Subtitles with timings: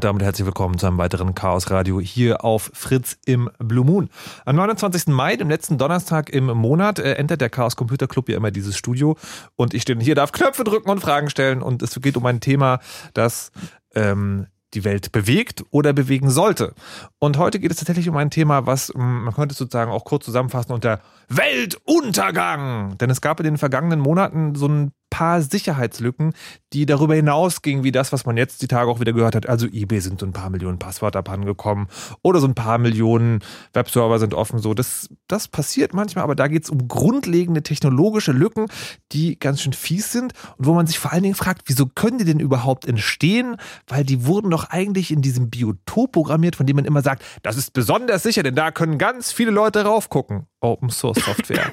[0.00, 4.08] Und damit herzlich willkommen zu einem weiteren Chaos Radio hier auf Fritz im Blue Moon.
[4.46, 5.08] Am 29.
[5.08, 9.18] Mai, dem letzten Donnerstag im Monat, äh, der Chaos Computer Club ja immer dieses Studio.
[9.56, 11.60] Und ich stehe hier, darf Knöpfe drücken und Fragen stellen.
[11.60, 12.80] Und es geht um ein Thema,
[13.12, 13.52] das
[13.94, 16.72] ähm, die Welt bewegt oder bewegen sollte.
[17.18, 20.24] Und heute geht es tatsächlich um ein Thema, was ähm, man könnte sozusagen auch kurz
[20.24, 22.96] zusammenfassen unter Weltuntergang.
[22.96, 26.32] Denn es gab in den vergangenen Monaten so ein paar Sicherheitslücken,
[26.72, 29.48] die darüber hinausgingen, wie das, was man jetzt die Tage auch wieder gehört hat.
[29.48, 31.88] Also eBay sind so ein paar Millionen Passwörter abhandengekommen
[32.22, 33.40] oder so ein paar Millionen
[33.72, 34.60] Webserver sind offen.
[34.60, 38.66] So, das, das passiert manchmal, aber da geht es um grundlegende technologische Lücken,
[39.12, 42.18] die ganz schön fies sind und wo man sich vor allen Dingen fragt, wieso können
[42.18, 43.56] die denn überhaupt entstehen?
[43.88, 47.56] Weil die wurden doch eigentlich in diesem Biotop programmiert, von dem man immer sagt, das
[47.56, 50.46] ist besonders sicher, denn da können ganz viele Leute raufgucken.
[50.60, 51.72] Open Source Software.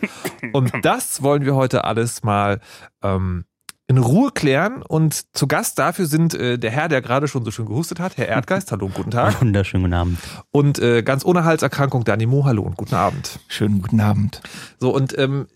[0.53, 2.59] und das wollen wir heute alles mal
[3.03, 3.45] ähm,
[3.87, 4.81] in Ruhe klären.
[4.81, 8.17] Und zu Gast dafür sind äh, der Herr, der gerade schon so schön gehustet hat,
[8.17, 8.71] Herr Erdgeist.
[8.71, 9.41] hallo, guten Tag.
[9.41, 10.19] Wunderschönen guten Abend.
[10.51, 13.39] Und äh, ganz ohne Halserkrankung, Dani Mo, hallo und guten Abend.
[13.47, 14.41] Schönen guten Abend.
[14.79, 15.47] So, und ähm,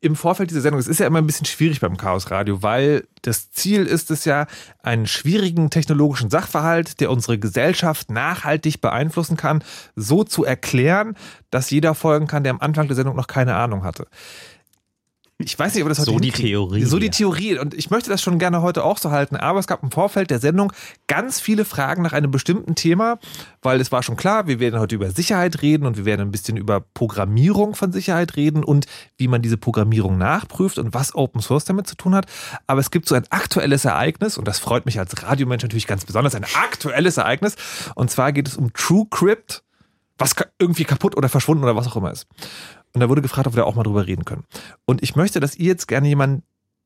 [0.00, 3.08] im Vorfeld dieser Sendung, es ist ja immer ein bisschen schwierig beim Chaos Radio, weil
[3.22, 4.46] das Ziel ist es ja,
[4.82, 9.64] einen schwierigen technologischen Sachverhalt, der unsere Gesellschaft nachhaltig beeinflussen kann,
[9.96, 11.16] so zu erklären,
[11.50, 14.06] dass jeder folgen kann, der am Anfang der Sendung noch keine Ahnung hatte.
[15.42, 16.48] Ich weiß nicht, ob das heute So die hinkriegt.
[16.48, 17.12] Theorie, So die ja.
[17.12, 17.58] Theorie.
[17.58, 19.36] Und ich möchte das schon gerne heute auch so halten.
[19.36, 20.72] Aber es gab im Vorfeld der Sendung
[21.06, 23.18] ganz viele Fragen nach einem bestimmten Thema,
[23.62, 26.30] weil es war schon klar, wir werden heute über Sicherheit reden und wir werden ein
[26.30, 31.40] bisschen über Programmierung von Sicherheit reden und wie man diese Programmierung nachprüft und was Open
[31.40, 32.26] Source damit zu tun hat.
[32.66, 36.04] Aber es gibt so ein aktuelles Ereignis und das freut mich als Radiomensch natürlich ganz
[36.04, 37.56] besonders, ein aktuelles Ereignis.
[37.94, 39.62] Und zwar geht es um TrueCrypt,
[40.18, 42.26] was irgendwie kaputt oder verschwunden oder was auch immer ist.
[42.94, 44.44] Und da wurde gefragt, ob wir auch mal drüber reden können.
[44.84, 46.42] Und ich möchte, dass ihr jetzt gerne jemanden,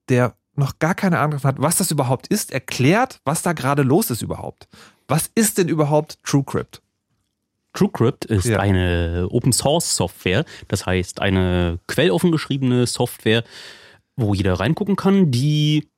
[0.08, 3.82] der noch gar keine Ahnung davon hat, was das überhaupt ist, erklärt, was da gerade
[3.82, 4.68] los ist überhaupt.
[5.08, 6.80] Was ist denn überhaupt TrueCrypt?
[7.72, 8.60] TrueCrypt ist Ja.
[8.60, 13.42] eine Open Source Software, das heißt eine quelloffen geschriebene Software,
[14.16, 15.88] wo jeder reingucken kann, die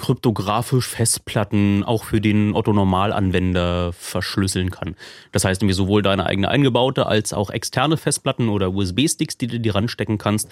[0.00, 4.96] kryptografisch Festplatten auch für den Otto-Normalanwender verschlüsseln kann.
[5.30, 9.60] Das heißt, irgendwie sowohl deine eigene eingebaute als auch externe Festplatten oder USB-Sticks, die du
[9.60, 10.48] dir ranstecken kannst,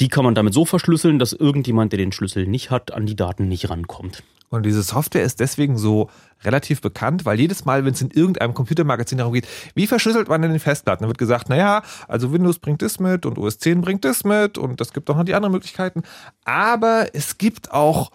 [0.00, 3.16] die kann man damit so verschlüsseln, dass irgendjemand, der den Schlüssel nicht hat, an die
[3.16, 4.22] Daten nicht rankommt.
[4.50, 6.08] Und diese Software ist deswegen so
[6.42, 10.40] relativ bekannt, weil jedes Mal, wenn es in irgendeinem Computermagazin darum geht, wie verschlüsselt man
[10.40, 13.82] denn die Festplatten, dann wird gesagt, naja, also Windows bringt das mit und OS 10
[13.82, 16.02] bringt das mit und es gibt auch noch die anderen Möglichkeiten.
[16.44, 18.10] Aber es gibt auch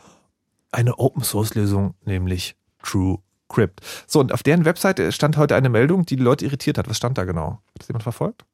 [0.74, 3.82] eine Open-Source-Lösung, nämlich TrueCrypt.
[4.08, 6.90] So, und auf deren Webseite stand heute eine Meldung, die die Leute irritiert hat.
[6.90, 7.62] Was stand da genau?
[7.74, 8.46] Hat das jemand verfolgt?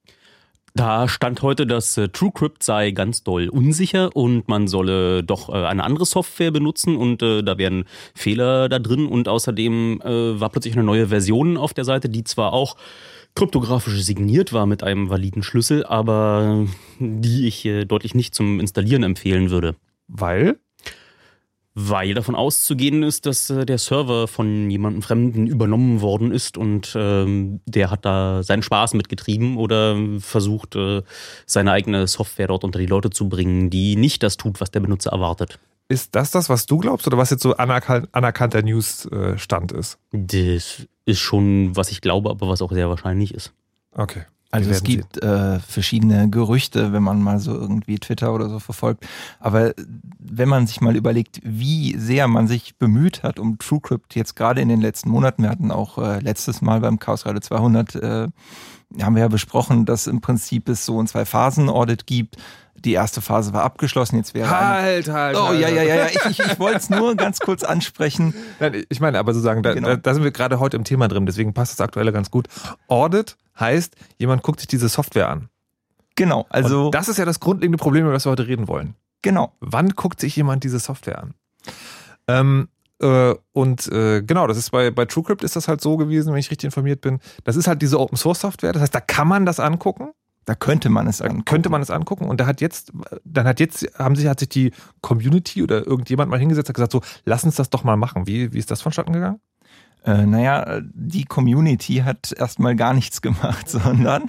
[0.75, 5.65] Da stand heute, dass äh, TrueCrypt sei ganz doll unsicher und man solle doch äh,
[5.65, 10.49] eine andere Software benutzen und äh, da wären Fehler da drin und außerdem äh, war
[10.49, 12.75] plötzlich eine neue Version auf der Seite, die zwar auch
[13.35, 16.67] kryptografisch signiert war mit einem validen Schlüssel, aber
[16.99, 19.75] die ich äh, deutlich nicht zum Installieren empfehlen würde.
[20.07, 20.59] Weil
[21.81, 26.93] Weil davon auszugehen ist, dass äh, der Server von jemandem Fremden übernommen worden ist und
[26.93, 31.03] ähm, der hat da seinen Spaß mitgetrieben oder versucht, äh,
[31.45, 34.81] seine eigene Software dort unter die Leute zu bringen, die nicht das tut, was der
[34.81, 35.57] Benutzer erwartet.
[35.87, 39.99] ist das das, was du glaubst oder was jetzt so anerkan anerkannter Newsstand ist?
[40.11, 43.53] Das ist schon, was ich glaube, aber was auch sehr wahrscheinlich ist.
[43.93, 44.25] Okay.
[44.51, 49.05] Also es gibt äh, verschiedene Gerüchte, wenn man mal so irgendwie Twitter oder so verfolgt.
[49.39, 49.73] Aber
[50.17, 54.61] wenn man sich mal überlegt, wie sehr man sich bemüht hat um TrueCrypt jetzt gerade
[54.61, 58.27] in den letzten Monaten, wir hatten auch äh, letztes Mal beim Chaos Radio 200, äh,
[59.01, 62.37] haben wir ja besprochen, dass im Prinzip es so ein Zwei-Phasen-Audit gibt.
[62.85, 65.35] Die erste Phase war abgeschlossen, jetzt wäre eine Halt, halt.
[65.37, 65.75] Oh halt, ja, halt.
[65.77, 66.05] ja, ja, ja.
[66.07, 68.33] Ich, ich, ich wollte es nur ganz kurz ansprechen.
[68.59, 69.95] Nein, ich meine, aber sozusagen, da, Genau.
[69.95, 72.47] da sind wir gerade heute im Thema drin, deswegen passt das aktuelle ganz gut.
[72.87, 75.49] Audit heißt, jemand guckt sich diese Software an.
[76.15, 78.95] Genau, also Und das ist ja das grundlegende Problem, über das wir heute reden wollen.
[79.21, 79.53] genau.
[79.59, 81.33] Wann guckt sich jemand diese Software an?
[82.27, 82.67] Ähm,
[83.01, 86.39] äh, und äh, genau, das ist bei, bei TrueCrypt ist das halt so gewesen, wenn
[86.39, 87.19] ich richtig informiert bin.
[87.45, 90.11] Das ist halt diese Open Source Software, das heißt, da kann man das angucken.
[90.49, 91.45] Da könnte man es Da angucken.
[91.45, 92.91] könnte man es angucken und da hat jetzt,
[93.23, 96.91] dann hat jetzt, haben sich, hat sich die Community oder irgendjemand mal hingesetzt und gesagt,
[96.91, 98.25] so, lass uns das doch mal machen.
[98.25, 99.39] Wie, wie ist das vonstatten gegangen?
[100.03, 104.23] Äh, naja, die Community hat erstmal gar nichts gemacht, sondern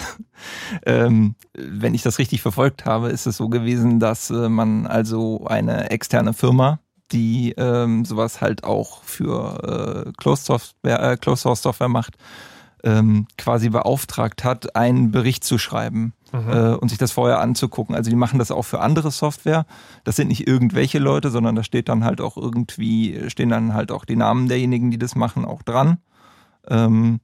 [0.85, 5.47] ähm, wenn ich das richtig verfolgt habe, ist es so gewesen, dass äh, man also
[5.47, 6.81] eine externe Firma,
[7.12, 12.19] die ähm, sowas halt auch für äh, Closed, Software, äh, Closed Source Software macht,
[12.85, 17.95] ähm, quasi beauftragt hat, einen Bericht zu schreiben äh, und sich das vorher anzugucken.
[17.95, 19.67] Also die machen das auch für andere Software.
[20.05, 23.93] Das sind nicht irgendwelche Leute, sondern da steht dann halt auch irgendwie, stehen dann halt
[23.93, 25.99] auch die Namen derjenigen, die das machen, auch dran.
[26.69, 27.21] Ähm,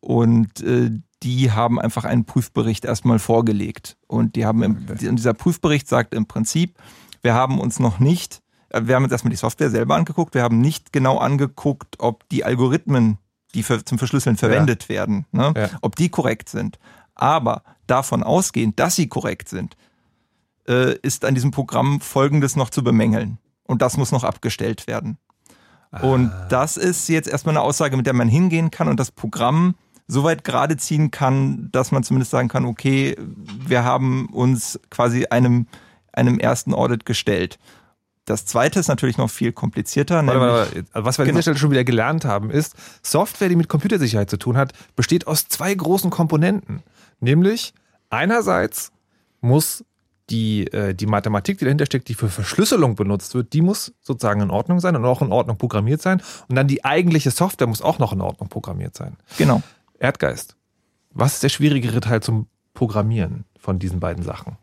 [0.00, 0.90] und äh,
[1.22, 3.96] die haben einfach einen Prüfbericht erstmal vorgelegt.
[4.06, 6.76] Und die haben im, und dieser Prüfbericht sagt im Prinzip,
[7.22, 10.42] wir haben uns noch nicht, äh, wir haben uns erstmal die Software selber angeguckt, wir
[10.42, 13.18] haben nicht genau angeguckt, ob die Algorithmen,
[13.54, 15.70] die für, zum Verschlüsseln verwendet werden, ne, Ja.
[15.80, 16.78] ob die korrekt sind.
[17.14, 19.76] Aber davon ausgehend, dass sie korrekt sind,
[20.68, 23.38] äh, ist an diesem Programm Folgendes noch zu bemängeln.
[23.66, 25.16] Und das muss noch abgestellt werden.
[26.02, 29.76] Und das ist jetzt erstmal eine Aussage, mit der man hingehen kann und das Programm
[30.08, 35.26] so weit gerade ziehen kann, dass man zumindest sagen kann, okay, wir haben uns quasi
[35.26, 35.66] einem,
[36.12, 37.58] einem ersten Audit gestellt.
[38.26, 40.24] Das zweite ist natürlich noch viel komplizierter.
[40.26, 40.84] Warte, warte, warte.
[40.92, 41.36] Also Was wir an Genau.
[41.38, 45.26] dieser Stelle schon wieder gelernt haben, ist, Software, die mit Computersicherheit zu tun hat, besteht
[45.26, 46.82] aus zwei großen Komponenten.
[47.20, 47.74] Nämlich,
[48.10, 48.92] einerseits
[49.40, 49.84] muss
[50.30, 54.40] die, äh, die Mathematik, die dahinter steckt, die für Verschlüsselung benutzt wird, die muss sozusagen
[54.40, 56.22] in Ordnung sein und auch in Ordnung programmiert sein.
[56.48, 59.18] Und dann die eigentliche Software muss auch noch in Ordnung programmiert sein.
[59.36, 59.62] Genau.
[59.98, 60.56] Erdgeist.
[61.10, 64.56] Was ist der schwierigere Teil zum Programmieren von diesen beiden Sachen?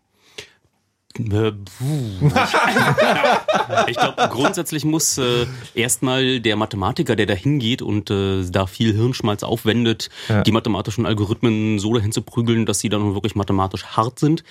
[3.88, 8.94] Ich glaube, grundsätzlich muss äh, erstmal der Mathematiker, der da hingeht und äh, da viel
[8.94, 10.42] Hirnschmalz aufwendet, Ja.
[10.44, 14.44] die mathematischen Algorithmen so dahin zu prügeln, dass sie dann wirklich mathematisch hart sind,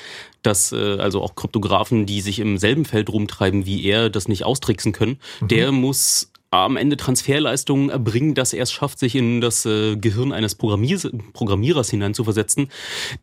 [0.42, 4.44] dass äh, also auch Kryptografen, die sich im selben Feld rumtreiben wie er, das nicht
[4.44, 9.64] austricksen können, der muss am Ende Transferleistungen erbringen, dass er es schafft, sich in das
[9.66, 12.70] äh, Gehirn eines Programmiers Programmierers hineinzuversetzen,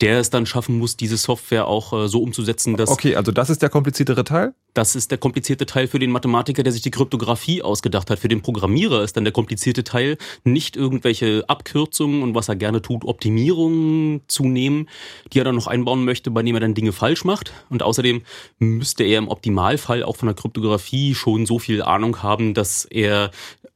[0.01, 3.49] der es dann schaffen muss, diese Software auch äh, so umzusetzen, dass Okay, also das
[3.49, 4.53] ist der kompliziertere Teil.
[4.77, 8.19] Das ist der komplizierte Teil für den Mathematiker, der sich die Kryptographie ausgedacht hat.
[8.19, 12.83] Für den Programmierer ist dann der komplizierte Teil, nicht irgendwelche Abkürzungen und was er gerne
[12.83, 14.87] tut, Optimierungen zu nehmen,
[15.33, 17.53] die er dann noch einbauen möchte, bei denen er dann Dinge falsch macht.
[17.69, 18.21] Und außerdem
[18.59, 23.31] müsste er im Optimalfall auch von der Kryptographie schon so viel Ahnung haben, dass er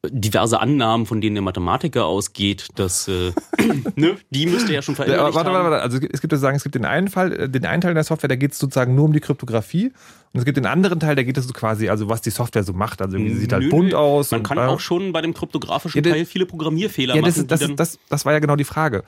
[0.08, 3.32] diverse Annahmen, von denen der Mathematiker ausgeht, dass äh,
[3.96, 5.84] ne, die müsste er schon Ja, verinnerlicht warte, warte, warte.
[5.84, 8.28] Also es gibt sozusagen, es gibt den einen Fall, äh, den einen Teil der Software,
[8.28, 9.92] da geht es sozusagen nur um die Kryptographie.
[10.34, 12.64] Und es gibt den anderen Teil, da geht es so quasi, also was die Software
[12.64, 13.02] so macht.
[13.02, 14.32] Also irgendwie, sie sieht halt Nö, bunt aus.
[14.32, 17.36] Man und, kann äh, auch schon bei dem kryptografischen Ja, Teil viele Programmierfehler Ja, das,
[17.36, 17.42] machen.
[17.42, 19.04] ist, das, ist, das, das war ja genau die Frage.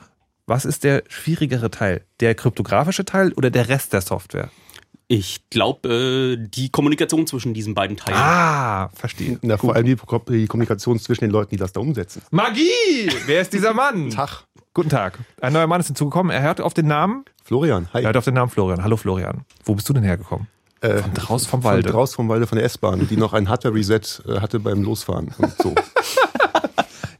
[0.48, 2.01] Was ist der schwierigere Teil?
[2.20, 4.50] Der kryptografische Teil oder der Rest der Software?
[5.08, 8.18] Ich glaube, äh, die Kommunikation zwischen diesen beiden Teilen.
[8.18, 9.38] Ah, verstehe.
[9.42, 9.96] Na, vor allem die,
[10.30, 12.22] die Kommunikation zwischen den Leuten, die das da umsetzen.
[12.32, 13.10] Magie!
[13.25, 14.10] Wer ist dieser Mann?
[14.12, 14.46] Tag.
[14.74, 15.20] Guten Tag.
[15.39, 16.32] Ein neuer Mann ist hinzugekommen.
[16.32, 17.25] Er hört auf den Namen.
[17.44, 18.01] Florian, hi.
[18.01, 18.84] Er hört auf den Namen Florian.
[18.84, 19.46] Hallo Florian.
[19.65, 20.48] Wo bist du denn hergekommen?
[20.83, 21.89] Äh, Von draus vom von Walde.
[21.89, 25.33] Draus vom Walde von der S-Bahn, die noch ein Hardware-Reset äh, hatte beim Losfahren.
[25.37, 25.73] Und so.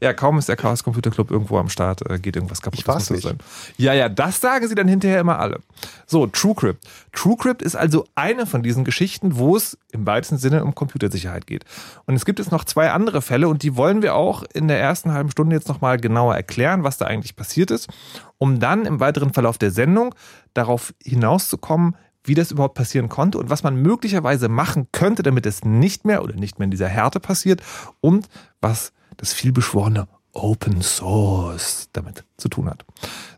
[0.00, 2.78] Ja, kaum ist der Chaos Computer Club irgendwo am Start, äh, geht irgendwas kaputt.
[2.80, 3.40] Ich war's Das muss so nicht.
[3.40, 3.74] sein.
[3.78, 5.60] Ja, ja, das sagen sie dann hinterher immer alle.
[6.06, 6.84] So, TrueCrypt.
[7.12, 11.64] TrueCrypt ist also eine von diesen Geschichten, wo es im weitesten Sinne um Computersicherheit geht.
[12.04, 14.78] Und es gibt jetzt noch zwei andere Fälle und die wollen wir auch in der
[14.78, 17.88] ersten halben Stunde jetzt nochmal genauer erklären, was da eigentlich passiert ist,
[18.36, 20.14] um dann im weiteren Verlauf der Sendung
[20.52, 25.64] darauf hinauszukommen, wie das überhaupt passieren konnte und was man möglicherweise machen könnte, damit es
[25.64, 27.62] nicht mehr oder nicht mehr in dieser Härte passiert
[28.00, 28.28] und
[28.60, 32.84] was das vielbeschworene Open Source damit zu tun hat.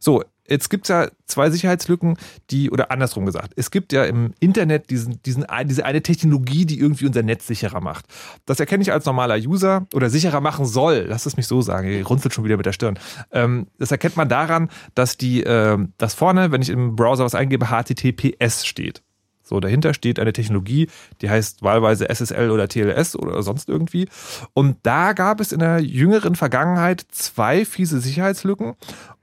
[0.00, 2.16] So, jetzt gibt es ja zwei Sicherheitslücken,
[2.50, 6.78] die, oder andersrum gesagt, es gibt ja im Internet diesen, diesen, diese eine Technologie, die
[6.78, 8.06] irgendwie unser Netz sicherer macht.
[8.46, 11.06] Das erkenne ich als normaler User oder sicherer machen soll.
[11.08, 11.88] Lass es mich so sagen.
[11.88, 12.98] Ihr runzelt schon wieder mit der Stirn.
[13.32, 17.34] Ähm, das erkennt man daran, dass die, ähm, dass vorne, wenn ich im Browser was
[17.34, 19.02] eingebe, HTTPS steht.
[19.46, 20.88] So, dahinter steht eine Technologie,
[21.20, 24.08] die heißt wahlweise SSL oder TLS oder sonst irgendwie.
[24.54, 28.74] Und da gab es in der jüngeren Vergangenheit zwei fiese Sicherheitslücken.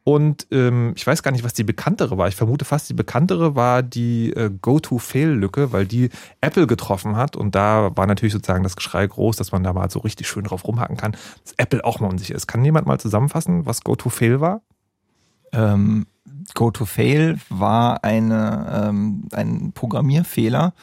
[0.06, 2.28] Und ähm, ich weiß gar nicht, was die bekanntere war.
[2.28, 6.10] Ich vermute fast, die bekanntere war die äh, Go-to-Fail-Lücke, weil die
[6.42, 7.38] Apple getroffen hat.
[7.38, 10.44] Und da war natürlich sozusagen das Geschrei groß, dass man da mal so richtig schön
[10.44, 12.48] drauf rumhacken kann, dass Apple auch mal unsicher ist.
[12.48, 14.62] Kann jemand mal zusammenfassen, was Go-to-Fail war?
[15.54, 16.06] Ähm,
[16.54, 20.74] Go-to-Fail war eine, ähm, ein Programmierfehler,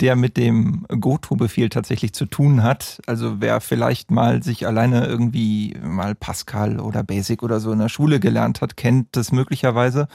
[0.00, 3.00] der mit dem Goto-Befehl tatsächlich zu tun hat.
[3.06, 7.88] Also wer vielleicht mal sich alleine irgendwie mal Pascal oder Basic oder so in der
[7.88, 10.08] Schule gelernt hat, kennt das möglicherweise.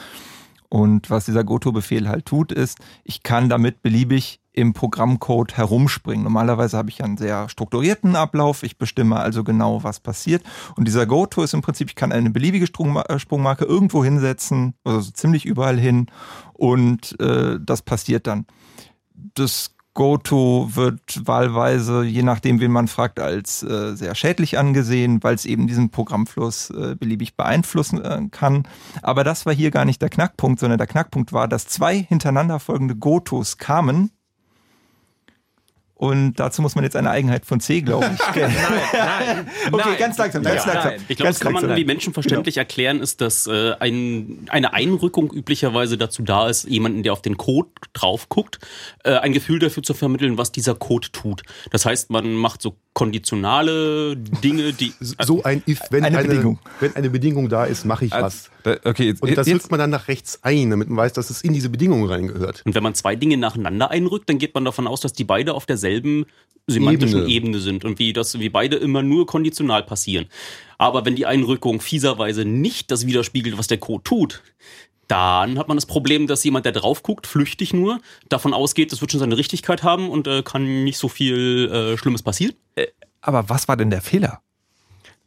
[0.70, 6.24] Und was dieser Goto-Befehl halt tut, ist, ich kann damit beliebig im Programmcode herumspringen.
[6.24, 8.64] Normalerweise habe ich einen sehr strukturierten Ablauf.
[8.64, 10.44] Ich bestimme also genau, was passiert.
[10.76, 15.02] Und dieser Goto ist im Prinzip, ich kann eine beliebige äh, Sprungmarke irgendwo hinsetzen, also
[15.02, 16.08] so ziemlich überall hin.
[16.54, 18.46] Und äh, das passiert dann.
[19.36, 25.36] Das Goto wird wahlweise, je nachdem, wen man fragt, als äh, sehr schädlich angesehen, weil
[25.36, 28.68] es eben diesen Programmfluss äh, beliebig beeinflussen äh, kann.
[29.02, 32.60] Aber das war hier gar nicht der Knackpunkt, sondern der Knackpunkt war, dass zwei hintereinander
[32.60, 34.12] folgende Gotos kamen.
[35.98, 38.54] Und dazu muss man jetzt eine Eigenheit von C, glaube ich, kennen.
[38.94, 40.92] Nein, okay, ganz langsam, ganz Ja, langsam.
[40.92, 41.06] nein.
[41.08, 41.78] Ich glaube, das kann man langsam.
[41.78, 47.14] wie menschenverständlich erklären, ist, dass äh, ein, eine Einrückung üblicherweise dazu da ist, jemanden, der
[47.14, 48.60] auf den Code drauf guckt,
[49.06, 51.44] äh, ein Gefühl dafür zu vermitteln, was dieser Code tut.
[51.72, 56.60] Das heißt, man macht so konditionale Dinge, die So ein If, wenn Eine eine, Bedingung.
[56.80, 58.50] wenn eine Bedingung da ist, mache ich was.
[58.64, 61.14] Da- Okay, jetzt, Und das jetzt, rückt man dann nach rechts ein, damit man weiß,
[61.14, 62.64] dass es in diese Bedingungen reingehört.
[62.66, 65.54] Und wenn man zwei Dinge nacheinander einrückt, dann geht man davon aus, dass die beide
[65.54, 66.26] auf derselben
[66.68, 67.32] semantischen Ebene.
[67.34, 70.26] Ebene, sind und wie das, wie beide immer nur konditional passieren.
[70.80, 74.42] Aber wenn die Einrückung fieserweise nicht das widerspiegelt, was der Code tut,
[75.08, 79.02] dann hat man das Problem, dass jemand, der drauf guckt, flüchtig nur, davon ausgeht, das
[79.02, 82.54] wird schon seine Richtigkeit haben und äh, kann nicht so viel äh, Schlimmes passieren.
[83.22, 84.42] aber was war denn der Fehler?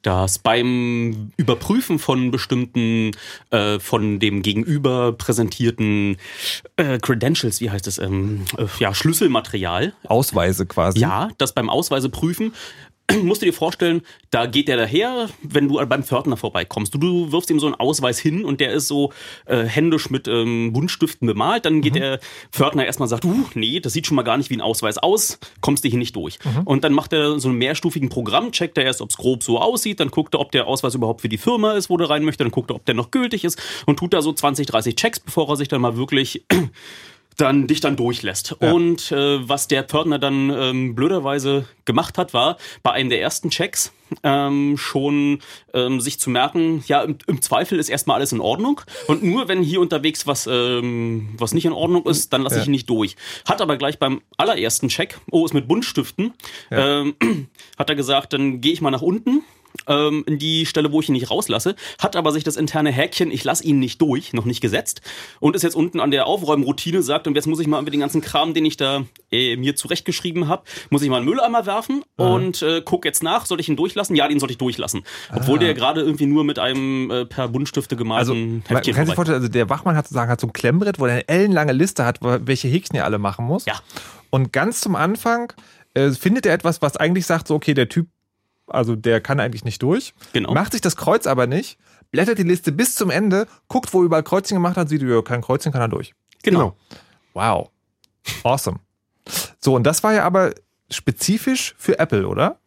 [0.03, 3.13] dass beim Überprüfen von bestimmten,
[3.51, 6.17] äh, von dem Gegenüber präsentierten
[6.77, 11.01] äh, Credentials, wie heißt es, ähm, äh, ja, Schlüsselmaterial, Ausweise quasi.
[11.01, 12.55] ja, das beim Ausweise prüfen,
[13.23, 16.95] musst du dir vorstellen, da geht der daher, wenn du beim Pförtner vorbeikommst.
[16.95, 19.13] Du, du wirfst ihm so einen Ausweis hin und der ist so
[19.47, 21.65] äh, händisch mit ähm, Buntstiften bemalt.
[21.65, 22.21] Dann geht der
[22.53, 24.99] Pförtner erstmal und sagt, uh, nee, das sieht schon mal gar nicht wie ein Ausweis
[24.99, 26.39] aus, kommst du hier nicht durch.
[26.65, 29.59] Und dann macht er so einen mehrstufigen Programm, checkt er erst, ob es grob so
[29.59, 32.25] aussieht, dann guckt er, ob der Ausweis überhaupt für die Firma ist, wo der rein
[32.25, 34.97] möchte, dann guckt er, ob der noch gültig ist und tut da so 20, 30
[34.97, 36.45] Checks, bevor er sich dann mal wirklich
[37.39, 38.57] dann dich dann durchlässt.
[38.61, 38.73] Ja.
[38.73, 43.49] Und äh, was der Pförtner dann ähm, blöderweise gemacht hat, war bei einem der ersten
[43.49, 43.93] Checks
[44.23, 45.41] ähm, schon
[45.73, 48.81] ähm, sich zu merken, ja, im, im Zweifel ist erstmal alles in Ordnung.
[49.07, 52.63] Und nur wenn hier unterwegs was, ähm, was nicht in Ordnung ist, dann lasse ich
[52.65, 52.69] Ja.
[52.69, 53.17] ihn nicht durch.
[53.47, 56.35] Hat aber gleich beim allerersten Check, oh, ist mit Buntstiften,
[56.71, 57.15] ähm,
[57.79, 59.43] hat er gesagt, dann gehe ich mal nach unten
[59.89, 63.31] ähm, in die Stelle, wo ich ihn nicht rauslasse, hat aber sich das interne Häkchen,
[63.31, 65.01] ich lasse ihn nicht durch, noch nicht gesetzt
[65.41, 68.21] und ist jetzt unten an der Aufräumroutine, sagt, und jetzt muss ich mal den ganzen
[68.21, 72.05] Kram, den ich da äh, mir zurechtgeschrieben habe, muss ich mal in den Mülleimer werfen
[72.17, 74.15] und äh, guck jetzt nach, soll ich ihn durchlassen?
[74.15, 75.03] Ja, den soll ich durchlassen.
[75.35, 78.95] Obwohl der gerade irgendwie nur mit einem äh, per Buntstifte Also, gemalten man kann Heftchen
[78.95, 81.73] vorbei- vorstellen, also der Wachmann hat sozusagen hat so ein Klemmbrett, wo er eine ellenlange
[81.73, 83.65] Liste hat, welche Häkchen er alle machen muss.
[83.65, 83.75] Ja.
[84.31, 85.53] Und ganz zum Anfang
[85.95, 88.09] äh, findet er etwas, was eigentlich sagt, so, okay, der Typ,
[88.69, 90.15] also der kann eigentlich nicht durch.
[90.33, 90.53] Genau.
[90.53, 91.79] Macht sich das Kreuz aber nicht,
[92.11, 95.43] blättert die Liste bis zum Ende, guckt, wo überall Kreuzchen gemacht hat, sieht, ja, kein
[95.43, 96.15] Kreuzchen kann er durch.
[96.43, 96.77] Genau.
[97.35, 97.71] Wow.
[98.43, 98.81] Awesome.
[99.61, 100.55] So, und das war ja aber
[100.91, 102.59] spezifisch für Apple, oder?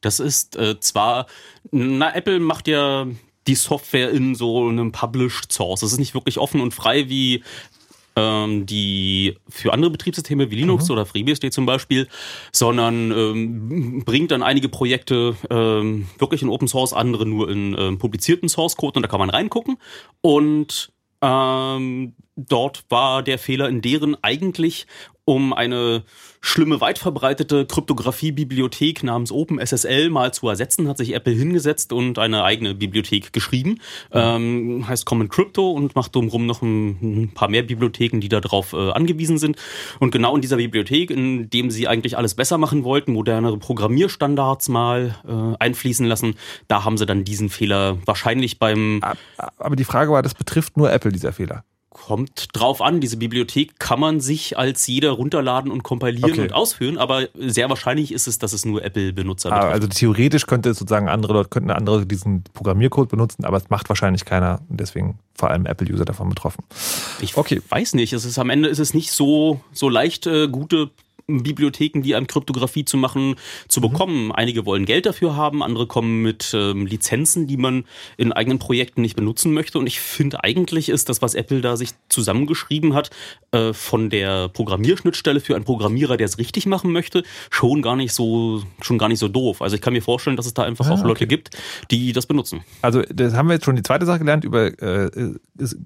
[0.00, 1.26] Das ist äh, zwar,
[1.70, 3.06] na, Apple macht ja
[3.46, 5.80] die Software in so einem Published Source.
[5.80, 7.44] Das ist nicht wirklich offen und frei wie
[8.16, 12.08] ähm, die für andere Betriebssysteme wie Linux oder FreeBSD zum Beispiel,
[12.50, 17.98] sondern ähm, bringt dann einige Projekte ähm, wirklich in Open Source, andere nur in ähm,
[17.98, 19.76] publizierten Source Code und da kann man reingucken.
[20.22, 20.92] Und
[21.22, 24.86] ähm, dort war der Fehler in deren eigentlich,
[25.26, 26.04] um eine
[26.40, 32.44] schlimme, weit verbreitete Kryptographie-Bibliothek namens OpenSSL mal zu ersetzen, hat sich Apple hingesetzt und eine
[32.44, 33.80] eigene Bibliothek geschrieben.
[34.12, 38.72] Ähm, heißt Common Crypto und macht drumherum noch ein, ein paar mehr Bibliotheken, die darauf
[38.72, 39.56] äh, angewiesen sind.
[39.98, 44.68] Und genau in dieser Bibliothek, in dem sie eigentlich alles besser machen wollten, modernere Programmierstandards
[44.68, 46.36] mal äh, einfließen lassen,
[46.68, 49.02] da haben sie dann diesen Fehler wahrscheinlich beim
[49.58, 51.64] Aber die Frage war, das betrifft nur Apple, dieser Fehler.
[51.96, 56.42] Kommt drauf an, diese Bibliothek kann man sich als jeder runterladen und kompilieren Okay.
[56.42, 59.74] und ausführen, aber sehr wahrscheinlich ist es, dass es nur Apple-Benutzer Ah, betrifft.
[59.74, 63.88] Also theoretisch könnte es sozusagen andere Leute, könnten andere diesen Programmiercode benutzen, aber es macht
[63.88, 66.64] wahrscheinlich keiner und deswegen vor allem Apple-User davon betroffen.
[67.20, 67.62] ich okay.
[67.68, 70.90] weiß nicht, es ist am Ende ist es nicht so, so leicht, äh, gute
[71.28, 73.34] Bibliotheken, die an Kryptographie zu machen,
[73.66, 74.30] zu bekommen.
[74.30, 77.84] Einige wollen Geld dafür haben, andere kommen mit ähm, Lizenzen, die man
[78.16, 79.78] in eigenen Projekten nicht benutzen möchte.
[79.80, 83.10] Und ich finde eigentlich ist das, was Apple da sich zusammengeschrieben hat,
[83.50, 88.12] äh, von der Programmierschnittstelle für einen Programmierer, der es richtig machen möchte, schon gar nicht
[88.12, 89.62] so, schon gar nicht so doof.
[89.62, 91.26] Also ich kann mir vorstellen, dass es da einfach Ah, auch Leute okay.
[91.26, 91.50] gibt,
[91.90, 92.60] die das benutzen.
[92.82, 95.10] Also das haben wir jetzt schon die zweite Sache gelernt über, äh,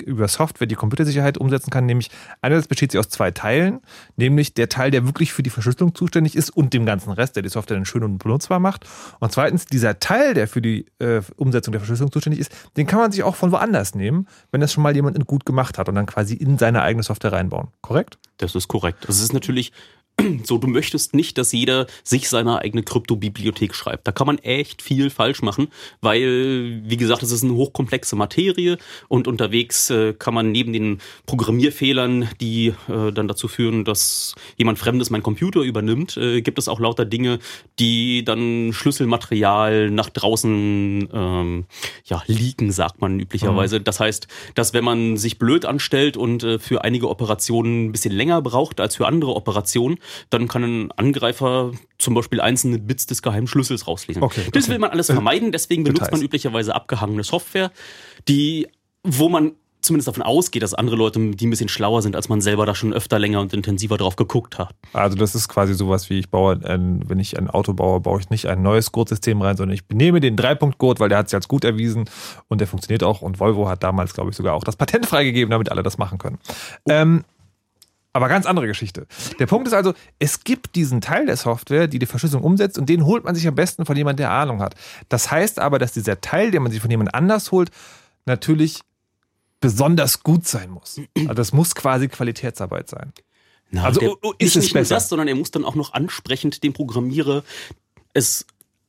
[0.05, 2.11] über Software, die Computersicherheit umsetzen kann, nämlich
[2.43, 3.81] einerseits besteht sie aus zwei Teilen,
[4.17, 7.43] nämlich der Teil, der wirklich für die Verschlüsselung zuständig ist und dem ganzen Rest, der
[7.43, 8.87] die Software dann schön und benutzbar macht.
[9.19, 12.99] Und zweitens, dieser Teil, der für die äh, Umsetzung der Verschlüsselung zuständig ist, den kann
[12.99, 15.95] man sich auch von woanders nehmen, wenn das schon mal jemand gut gemacht hat und
[15.95, 17.69] dann quasi in seine eigene Software reinbauen.
[17.83, 18.19] Korrekt?
[18.43, 19.05] Das ist korrekt.
[19.07, 19.73] Das ist natürlich
[20.45, 24.07] so, du möchtest nicht, dass jeder sich seine eigene Kryptobibliothek schreibt.
[24.07, 25.69] Da kann man echt viel falsch machen,
[26.01, 30.99] weil, wie gesagt, es ist eine hochkomplexe Materie und unterwegs äh, kann man neben den
[31.27, 36.69] Programmierfehlern, die äh, dann dazu führen, dass jemand Fremdes meinen Computer übernimmt, äh, gibt es
[36.69, 37.39] auch lauter Dinge,
[37.79, 41.65] die dann Schlüsselmaterial nach draußen ähm,
[42.05, 43.81] ja, leaken, sagt man üblicherweise.
[43.81, 48.13] Das heißt, dass wenn man sich blöd anstellt und äh, für einige Operationen ein bisschen
[48.13, 49.99] länger braucht als für andere Operationen,
[50.31, 54.23] dann kann ein Angreifer zum Beispiel einzelne Bits des geheimen Schlüssels rauslesen.
[54.23, 54.73] Okay, das okay.
[54.73, 56.21] will man alles vermeiden, deswegen benutzt Details.
[56.21, 57.71] man üblicherweise abgehangene Software,
[58.29, 58.69] die,
[59.03, 62.41] wo man zumindest davon ausgeht, dass andere Leute, die ein bisschen schlauer sind, als man
[62.41, 64.75] selber da schon öfter länger und intensiver drauf geguckt hat.
[64.93, 68.21] Also das ist quasi sowas wie ich baue, ein, wenn ich ein Auto baue, baue
[68.21, 71.37] ich nicht ein neues Gurtsystem rein, sondern ich nehme den Dreipunkt-Gurt, weil der hat sich
[71.37, 72.09] als gut erwiesen
[72.49, 73.23] und der funktioniert auch.
[73.23, 76.19] Und Volvo hat damals, glaube ich, sogar auch das Patent freigegeben, damit alle das machen
[76.19, 76.39] können.
[76.89, 77.25] Ähm,
[78.13, 79.07] aber ganz andere Geschichte.
[79.39, 82.89] Der Punkt ist also, es gibt diesen Teil der Software, die die Verschlüsselung umsetzt und
[82.89, 84.75] den holt man sich am besten von jemandem, der Ahnung hat.
[85.09, 87.71] Das heißt aber, dass dieser Teil, den man sich von jemand anders holt,
[88.27, 88.81] natürlich
[89.61, 91.01] besonders gut sein muss.
[91.17, 93.13] Also das muss quasi Qualitätsarbeit sein.
[93.71, 94.95] Na, Also, der, ist nicht, es nicht nur besser?
[94.97, 97.45] das, sondern er muss dann auch noch ansprechend dem Programmierer
[98.13, 98.47] es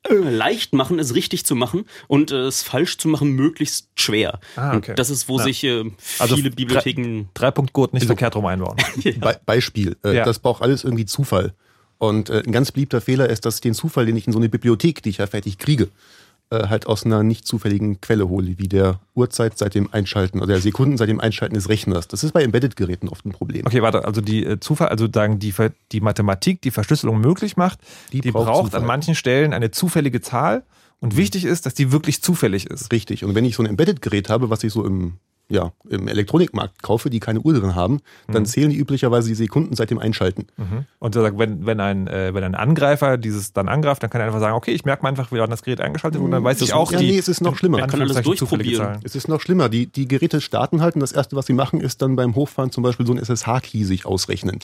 [0.09, 4.39] leicht machen, es richtig zu machen und äh, es falsch zu machen möglichst schwer.
[4.55, 4.91] Ah, okay.
[4.91, 5.43] Und das ist, wo Ja.
[5.43, 5.83] sich äh,
[6.19, 8.77] Also viele drei- Bibliotheken Dreipunktgurt nicht verkehrt rum einbauen.
[9.03, 10.25] Be Beispiel, äh, Ja.
[10.25, 11.53] das braucht alles irgendwie Zufall.
[11.99, 14.39] Und äh, ein ganz beliebter Fehler ist, dass ich den Zufall, den ich in so
[14.39, 15.89] eine Bibliothek, die ich ja fertig kriege,
[16.51, 20.47] äh, halt aus einer nicht zufälligen Quelle hole, wie der Uhrzeit seit dem Einschalten oder
[20.47, 22.07] der Sekunden seit dem Einschalten des Rechners.
[22.09, 23.65] Das ist bei Embedded-Geräten oft ein Problem.
[23.65, 25.53] Okay, warte, also die äh, Zufall, also sagen die,
[25.91, 27.79] die Mathematik, die Verschlüsselung möglich macht,
[28.11, 30.63] die, Die braucht, braucht an manchen Stellen eine zufällige Zahl
[30.99, 32.91] und wichtig ist, dass die wirklich zufällig ist.
[32.91, 33.23] Richtig.
[33.23, 35.13] Und wenn ich so ein Embedded-Gerät habe, was ich so im,
[35.51, 39.75] ja, im Elektronikmarkt kaufe, die keine Uhr drin haben, dann zählen die üblicherweise die Sekunden
[39.75, 40.47] seit dem Einschalten.
[40.99, 44.21] Und so sagt, wenn, wenn, ein, äh, wenn ein Angreifer dieses dann angreift, dann kann
[44.21, 46.31] er einfach sagen, okay, ich merke mir einfach, wie wann das Gerät eingeschaltet wird und
[46.31, 47.11] dann weiß Das- ich auch ja, die.
[47.11, 47.79] nee, es ist noch schlimmer.
[47.79, 48.99] Er kann alles durchprobieren.
[49.03, 49.67] Es ist noch schlimmer.
[49.69, 52.71] Die, die Geräte starten halt und das Erste, was sie machen, ist dann beim Hochfahren
[52.71, 54.59] zum Beispiel so ein SSH-Key sich ausrechnen.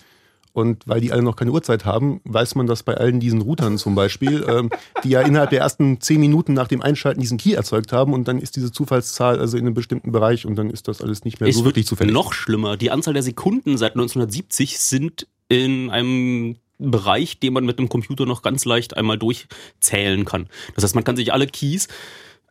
[0.57, 3.77] Und weil die alle noch keine Uhrzeit haben, weiß man das bei allen diesen Routern
[3.77, 4.71] zum Beispiel, ähm,
[5.03, 8.27] die ja innerhalb der ersten zehn Minuten nach dem Einschalten diesen Key erzeugt haben und
[8.27, 11.39] dann ist diese Zufallszahl also in einem bestimmten Bereich und dann ist das alles nicht
[11.39, 12.11] mehr so wirklich zufällig.
[12.11, 12.75] noch schlimmer.
[12.75, 18.25] Die Anzahl der Sekunden seit 1970 sind in einem Bereich, den man mit einem Computer
[18.25, 20.47] noch ganz leicht einmal durchzählen kann.
[20.73, 21.87] Das heißt, man kann sich alle Keys,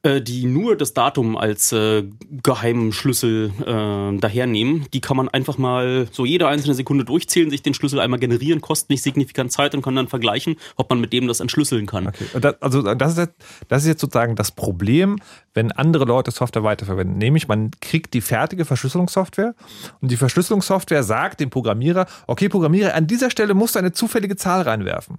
[0.05, 2.05] die nur das Datum als äh,
[2.43, 7.63] geheimen Schlüssel äh, dahernehmen, die kann man einfach mal so jede einzelne Sekunde durchzählen, sich
[7.63, 11.13] den Schlüssel einmal generieren, kostet nicht signifikant Zeit und kann dann vergleichen, ob man mit
[11.13, 12.07] dem das entschlüsseln kann.
[12.07, 12.25] Okay.
[12.41, 13.35] Das, also das ist, jetzt,
[13.69, 15.19] das ist jetzt sozusagen das Problem,
[15.55, 17.19] wenn andere Leute Software weiterverwenden.
[17.19, 19.55] Nämlich, man kriegt die fertige Verschlüsselungssoftware
[20.01, 24.37] und die Verschlüsselungssoftware sagt dem Programmierer, okay, Programmierer, an dieser Stelle musst du eine zufällige
[24.37, 25.19] Zahl reinwerfen.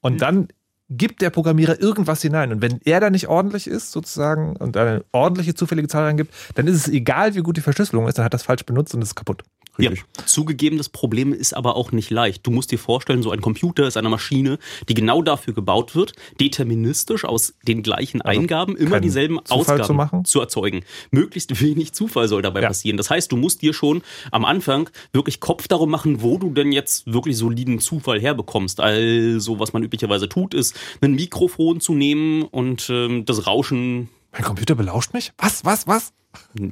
[0.00, 0.48] Und dann
[0.90, 2.52] gibt der Programmierer irgendwas hinein.
[2.52, 6.66] Und wenn er da nicht ordentlich ist, sozusagen, und eine ordentliche zufällige Zahl reingibt, dann
[6.66, 9.14] ist es egal, wie gut die Verschlüsselung ist, dann hat das falsch benutzt und ist
[9.14, 9.42] kaputt.
[9.78, 9.90] Ja,
[10.26, 12.46] zugegeben, das Problem ist aber auch nicht leicht.
[12.46, 14.58] Du musst dir vorstellen, so ein Computer ist eine Maschine,
[14.88, 19.94] die genau dafür gebaut wird, deterministisch aus den gleichen Eingaben immer dieselben Zufall Ausgaben zu
[19.94, 20.24] machen?
[20.40, 20.84] erzeugen.
[21.10, 22.68] Möglichst wenig Zufall soll dabei Ja.
[22.68, 22.96] passieren.
[22.96, 26.70] Das heißt, du musst dir schon am Anfang wirklich Kopf darum machen, wo du denn
[26.72, 28.80] jetzt wirklich soliden Zufall herbekommst.
[28.80, 34.08] Also, was man üblicherweise tut, ist, ein Mikrofon zu nehmen und ähm, das Rauschen.
[34.32, 35.32] Mein Computer belauscht mich?
[35.38, 36.12] Was, was, was?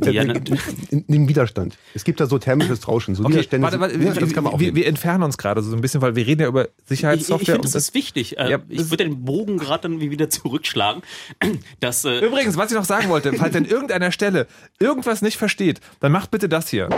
[0.05, 1.77] Ja, in Widerstand.
[1.94, 3.14] Es gibt da so thermisches Rauschen.
[3.14, 5.62] So Widerstände warte, warte, ja, wir, das kann man auch wir, wir entfernen uns gerade
[5.62, 7.44] so ein bisschen, weil wir reden ja über Ich, ich Sicherheitssoftware.
[7.55, 8.38] finde, und das ist wichtig.
[8.38, 11.03] Äh, Ja, ich würde den Bogen gerade dann wieder zurückschlagen.
[11.81, 14.46] Dass, äh, Übrigens, was ich noch sagen wollte, falls an irgendeiner Stelle
[14.79, 16.88] irgendwas nicht versteht, dann macht bitte das hier.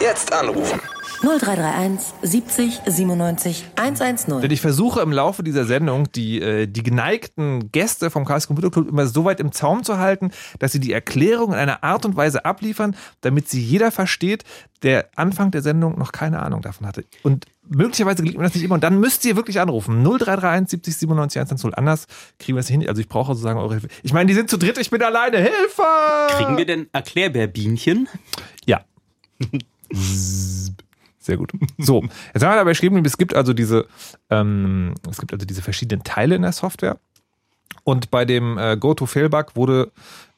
[0.00, 0.80] Jetzt anrufen.
[1.20, 4.40] 0331 70 97 110.
[4.40, 8.70] Denn ich versuche im Laufe dieser Sendung die, äh, die geneigten Gäste vom Chaos Computer
[8.70, 12.04] Club immer so weit im Zaum zu halten, dass sie die Erklärung in einer Art
[12.04, 14.44] und Weise abliefern, damit sie jeder versteht,
[14.82, 17.04] der Anfang der Sendung noch keine Ahnung davon hatte.
[17.22, 18.74] Und möglicherweise gelingt mir das nicht immer.
[18.74, 20.02] Und dann müsst ihr wirklich anrufen.
[20.02, 21.74] 0331 70 97 110.
[21.74, 22.06] Anders
[22.38, 22.88] kriegen wir das nicht hin.
[22.88, 23.88] Also ich brauche sozusagen eure Hilfe.
[24.02, 25.38] Ich meine, die sind zu dritt, ich bin alleine.
[25.38, 25.82] Hilfe!
[26.30, 28.08] kriegen wir denn Erklärbärbienchen?
[28.66, 28.84] Ja.
[31.22, 31.52] Sehr gut.
[31.78, 32.02] So,
[32.34, 33.86] jetzt haben wir dabei geschrieben, es gibt also diese,
[34.28, 36.98] ähm, es gibt also diese verschiedenen Teile in der Software.
[37.84, 39.92] Und bei dem äh, Go-to-Fail-Bug wurde,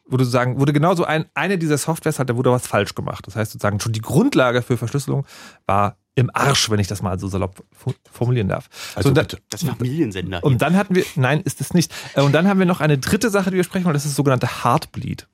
[0.07, 3.27] wurde sozusagen, wurde genauso ein, eine dieser Softwares hat, da wurde was falsch gemacht.
[3.27, 5.27] Das heißt sozusagen schon die Grundlage für Verschlüsselung
[5.66, 7.64] war im Arsch, wenn ich das mal so salopp
[8.12, 8.68] formulieren darf.
[8.94, 9.27] Also so, und, dann.
[9.51, 10.44] Das Familiensender.
[10.44, 11.92] und dann hatten wir, nein, ist es nicht.
[12.14, 14.12] Äh, Und dann haben wir noch eine dritte Sache, die wir sprechen wollen, das ist
[14.12, 15.27] das sogenannte Heartbleed.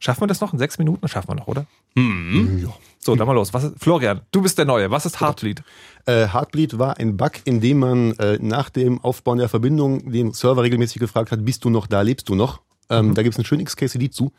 [0.00, 0.52] Schaffen wir das noch?
[0.52, 1.66] In sechs Minuten schaffen wir noch, oder?
[1.94, 2.68] Hm.
[3.04, 3.52] So, dann mal los.
[3.52, 4.90] Was ist, Florian, du bist der Neue.
[4.90, 5.62] Was ist Heartbleed?
[6.06, 10.32] Äh, Heartbleed war ein Bug, in dem man äh, nach dem Aufbauen der Verbindung den
[10.32, 12.62] Server regelmäßig gefragt hat, bist du noch da, lebst du noch?
[12.88, 14.32] Ähm, Da gibt es einen schönen XKCD zu.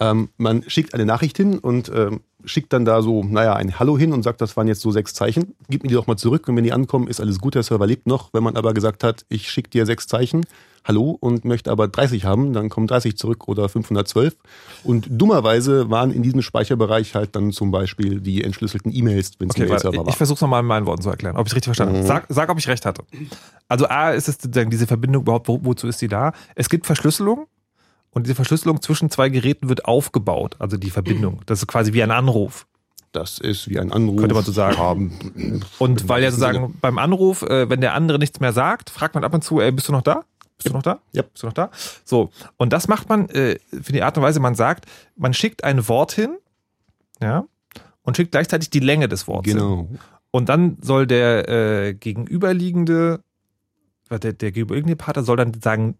[0.00, 3.98] Ähm, man schickt eine Nachricht hin und ähm, schickt dann da so, naja, ein Hallo
[3.98, 5.54] hin und sagt, das waren jetzt so sechs Zeichen.
[5.68, 7.86] Gib mir die doch mal zurück und wenn die ankommen, ist alles gut, der Server
[7.86, 8.32] lebt noch.
[8.32, 10.46] Wenn man aber gesagt hat, ich schicke dir sechs Zeichen,
[10.88, 14.34] Hallo und möchte aber 30 haben, dann kommen 30 zurück oder 512.
[14.84, 19.54] Und dummerweise waren in diesem Speicherbereich halt dann zum Beispiel die entschlüsselten E-Mails, wenn es
[19.54, 20.12] Okay, ein Mail-Server ich war.
[20.14, 22.06] versuche es nochmal in meinen Worten zu erklären, ob ich es richtig verstanden habe.
[22.06, 23.02] Sag, sag, ob ich recht hatte.
[23.68, 26.32] Also A, ist es sozusagen diese Verbindung überhaupt, wo, wozu ist sie da?
[26.54, 27.46] Es gibt Verschlüsselung
[28.10, 31.42] und diese Verschlüsselung zwischen zwei Geräten wird aufgebaut, also die Verbindung.
[31.46, 32.66] Das ist quasi wie ein Anruf.
[33.12, 34.20] Das ist wie ein Anruf.
[34.20, 34.78] Könnte man so sagen.
[34.78, 35.62] Haben.
[35.78, 39.24] Und weil ja sozusagen beim Anruf, äh, wenn der andere nichts mehr sagt, fragt man
[39.24, 40.24] ab und zu, ey, bist du noch da?
[40.58, 41.00] Bist du noch da?
[41.12, 41.22] Ja.
[41.22, 41.70] Bist du noch da?
[42.04, 42.30] So.
[42.56, 45.88] Und das macht man äh, für die Art und Weise, man sagt, man schickt ein
[45.88, 46.36] Wort hin,
[47.20, 47.44] ja,
[48.02, 49.60] und schickt gleichzeitig die Länge des Wortes hin.
[49.60, 49.88] Genau.
[50.30, 53.22] Und dann soll der äh, gegenüberliegende,
[54.10, 55.96] der, der gegenüberliegende Partner soll dann sagen,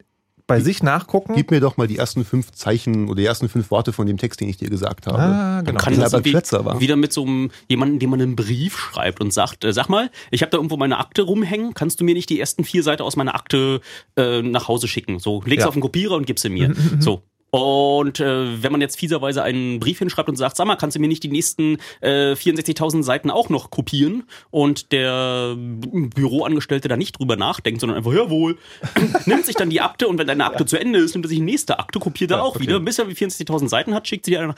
[0.48, 1.34] bei sich nachgucken.
[1.36, 4.16] Gib mir doch mal die ersten fünf Zeichen oder die ersten fünf Worte von dem
[4.16, 5.18] Text, den ich dir gesagt habe.
[5.18, 5.78] ah, genau.
[5.78, 6.80] kann das Klötzer war.
[6.80, 10.10] wieder mit so einem jemanden, dem man einen Brief schreibt und sagt, äh, sag mal,
[10.30, 13.02] ich habe da irgendwo meine Akte rumhängen, kannst du mir nicht die ersten vier Seiten
[13.02, 13.82] aus meiner Akte
[14.16, 15.18] äh, nach Hause schicken?
[15.18, 15.68] So, leg's Ja.
[15.68, 16.74] Auf den Kopierer und gib's sie mir.
[16.98, 17.22] so.
[17.50, 21.00] Und äh, wenn man jetzt fieserweise einen Brief hinschreibt und sagt, sag mal, kannst du
[21.00, 24.24] mir nicht die nächsten äh, 64.000 Seiten auch noch kopieren?
[24.50, 28.58] Und der Büroangestellte da nicht drüber nachdenkt, sondern einfach, jawohl,
[29.26, 31.38] nimmt sich dann die Akte und wenn deine Akte zu Ende ist, nimmt er sich
[31.38, 32.64] die nächste Akte, kopiert er auch okay.
[32.64, 34.54] wieder, bis er 64.000 Seiten hat, schickt sie dir nach.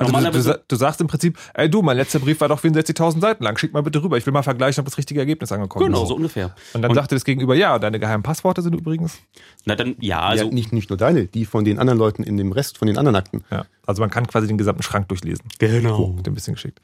[0.00, 3.20] Also du, du, du sagst im Prinzip, ey du, mein letzter Brief war doch 64.000
[3.20, 5.86] Seiten lang, schick mal bitte rüber, ich will mal vergleichen, ob das richtige Ergebnis angekommen
[5.86, 6.08] Genau, ist.
[6.08, 6.54] so ungefähr.
[6.72, 9.18] Und dann sagte das Gegenüber, ja, deine geheimen Passworte sind übrigens.
[9.66, 12.36] Na dann, ja, also ja, nicht, nicht nur deine, die von den anderen Leuten in
[12.38, 13.44] dem Rest, von den anderen Akten.
[13.50, 13.66] Ja.
[13.86, 15.44] Also man kann quasi den gesamten Schrank durchlesen.
[15.58, 16.16] genau.
[16.16, 16.80] Wird ein bisschen geschickt.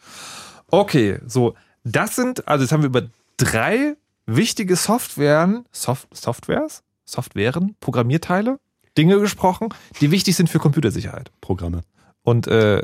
[0.68, 3.02] Okay, so, das sind, also jetzt haben wir über
[3.36, 3.94] drei
[4.26, 8.58] wichtige Softwaren, Soft, Softwares, Softwaren, Programmierteile,
[8.98, 9.68] Dinge gesprochen,
[10.00, 11.82] die wichtig sind für Computersicherheit Programme.
[12.22, 12.82] und äh,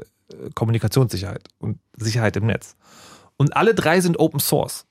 [0.55, 2.77] Kommunikationssicherheit und Sicherheit im Netz.
[3.37, 4.87] Und alle drei sind Open Source.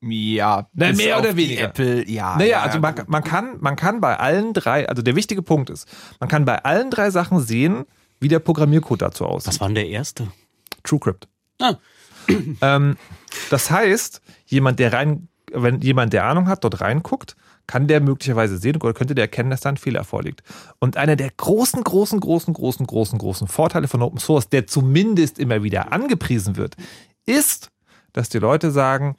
[0.00, 1.64] Ja, Na, mehr oder weniger.
[1.64, 2.36] Apple, ja.
[2.36, 5.70] Naja, ja, also man, man, kann, man kann bei allen drei, also der wichtige Punkt
[5.70, 5.88] ist,
[6.20, 7.86] man kann bei allen drei Sachen sehen,
[8.20, 9.48] wie der Programmiercode dazu aussieht.
[9.48, 10.28] Was war denn der erste?
[10.82, 11.26] TrueCrypt.
[11.60, 11.76] Ah.
[12.60, 12.96] ähm,
[13.50, 18.58] das heißt, jemand, der rein, wenn jemand, der Ahnung hat, dort reinguckt, kann der möglicherweise
[18.58, 20.42] sehen oder könnte der erkennen, dass da ein Fehler vorliegt.
[20.78, 25.38] Und einer der großen, großen, großen, großen, großen, großen Vorteile von Open Source, der zumindest
[25.38, 26.76] immer wieder angepriesen wird,
[27.26, 27.70] ist,
[28.12, 29.16] dass die Leute sagen,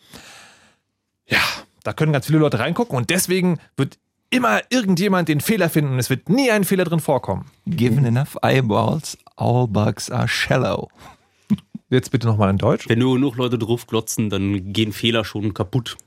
[1.28, 1.40] ja,
[1.84, 3.98] da können ganz viele Leute reingucken und deswegen wird
[4.30, 7.46] immer irgendjemand den Fehler finden und es wird nie ein Fehler drin vorkommen.
[7.66, 10.90] Given enough eyeballs, all bugs are shallow.
[11.90, 12.90] Jetzt bitte nochmal in Deutsch.
[12.90, 15.98] Wenn nur genug Leute drauf glotzen, dann gehen Fehler schon kaputt.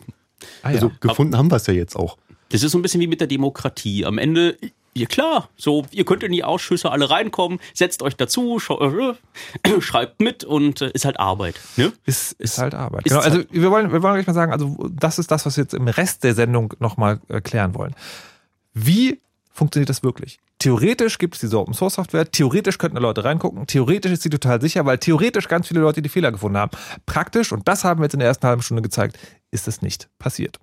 [0.62, 0.76] Ah, ja.
[0.76, 2.16] Also gefunden haben wir es ja jetzt auch.
[2.50, 4.04] Das ist so ein bisschen wie mit der Demokratie.
[4.06, 4.56] Am Ende,
[4.94, 10.20] ja klar, so, ihr könnt in die Ausschüsse alle reinkommen, setzt euch dazu, äh, schreibt
[10.20, 11.60] mit und äh, ist halt Arbeit.
[11.76, 11.92] Ne?
[12.06, 13.06] Ist, ist halt Arbeit.
[13.06, 15.44] ist Genau, also halt- wir wollen, wir wollen gleich mal sagen, also das ist das,
[15.46, 17.94] was wir jetzt im Rest der Sendung nochmal erklären wollen.
[18.74, 19.20] Wie
[19.52, 20.38] funktioniert das wirklich?
[20.58, 24.30] Theoretisch gibt es diese Open Source Software, theoretisch könnten da Leute reingucken, theoretisch ist sie
[24.30, 26.72] total sicher, weil theoretisch ganz viele Leute die Fehler gefunden haben.
[27.06, 29.18] Praktisch, und das haben wir jetzt in der ersten halben Stunde gezeigt,
[29.52, 30.58] ist es nicht passiert.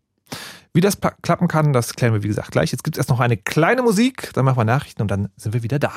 [0.74, 2.72] Wie das klappen kann, das klären wir wie gesagt gleich.
[2.72, 5.54] Jetzt gibt es erst noch eine kleine Musik, dann machen wir Nachrichten und dann sind
[5.54, 5.94] wir wieder da.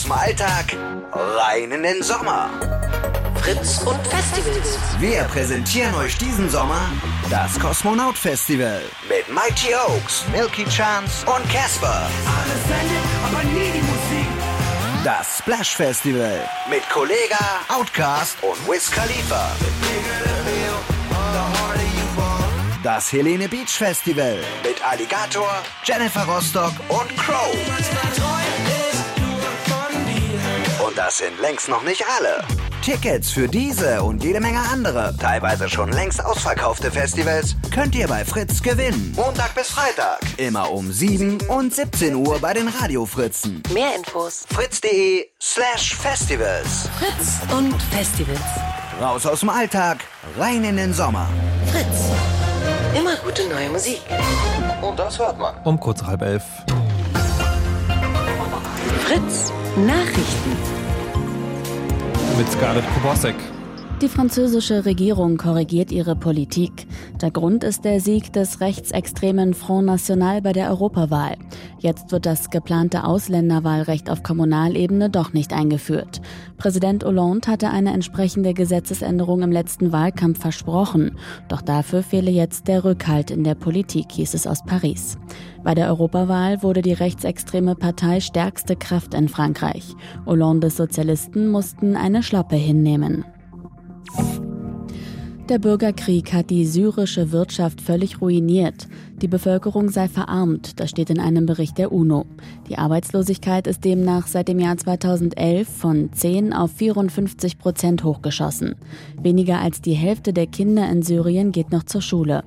[0.00, 0.76] Aus dem Alltag,
[1.12, 2.48] rein in den Sommer.
[3.42, 4.78] Fritz und Festivals.
[4.98, 6.80] Wir präsentieren euch diesen Sommer
[7.28, 12.08] das Kosmonaut Festival mit Mighty Oaks, Milky Chance und Casper.
[15.04, 19.52] Das Splash Festival mit Kollega, Outcast und Wiz Khalifa.
[22.82, 27.54] Das Helene Beach Festival mit Alligator, Jennifer Rostock und Crow.
[31.10, 32.44] Das sind längst noch nicht alle.
[32.82, 38.24] Tickets für diese und jede Menge andere, teilweise schon längst ausverkaufte Festivals, könnt ihr bei
[38.24, 39.12] Fritz gewinnen.
[39.16, 40.20] Montag bis Freitag.
[40.36, 43.60] Immer um 7 und 17 Uhr bei den Radiofritzen.
[43.74, 44.44] Mehr Infos.
[44.54, 46.88] Fritz.de slash Festivals.
[47.00, 48.38] Fritz und Festivals.
[49.00, 50.04] Raus aus dem Alltag,
[50.38, 51.28] rein in den Sommer.
[51.72, 52.04] Fritz.
[52.96, 54.00] Immer gute neue Musik.
[54.80, 55.56] Und das hört man.
[55.64, 56.44] Um kurz halb elf.
[59.04, 59.52] Fritz.
[59.76, 60.79] Nachrichten.
[62.40, 63.59] Mit Scarlett Kubosek.
[64.02, 66.86] Die französische Regierung korrigiert ihre Politik.
[67.20, 71.36] Der Grund ist der Sieg des rechtsextremen Front National bei der Europawahl.
[71.80, 76.22] Jetzt wird das geplante Ausländerwahlrecht auf Kommunalebene doch nicht eingeführt.
[76.56, 81.18] Präsident Hollande hatte eine entsprechende Gesetzesänderung im letzten Wahlkampf versprochen.
[81.48, 85.18] Doch dafür fehle jetzt der Rückhalt in der Politik, hieß es aus Paris.
[85.62, 89.94] Bei der Europawahl wurde die rechtsextreme Partei stärkste Kraft in Frankreich.
[90.24, 93.26] Hollandes Sozialisten mussten eine Schlappe hinnehmen.
[95.50, 98.86] Der Bürgerkrieg hat die syrische Wirtschaft völlig ruiniert.
[99.22, 102.24] Die Bevölkerung sei verarmt, das steht in einem Bericht der UNO.
[102.70, 108.76] Die Arbeitslosigkeit ist demnach seit dem Jahr 2011 von 10 auf 54 Prozent hochgeschossen.
[109.20, 112.44] Weniger als die Hälfte der Kinder in Syrien geht noch zur Schule.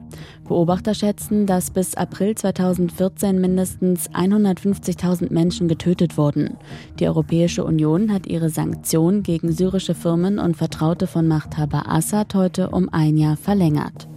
[0.48, 6.58] Beobachter schätzen, dass bis April 2014 mindestens 150.000 Menschen getötet wurden.
[7.00, 12.72] Die Europäische Union hat ihre Sanktionen gegen syrische Firmen und Vertraute von Machthaber Assad heute
[12.72, 14.08] um ein Jahr verlängert.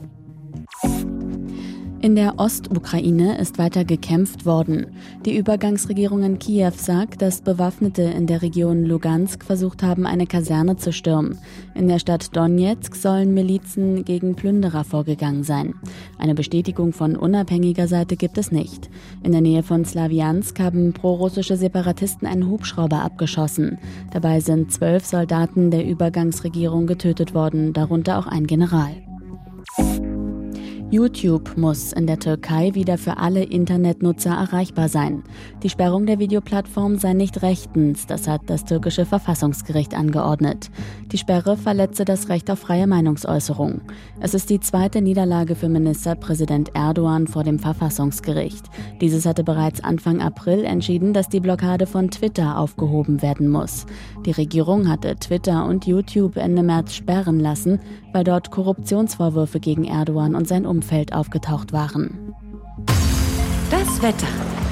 [2.06, 4.86] In der Ostukraine ist weiter gekämpft worden.
[5.24, 10.76] Die Übergangsregierung in Kiew sagt, dass Bewaffnete in der Region Lugansk versucht haben, eine Kaserne
[10.76, 11.36] zu stürmen.
[11.74, 15.74] In der Stadt Donetsk sollen Milizen gegen Plünderer vorgegangen sein.
[16.16, 18.88] Eine Bestätigung von unabhängiger Seite gibt es nicht.
[19.24, 23.78] In der Nähe von Slawiansk haben prorussische Separatisten einen Hubschrauber abgeschossen.
[24.12, 28.94] Dabei sind zwölf Soldaten der Übergangsregierung getötet worden, darunter auch ein General.
[30.92, 35.24] YouTube muss in der Türkei wieder für alle Internetnutzer erreichbar sein.
[35.64, 40.70] Die Sperrung der Videoplattform sei nicht rechtens, das hat das türkische Verfassungsgericht angeordnet.
[41.10, 43.80] Die Sperre verletze das Recht auf freie Meinungsäußerung.
[44.20, 48.66] Es ist die zweite Niederlage für Ministerpräsident Erdogan vor dem Verfassungsgericht.
[49.00, 53.86] Dieses hatte bereits Anfang April entschieden, dass die Blockade von Twitter aufgehoben werden muss.
[54.24, 57.80] Die Regierung hatte Twitter und YouTube Ende März sperren lassen,
[58.16, 62.34] weil dort Korruptionsvorwürfe gegen Erdogan und sein Umfeld aufgetaucht waren.
[63.70, 64.65] Das Wetter.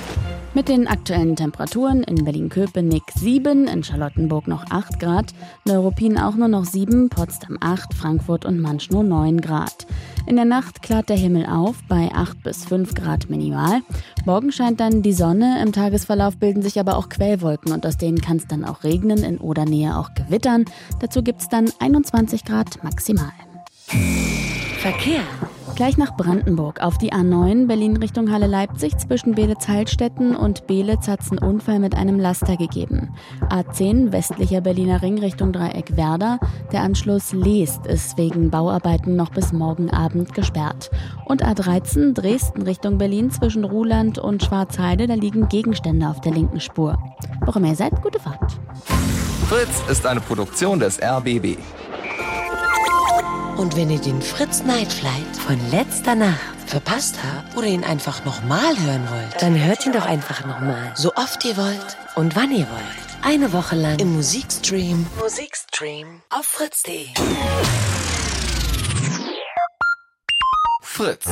[0.54, 5.34] Mit den aktuellen Temperaturen in Berlin-Köpenick 7, in Charlottenburg noch 8 Grad,
[5.64, 9.88] Neuruppin auch nur noch 7, Potsdam 8, Frankfurt und Mansch nur 9 Grad.
[10.28, 13.80] In der Nacht klart der Himmel auf bei 8 bis 5 Grad minimal.
[14.26, 18.20] Morgen scheint dann die Sonne, im Tagesverlauf bilden sich aber auch Quellwolken und aus denen
[18.20, 20.66] kann es dann auch regnen, in Odernähe auch gewittern.
[21.00, 23.32] Dazu gibt es dann 21 Grad maximal.
[24.78, 25.24] Verkehr.
[25.76, 31.20] Gleich nach Brandenburg auf die A9 Berlin Richtung Halle Leipzig zwischen Beelitz-Heilstätten und Beelitz hat
[31.20, 33.12] es einen Unfall mit einem Laster gegeben.
[33.50, 36.38] A10 westlicher Berliner Ring Richtung Dreieck Werder.
[36.70, 40.92] Der Anschluss Leest ist wegen Bauarbeiten noch bis morgen Abend gesperrt.
[41.24, 46.60] Und A13 Dresden Richtung Berlin zwischen Ruhland und Schwarzheide, da liegen Gegenstände auf der linken
[46.60, 46.96] Spur.
[47.44, 48.60] Wo immer ihr seid, gute Fahrt.
[49.48, 51.58] Fritz ist eine Produktion des RBB.
[53.56, 58.24] Und wenn ihr den Fritz Night Flight von letzter Nacht verpasst habt oder ihn einfach
[58.24, 60.92] nochmal hören wollt, dann hört ihn doch einfach nochmal.
[60.96, 63.04] So oft ihr wollt und wann ihr wollt.
[63.22, 65.06] Eine Woche lang im Musikstream.
[65.20, 67.06] Musikstream auf fritz.de.
[70.82, 71.26] Fritz.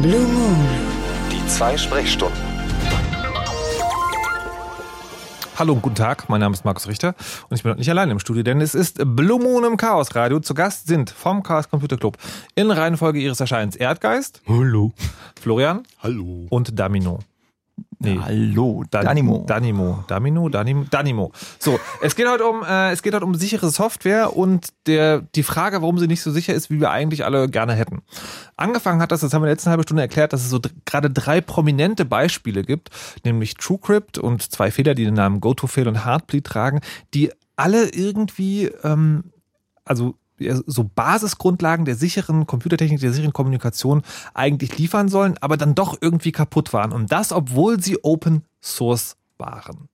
[0.00, 0.68] Blue Moon.
[1.30, 2.51] Die zwei Sprechstunden.
[5.58, 7.14] Hallo und guten Tag, mein Name ist Markus Richter
[7.48, 10.14] und ich bin heute nicht allein im Studio, denn es ist Blue Moon im Chaos
[10.14, 10.40] Radio.
[10.40, 12.16] Zu Gast sind vom Chaos Computer Club
[12.54, 14.92] in Reihenfolge ihres Erscheinens Erdgeist, Hallo.
[15.40, 16.46] Florian Hallo.
[16.48, 17.18] und Damino.
[18.04, 18.18] Nee.
[18.22, 19.44] Hallo, Dan- Danimo.
[19.46, 20.04] Danimo.
[20.08, 21.32] Danimo, Danimo, Danimo.
[21.58, 25.42] So, es geht heute um, äh, es geht heute um sichere Software und der, die
[25.42, 28.02] Frage, warum sie nicht so sicher ist, wie wir eigentlich alle gerne hätten.
[28.56, 30.60] Angefangen hat das, das haben wir in der letzten halben Stunde erklärt, dass es so
[30.84, 32.90] gerade drei prominente Beispiele gibt,
[33.24, 36.80] nämlich TrueCrypt und zwei Fehler, die den Namen GoToFail und Heartbleed tragen,
[37.14, 39.24] die alle irgendwie, ähm,
[39.84, 40.14] also
[40.66, 44.02] so Basisgrundlagen der sicheren Computertechnik, der sicheren Kommunikation
[44.34, 46.92] eigentlich liefern sollen, aber dann doch irgendwie kaputt waren.
[46.92, 49.88] Und das, obwohl sie Open Source waren.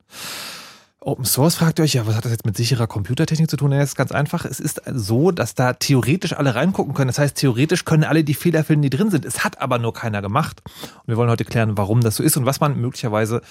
[1.01, 3.71] Open Source fragt ihr euch, ja, was hat das jetzt mit sicherer Computertechnik zu tun?
[3.71, 4.45] Ja, das ist ganz einfach.
[4.45, 7.09] Es ist so, dass da theoretisch alle reingucken können.
[7.09, 9.25] Das heißt, theoretisch können alle die Fehler finden, die drin sind.
[9.25, 10.61] Es hat aber nur keiner gemacht.
[10.65, 13.43] Und wir wollen heute klären, warum das so ist und was man möglicherweise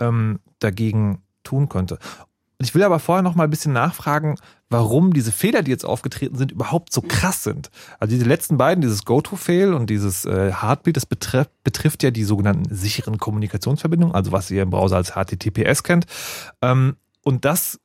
[0.00, 1.98] ähm, dagegen tun könnte.
[2.58, 4.36] Ich will aber vorher noch mal ein bisschen nachfragen,
[4.74, 7.70] warum diese Fehler, die jetzt aufgetreten sind, überhaupt so krass sind.
[8.00, 12.24] Also diese letzten beiden, dieses Go-To-Fail und dieses äh, Heartbeat, das betrifft, betrifft ja die
[12.24, 16.06] sogenannten sicheren Kommunikationsverbindungen, also was ihr im Browser als HTTPS kennt.
[16.60, 17.78] Ähm, und das,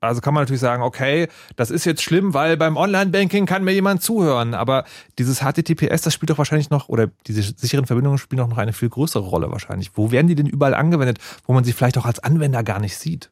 [0.00, 3.72] also kann man natürlich sagen, okay, das ist jetzt schlimm, weil beim Online-Banking kann mir
[3.72, 4.54] jemand zuhören.
[4.54, 4.84] Aber
[5.18, 8.72] dieses HTTPS, das spielt doch wahrscheinlich noch, oder diese sicheren Verbindungen spielen doch noch eine
[8.72, 9.90] viel größere Rolle wahrscheinlich.
[9.94, 12.96] Wo werden die denn überall angewendet, wo man sie vielleicht auch als Anwender gar nicht
[12.96, 13.30] sieht?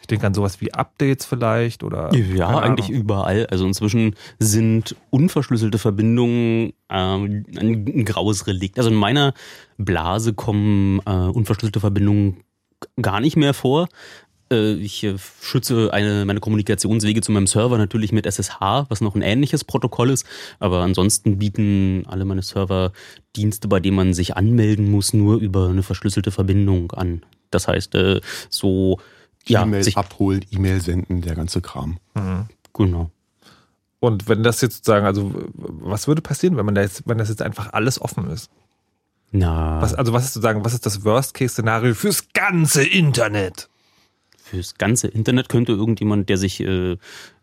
[0.00, 2.14] Ich denke an sowas wie Updates vielleicht oder.
[2.14, 3.00] Ja, eigentlich Ahnung.
[3.02, 3.46] überall.
[3.46, 8.78] Also inzwischen sind unverschlüsselte Verbindungen ähm, ein, ein graues Relikt.
[8.78, 9.34] Also in meiner
[9.76, 12.38] Blase kommen äh, unverschlüsselte Verbindungen
[13.00, 13.88] gar nicht mehr vor.
[14.50, 19.14] Äh, Ich äh, schütze eine, meine Kommunikationswege zu meinem Server natürlich mit SSH, was noch
[19.14, 20.24] ein ähnliches Protokoll ist.
[20.58, 22.92] Aber ansonsten bieten alle meine Server
[23.36, 27.22] Dienste, bei denen man sich anmelden muss, nur über eine verschlüsselte Verbindung an.
[27.50, 29.00] Das heißt, äh, so
[29.48, 31.98] ja, E-Mail abholen, E-Mail senden, der ganze Kram.
[32.72, 33.10] genau.
[34.00, 37.28] Und wenn das jetzt sozusagen, also was würde passieren, wenn man da jetzt, wenn das
[37.28, 38.48] jetzt einfach alles offen ist?
[39.32, 43.68] Na, Was, also was ist sozusagen, was ist das Worst-Case-Szenario fürs ganze Internet?
[44.48, 46.96] fürs ganze Internet könnte irgendjemand, der sich, äh,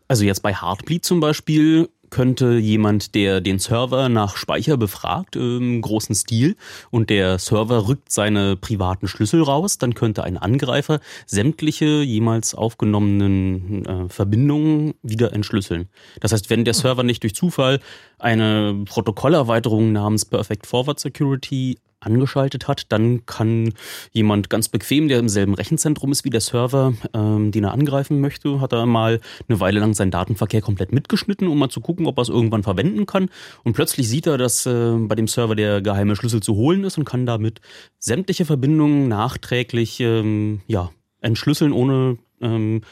[0.08, 5.80] also jetzt bei Heartbleed zum Beispiel, könnte jemand, der den Server nach Speicher befragt, im
[5.80, 6.56] großen Stil,
[6.90, 13.84] und der Server rückt seine privaten Schlüssel raus, dann könnte ein Angreifer sämtliche jemals aufgenommenen
[13.84, 15.88] äh, Verbindungen wieder entschlüsseln.
[16.20, 17.80] Das heißt, wenn der Server nicht durch Zufall
[18.18, 23.74] eine Protokollerweiterung namens Perfect Forward Security angeschaltet hat, dann kann
[24.12, 28.20] jemand ganz bequem, der im selben Rechenzentrum ist wie der Server, ähm, den er angreifen
[28.20, 32.06] möchte, hat er mal eine Weile lang seinen Datenverkehr komplett mitgeschnitten, um mal zu gucken,
[32.06, 33.28] ob er es irgendwann verwenden kann.
[33.64, 36.96] Und plötzlich sieht er, dass äh, bei dem Server der geheime Schlüssel zu holen ist
[36.96, 37.60] und kann damit
[37.98, 40.90] sämtliche Verbindungen nachträglich ähm, ja,
[41.20, 42.82] entschlüsseln, ohne ähm,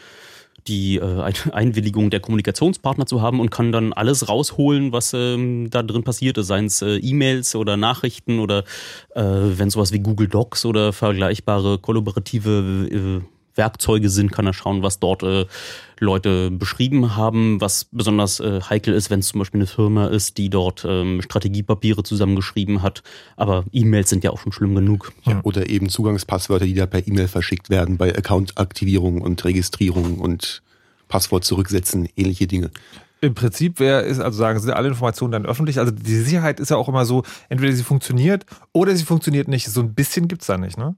[0.67, 5.69] die äh, Ein- Einwilligung der Kommunikationspartner zu haben und kann dann alles rausholen, was ähm,
[5.71, 8.65] da drin passiert ist, seien es äh, E-Mails oder Nachrichten oder
[9.15, 14.83] äh, wenn sowas wie Google Docs oder vergleichbare kollaborative äh, Werkzeuge sind, kann er schauen,
[14.83, 15.47] was dort äh,
[16.01, 20.39] Leute beschrieben haben, was besonders äh, heikel ist, wenn es zum Beispiel eine Firma ist,
[20.39, 23.03] die dort ähm, Strategiepapiere zusammengeschrieben hat.
[23.37, 25.13] Aber E-Mails sind ja auch schon schlimm genug.
[25.25, 25.41] Ja.
[25.45, 30.63] Oder eben Zugangspasswörter, die da per E-Mail verschickt werden bei Accountaktivierung und Registrierung und
[31.09, 32.71] Passwort zurücksetzen, ähnliche Dinge.
[33.21, 35.79] Im Prinzip wäre ist also sagen, sind alle Informationen dann öffentlich.
[35.79, 39.67] Also die Sicherheit ist ja auch immer so, entweder sie funktioniert oder sie funktioniert nicht.
[39.71, 40.97] So ein bisschen gibt's da nicht, ne?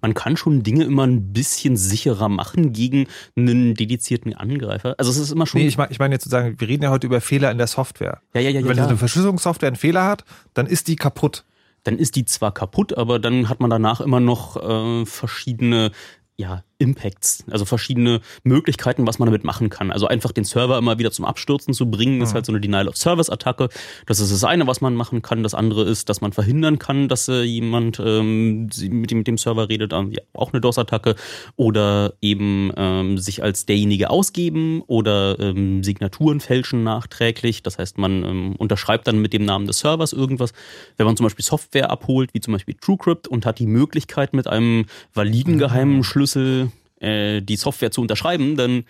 [0.00, 3.06] Man kann schon Dinge immer ein bisschen sicherer machen gegen
[3.36, 4.94] einen dedizierten Angreifer.
[4.98, 5.60] Also es ist immer schon.
[5.60, 7.58] Nee, ich meine ich mein jetzt zu sagen, wir reden ja heute über Fehler in
[7.58, 8.20] der Software.
[8.34, 8.86] ja, ja, ja, ja, Wenn ja.
[8.86, 11.44] eine Verschlüsselungssoftware einen Fehler hat, dann ist die kaputt.
[11.84, 15.92] Dann ist die zwar kaputt, aber dann hat man danach immer noch äh, verschiedene
[16.36, 19.90] ja, Impacts, also verschiedene Möglichkeiten, was man damit machen kann.
[19.90, 23.68] Also einfach den Server immer wieder zum Abstürzen zu bringen, ist halt so eine Denial-of-Service-Attacke.
[24.06, 25.42] Das ist das eine, was man machen kann.
[25.42, 29.38] Das andere ist, dass man verhindern kann, dass äh, jemand ähm, mit, dem, mit dem
[29.38, 31.16] Server redet, ähm, ja, auch eine DOS-Attacke.
[31.56, 37.64] Oder eben ähm, sich als derjenige ausgeben oder ähm, Signaturen fälschen nachträglich.
[37.64, 40.52] Das heißt, man ähm, unterschreibt dann mit dem Namen des Servers irgendwas.
[40.96, 44.46] Wenn man zum Beispiel Software abholt, wie zum Beispiel TrueCrypt und hat die Möglichkeit mit
[44.46, 46.67] einem validen geheimen Schlüssel
[47.00, 48.84] äh, die Software zu unterschreiben, dann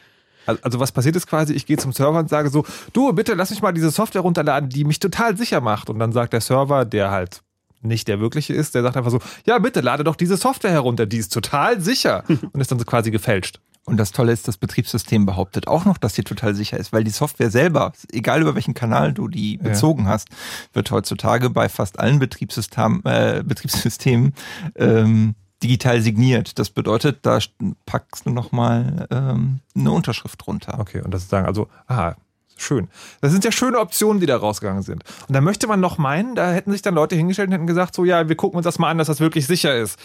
[0.46, 3.34] Also also was passiert ist quasi, ich gehe zum Server und sage so, du, bitte
[3.34, 5.90] lass mich mal diese Software runterladen, die mich total sicher macht.
[5.90, 7.42] Und dann sagt der Server, der halt
[7.82, 11.06] nicht der wirkliche ist, der sagt einfach so, ja, bitte lade doch diese Software herunter,
[11.06, 12.24] die ist total sicher.
[12.52, 13.60] Und ist dann so quasi gefälscht.
[13.84, 17.04] Und das Tolle ist, das Betriebssystem behauptet auch noch, dass sie total sicher ist, weil
[17.04, 20.28] die Software selber, egal über welchen Kanal du die bezogen hast,
[20.74, 24.34] wird heutzutage bei fast allen Betriebssystem, äh, Betriebssystemen
[24.74, 26.58] ähm, digital signiert.
[26.58, 27.38] Das bedeutet, da
[27.86, 30.78] packst du nochmal ähm, eine Unterschrift drunter.
[30.78, 32.16] Okay, und das ist sagen, also, aha,
[32.60, 32.88] Schön.
[33.20, 35.04] Das sind ja schöne Optionen, die da rausgegangen sind.
[35.28, 37.94] Und da möchte man noch meinen, da hätten sich dann Leute hingestellt und hätten gesagt,
[37.94, 39.96] so ja, wir gucken uns das mal an, dass das wirklich sicher ist.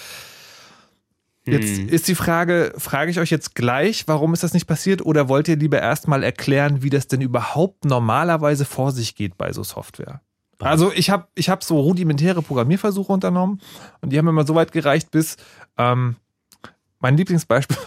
[1.46, 1.90] Jetzt Hm.
[1.90, 5.48] ist die Frage, frage ich euch jetzt gleich, warum ist das nicht passiert oder wollt
[5.48, 10.22] ihr lieber erstmal erklären, wie das denn überhaupt normalerweise vor sich geht bei so Software?
[10.60, 13.62] Also ich habe ich hab so rudimentäre Programmierversuche unternommen
[14.02, 15.38] und die haben immer so weit gereicht, bis
[15.78, 16.16] ähm,
[17.04, 17.78] mein Lieblingsbeispiel,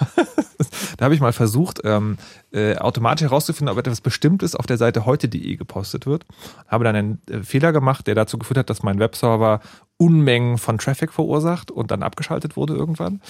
[0.98, 2.18] da habe ich mal versucht, ähm,
[2.52, 6.26] äh, automatisch herauszufinden, ob etwas Bestimmtes auf der Seite heute.de gepostet wird.
[6.68, 9.60] Habe dann einen äh, Fehler gemacht, der dazu geführt hat, dass mein Webserver
[9.96, 13.22] Unmengen von Traffic verursacht und dann abgeschaltet wurde irgendwann.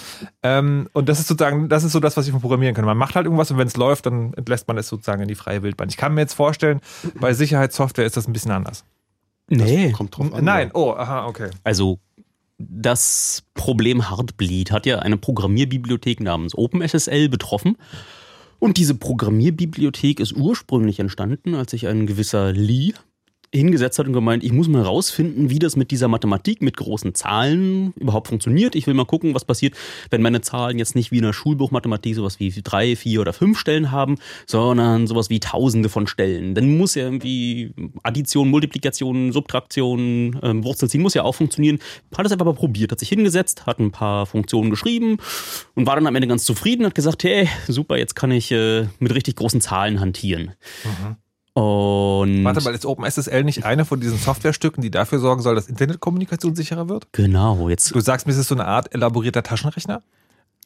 [0.43, 2.83] Ähm, und das ist sozusagen, das ist so das, was ich von programmieren kann.
[2.83, 5.35] Man macht halt irgendwas und wenn es läuft, dann entlässt man es sozusagen in die
[5.35, 5.87] freie Wildbahn.
[5.87, 6.81] Ich kann mir jetzt vorstellen,
[7.21, 8.83] bei Sicherheitssoftware ist das ein bisschen anders.
[9.49, 9.91] Nee.
[9.91, 10.43] Kommt drauf an.
[10.43, 11.49] Nein, oh, aha, okay.
[11.63, 11.99] Also
[12.57, 17.77] das Problem Heartbleed hat ja eine Programmierbibliothek namens OpenSSL betroffen.
[18.59, 22.93] Und diese Programmierbibliothek ist ursprünglich entstanden, als sich ein gewisser Lee
[23.53, 27.15] hingesetzt hat und gemeint, ich muss mal rausfinden, wie das mit dieser Mathematik mit großen
[27.15, 28.75] Zahlen überhaupt funktioniert.
[28.75, 29.75] Ich will mal gucken, was passiert,
[30.09, 33.57] wenn meine Zahlen jetzt nicht wie in der Schulbuchmathematik sowas wie drei, vier oder fünf
[33.57, 36.55] Stellen haben, sondern sowas wie Tausende von Stellen.
[36.55, 37.71] Dann muss ja irgendwie
[38.03, 41.79] Addition, Multiplikation, Subtraktion, ähm, Wurzelziehen muss ja auch funktionieren.
[42.17, 45.17] Hat es einfach mal probiert, hat sich hingesetzt, hat ein paar Funktionen geschrieben
[45.75, 48.87] und war dann am Ende ganz zufrieden, hat gesagt, hey, super, jetzt kann ich äh,
[48.99, 50.51] mit richtig großen Zahlen hantieren.
[51.57, 55.67] Und Warte mal, ist OpenSSL nicht eine von diesen Softwarestücken, die dafür sorgen soll, dass
[55.67, 57.07] Internetkommunikation sicherer wird?
[57.13, 60.03] genau, jetzt Du sagst mir, es ist so eine Art elaborierter Taschenrechner?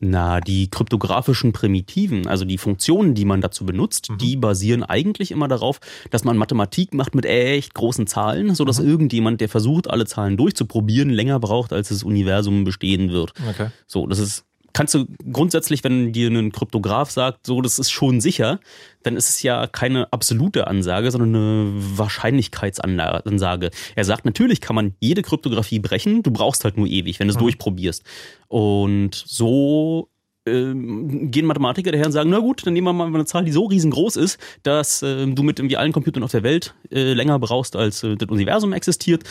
[0.01, 5.47] Na, die kryptografischen Primitiven, also die Funktionen, die man dazu benutzt, die basieren eigentlich immer
[5.47, 5.79] darauf,
[6.09, 11.09] dass man Mathematik macht mit echt großen Zahlen, sodass irgendjemand, der versucht, alle Zahlen durchzuprobieren,
[11.09, 13.31] länger braucht, als das Universum bestehen wird.
[13.47, 13.69] Okay.
[13.87, 18.21] So, das ist, kannst du grundsätzlich, wenn dir ein Kryptograph sagt, so, das ist schon
[18.21, 18.59] sicher,
[19.03, 23.71] dann ist es ja keine absolute Ansage, sondern eine Wahrscheinlichkeitsansage.
[23.95, 27.33] Er sagt, natürlich kann man jede Kryptographie brechen, du brauchst halt nur ewig, wenn du
[27.33, 28.03] es durchprobierst.
[28.47, 30.09] Und so
[30.45, 33.51] ähm, gehen Mathematiker daher und sagen, na gut, dann nehmen wir mal eine Zahl, die
[33.51, 37.37] so riesengroß ist, dass ähm, du mit irgendwie allen Computern auf der Welt äh, länger
[37.39, 39.23] brauchst, als äh, das Universum existiert.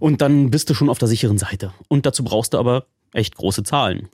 [0.00, 1.72] Und dann bist du schon auf der sicheren Seite.
[1.88, 4.08] Und dazu brauchst du aber echt große Zahlen.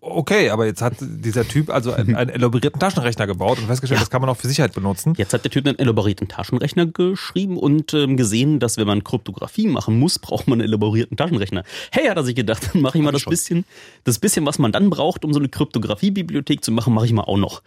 [0.00, 4.02] Okay, aber jetzt hat dieser Typ also einen, einen elaborierten Taschenrechner gebaut und festgestellt, Ja.
[4.02, 5.14] das kann man auch für Sicherheit benutzen.
[5.16, 9.68] Jetzt hat der Typ einen elaborierten Taschenrechner geschrieben und ähm, gesehen, dass wenn man Kryptographie
[9.68, 11.62] machen muss, braucht man einen elaborierten Taschenrechner.
[11.92, 13.64] Hey, hat er sich gedacht, dann mache ich mal das bisschen,
[14.04, 17.22] das bisschen, was man dann braucht, um so eine Kryptographie-Bibliothek zu machen, mache ich mal
[17.22, 17.62] auch noch.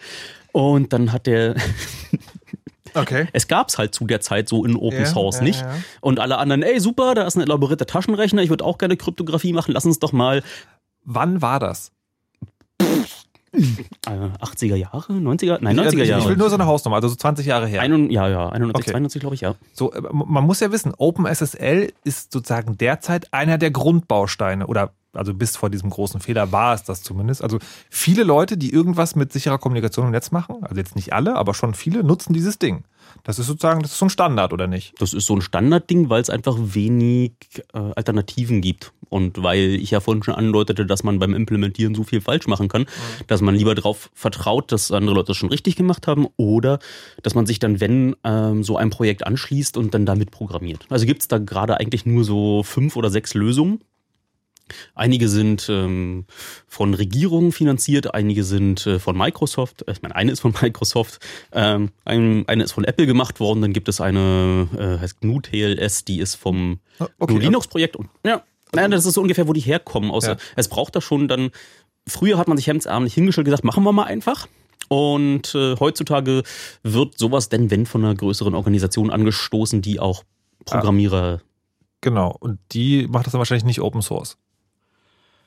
[0.52, 1.56] Und dann hat der,
[2.94, 3.28] Okay.
[3.32, 5.62] es gab's halt zu der Zeit so in Open Ja, Source ja, nicht.
[5.62, 5.76] ja.
[6.02, 9.54] Und alle anderen, ey super, da ist ein elaborierter Taschenrechner, ich würde auch gerne Kryptographie
[9.54, 10.44] machen, lass uns doch mal
[11.04, 11.92] Wann war das?
[13.54, 16.22] äh, 80er Jahre, 90er, nein, 90er Also ich, Jahre.
[16.22, 17.82] ich will nur so eine Hausnummer, also so 20 Jahre her.
[17.82, 18.92] Ein, ja, ja, 91, Okay.
[18.92, 19.56] 92 glaube ich, ja.
[19.74, 25.34] So, äh, man muss ja wissen, OpenSSL ist sozusagen derzeit einer der Grundbausteine oder also
[25.34, 27.44] bis vor diesem großen Fehler war es das zumindest.
[27.44, 27.60] Also
[27.90, 31.54] viele Leute, die irgendwas mit sicherer Kommunikation im Netz machen, also jetzt nicht alle, aber
[31.54, 32.84] schon viele, nutzen dieses Ding.
[33.24, 34.94] Das ist sozusagen, das ist so ein Standard, oder nicht?
[35.00, 37.34] Das ist so ein Standardding, weil es einfach wenig
[37.74, 38.94] äh, Alternativen gibt.
[39.10, 42.70] Und weil ich ja vorhin schon andeutete, dass man beim Implementieren so viel falsch machen
[42.70, 42.86] kann,
[43.28, 46.80] dass man lieber darauf vertraut, dass andere Leute das schon richtig gemacht haben oder
[47.22, 50.86] dass man sich dann, wenn, ähm, so ein Projekt anschließt und dann damit programmiert.
[50.90, 53.82] Also gibt es da gerade eigentlich nur so fünf oder sechs Lösungen.
[54.96, 56.26] Einige sind ähm,
[56.68, 59.88] von Regierungen finanziert, einige sind äh, von Microsoft.
[59.88, 61.20] Äh, Ich meine, eine ist von Microsoft,
[61.52, 63.62] ähm, ein, eine ist von Apple gemacht worden.
[63.62, 67.98] Dann gibt es eine, äh, heißt GNU TLS, die ist vom Okay, GNU Linux-Projekt.
[68.26, 68.44] Ja,
[68.74, 70.12] naja, das ist so ungefähr, wo die herkommen.
[70.12, 70.38] Außer Ja.
[70.56, 71.52] es braucht da schon dann.
[72.08, 74.48] Früher hat man sich hemdsärmlich hingestellt und gesagt, machen wir mal einfach.
[74.88, 76.44] Und äh, heutzutage
[76.84, 80.24] wird sowas denn, wenn von einer größeren Organisation angestoßen, die auch
[80.66, 81.42] Programmierer
[82.02, 82.36] Genau.
[82.40, 84.38] Und die macht das dann wahrscheinlich nicht Open Source.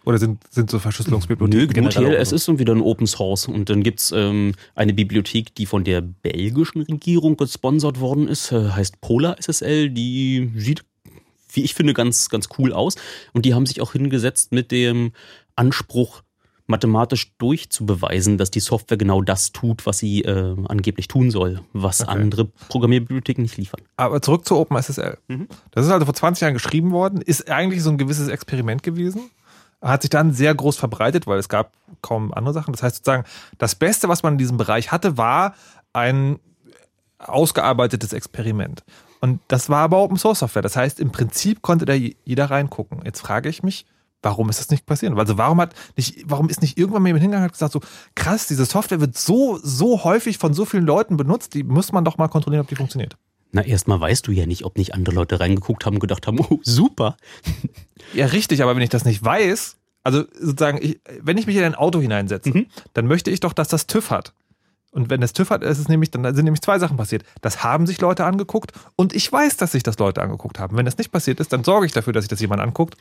[0.04, 3.70] Oder sind, sind so Verschlüsselungsbibliotheken Nö, generell Open ist dann wieder ein Open Source und
[3.70, 9.00] dann gibt's ähm, eine Bibliothek, die von der belgischen Regierung gesponsert worden ist, äh, heißt
[9.00, 10.84] Polar SSL, die sieht,
[11.52, 12.96] wie ich finde, ganz, ganz cool aus
[13.32, 15.12] und die haben sich auch hingesetzt mit dem
[15.56, 16.22] Anspruch,
[16.66, 22.00] mathematisch durchzubeweisen, dass die Software genau das tut, was sie äh, angeblich tun soll, was
[22.00, 22.10] Okay.
[22.10, 23.80] andere Programmierbibliotheken nicht liefern.
[23.96, 25.18] Aber zurück zu OpenSSL.
[25.28, 25.48] Mhm.
[25.72, 29.30] Das ist also vor 20 Jahren geschrieben worden, ist eigentlich so ein gewisses Experiment gewesen,
[29.84, 31.72] hat sich dann sehr groß verbreitet, weil es gab
[32.02, 32.72] kaum andere Sachen.
[32.72, 33.24] Das heißt sozusagen,
[33.58, 35.54] das Beste, was man in diesem Bereich hatte, war
[35.92, 36.38] ein
[37.18, 38.82] ausgearbeitetes Experiment.
[39.20, 40.62] Und das war aber Open Source Software.
[40.62, 43.02] Das heißt, im Prinzip konnte da jeder reingucken.
[43.04, 43.86] Jetzt frage ich mich,
[44.24, 45.16] Warum ist das nicht passiert?
[45.18, 47.80] Also warum hat nicht, warum ist nicht irgendwann mal jemand hingegangen und gesagt, so
[48.14, 52.06] krass, diese Software wird so, so häufig von so vielen Leuten benutzt, die muss man
[52.06, 53.18] doch mal kontrollieren, ob die funktioniert.
[53.54, 56.40] Na, erstmal weißt du ja nicht, ob nicht andere Leute reingeguckt haben und gedacht haben,
[56.50, 57.16] oh, super.
[58.12, 61.62] Ja, richtig, aber wenn ich das nicht weiß, also sozusagen, ich, wenn ich mich in
[61.62, 62.66] ein Auto hineinsetze, mhm.
[62.94, 64.34] dann möchte ich doch, dass das TÜV hat.
[64.90, 67.24] Und wenn das TÜV hat, ist es nämlich, dann sind nämlich zwei Sachen passiert.
[67.42, 70.76] Das haben sich Leute angeguckt und ich weiß, dass sich das Leute angeguckt haben.
[70.76, 72.96] Wenn das nicht passiert ist, dann sorge ich dafür, dass sich das jemand anguckt.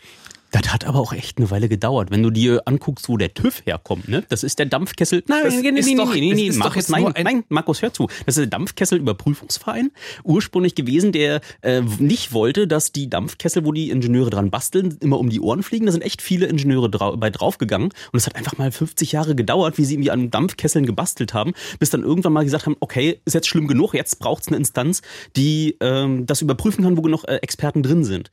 [0.53, 2.11] Das hat aber auch echt eine Weile gedauert.
[2.11, 4.23] Wenn du dir anguckst, wo der TÜV herkommt, ne?
[4.29, 5.23] Das ist der Dampfkessel.
[5.27, 8.05] Nein, das nee, nee, nee, doch, nee, nee, nee, Markus, nein, nein, Markus, hör zu.
[8.27, 9.89] Das ist der Dampfkessel-Überprüfungsverein.
[10.23, 15.17] Ursprünglich gewesen, der äh, nicht wollte, dass die Dampfkessel, wo die Ingenieure dran basteln, immer
[15.17, 15.87] um die Ohren fliegen.
[15.87, 17.89] Da sind echt viele Ingenieure drau bei draufgegangen.
[18.11, 21.53] Und es hat einfach mal 50 Jahre gedauert, wie sie irgendwie an Dampfkesseln gebastelt haben,
[21.79, 24.57] bis dann irgendwann mal gesagt haben, okay, ist jetzt schlimm genug, jetzt braucht es eine
[24.57, 25.01] Instanz,
[25.35, 28.29] die ähm, das überprüfen kann, wo genug äh, Experten drin sind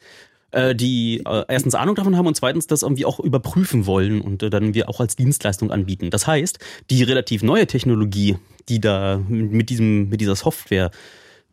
[0.53, 4.43] äh, die äh, erstens Ahnung davon haben und zweitens das irgendwie auch überprüfen wollen und
[4.43, 6.11] äh, dann wir auch als Dienstleistung anbieten.
[6.11, 6.59] Das heißt,
[6.91, 8.37] die relativ neue Technologie,
[8.69, 10.91] die da mit diesem mit dieser Software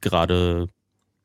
[0.01, 0.69] gerade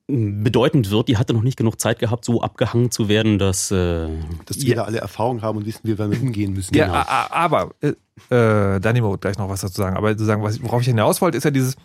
[0.09, 4.09] bedeutend wird, die hatte noch nicht genug Zeit gehabt, so abgehangen zu werden, dass äh,
[4.47, 4.75] dass wir ja.
[4.77, 6.75] da alle Erfahrung haben und wissen, wie wir damit umgehen müssen.
[6.75, 7.05] Ja, genau.
[7.07, 7.95] aber äh,
[8.35, 9.97] äh, Danimo gleich noch was dazu sagen.
[9.97, 11.77] Aber zu sagen, worauf ich hinaus wollte, ist ja dieses,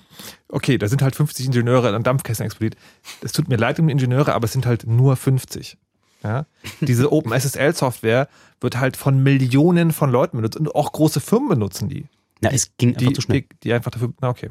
[0.50, 2.76] okay, da sind halt 50 Ingenieure an Dampfkästen explodiert.
[3.22, 5.78] Es tut mir leid um die Ingenieure, aber es sind halt nur 50.
[6.24, 6.46] Ja?
[6.82, 8.28] Diese OpenSSL-Software
[8.60, 12.06] wird halt von Millionen von Leuten benutzt und auch große Firmen benutzen die.
[12.42, 13.42] Na, es ging einfach die, zu schnell.
[13.42, 14.50] Die, die einfach dafür, na okay.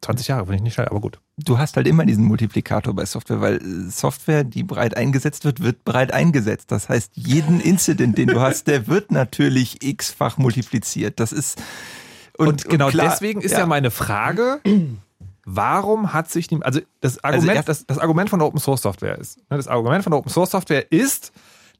[0.00, 1.20] 20 Jahre, finde ich nicht schnell, aber gut.
[1.36, 5.62] Du hast halt immer diesen Multiplikator bei Software, weil äh, Software, die breit eingesetzt wird,
[5.62, 6.70] wird breit eingesetzt.
[6.70, 11.18] Das heißt, jeden Incident, den du hast, der wird natürlich x-fach multipliziert.
[11.20, 11.60] Das ist
[12.36, 13.60] und, und genau und klar, deswegen ist ja.
[13.60, 13.66] ja.
[13.66, 14.60] meine Frage,
[15.44, 18.82] warum hat sich die, also das also Argument, also das, das Argument von Open Source
[18.82, 21.32] Software ist, ne, das Argument von Open Source Software ist,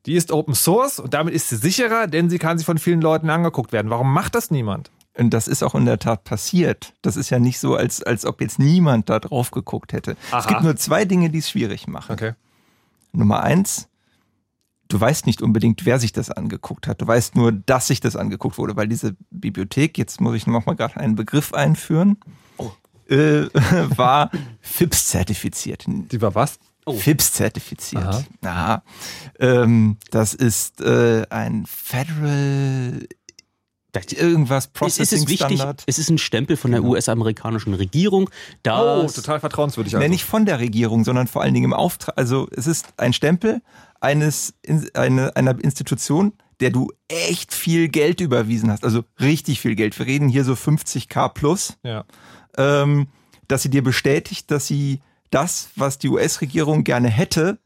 [0.06, 3.00] die ist Open Source und damit ist sie sicherer, denn sie kann sich von vielen
[3.00, 3.90] Leuten angeguckt werden.
[3.90, 4.90] Warum macht das niemand?
[5.18, 6.94] Und das ist auch in der Tat passiert.
[7.02, 10.16] Das ist ja nicht so, als, als ob jetzt niemand da drauf geguckt hätte.
[10.30, 10.40] Aha.
[10.40, 12.12] Es gibt nur zwei Dinge, die es schwierig machen.
[12.12, 12.32] Okay.
[13.12, 13.88] Nummer eins,
[14.86, 17.00] du weißt nicht unbedingt, wer sich das angeguckt hat.
[17.00, 20.66] Du weißt nur, dass sich das angeguckt wurde, weil diese Bibliothek, jetzt muss ich noch
[20.66, 22.18] mal gerade einen Begriff einführen,
[22.58, 22.70] oh.
[23.08, 23.48] äh,
[23.96, 25.84] war FIPS-zertifiziert.
[25.86, 26.60] Die war was?
[26.86, 26.94] Oh.
[26.94, 28.04] FIPS-zertifiziert.
[28.04, 28.24] Aha.
[28.44, 28.82] Aha.
[29.40, 33.00] Ähm, das ist äh, ein Federal
[34.12, 35.82] irgendwas Processing es ist wichtig, Standard.
[35.86, 36.92] Es ist ein Stempel von der genau.
[36.92, 38.30] US-amerikanischen Regierung.
[38.66, 39.96] oh, total vertrauenswürdig.
[39.96, 40.08] Also.
[40.08, 42.16] Nicht von der Regierung, sondern vor allen Dingen im Auftrag.
[42.16, 43.62] Also es ist ein Stempel
[44.00, 44.54] eines
[44.94, 48.84] eine, einer Institution, der du echt viel Geld überwiesen hast.
[48.84, 49.98] Also richtig viel Geld.
[49.98, 51.78] Wir reden hier so 50k plus.
[51.82, 52.04] Ja.
[52.56, 53.08] Ähm,
[53.46, 57.58] dass sie dir bestätigt, dass sie das, was die US-Regierung gerne hätte,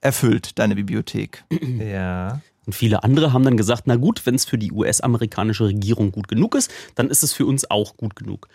[0.00, 1.44] erfüllt, deine Bibliothek.
[1.78, 2.40] Ja.
[2.66, 6.28] Und viele andere haben dann gesagt, na gut, wenn es für die US-amerikanische Regierung gut
[6.28, 8.48] genug ist, dann ist es für uns auch gut genug.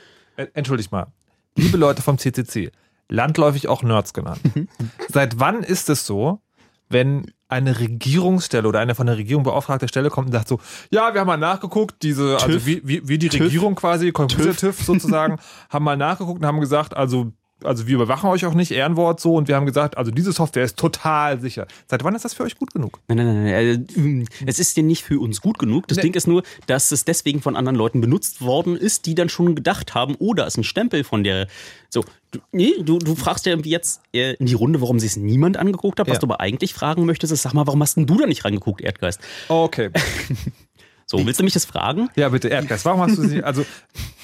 [0.53, 1.07] Entschuldigt mal.
[1.55, 2.71] Liebe Leute vom CCC,
[3.09, 4.39] landläufig auch Nerds genannt.
[4.55, 4.67] Mhm.
[5.09, 6.41] Seit wann ist es so,
[6.89, 10.59] wenn eine Regierungsstelle oder eine von der Regierung beauftragte Stelle kommt und sagt so,
[10.91, 13.47] ja, wir haben mal nachgeguckt, diese, also wie, wie, wie die TÜV.
[13.47, 15.37] Regierung quasi, Computer-TÜV sozusagen,
[15.69, 17.31] haben mal nachgeguckt und haben gesagt, also
[17.63, 20.63] also wir überwachen euch auch nicht, Ehrenwort so, und wir haben gesagt, also diese Software
[20.63, 21.67] ist total sicher.
[21.87, 22.99] Seit wann ist das für euch gut genug?
[23.07, 24.21] Nein, nein, nein, nein.
[24.21, 25.87] Äh, es ist ja nicht für uns gut genug.
[25.87, 26.03] Das nee.
[26.03, 29.55] Ding ist nur, dass es deswegen von anderen Leuten benutzt worden ist, die dann schon
[29.55, 31.47] gedacht haben, oh, da ist ein Stempel von der.
[31.89, 35.17] So, du, nee, du, du fragst ja jetzt äh, in die Runde, warum sich es
[35.17, 36.07] niemand angeguckt hat.
[36.07, 36.19] Was ja.
[36.19, 38.81] du aber eigentlich fragen möchtest, ist, sag mal, warum hast denn du da nicht reingeguckt,
[38.81, 39.19] Erdgeist?
[39.47, 39.89] Okay.
[41.09, 42.09] So, willst du mich das fragen?
[42.15, 42.83] Ja, bitte, Erdgas.
[42.85, 43.65] Warum hast du sie, also,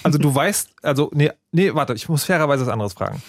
[0.04, 3.24] also du weißt, also, nee, nee, warte, ich muss fairerweise was anderes fragen.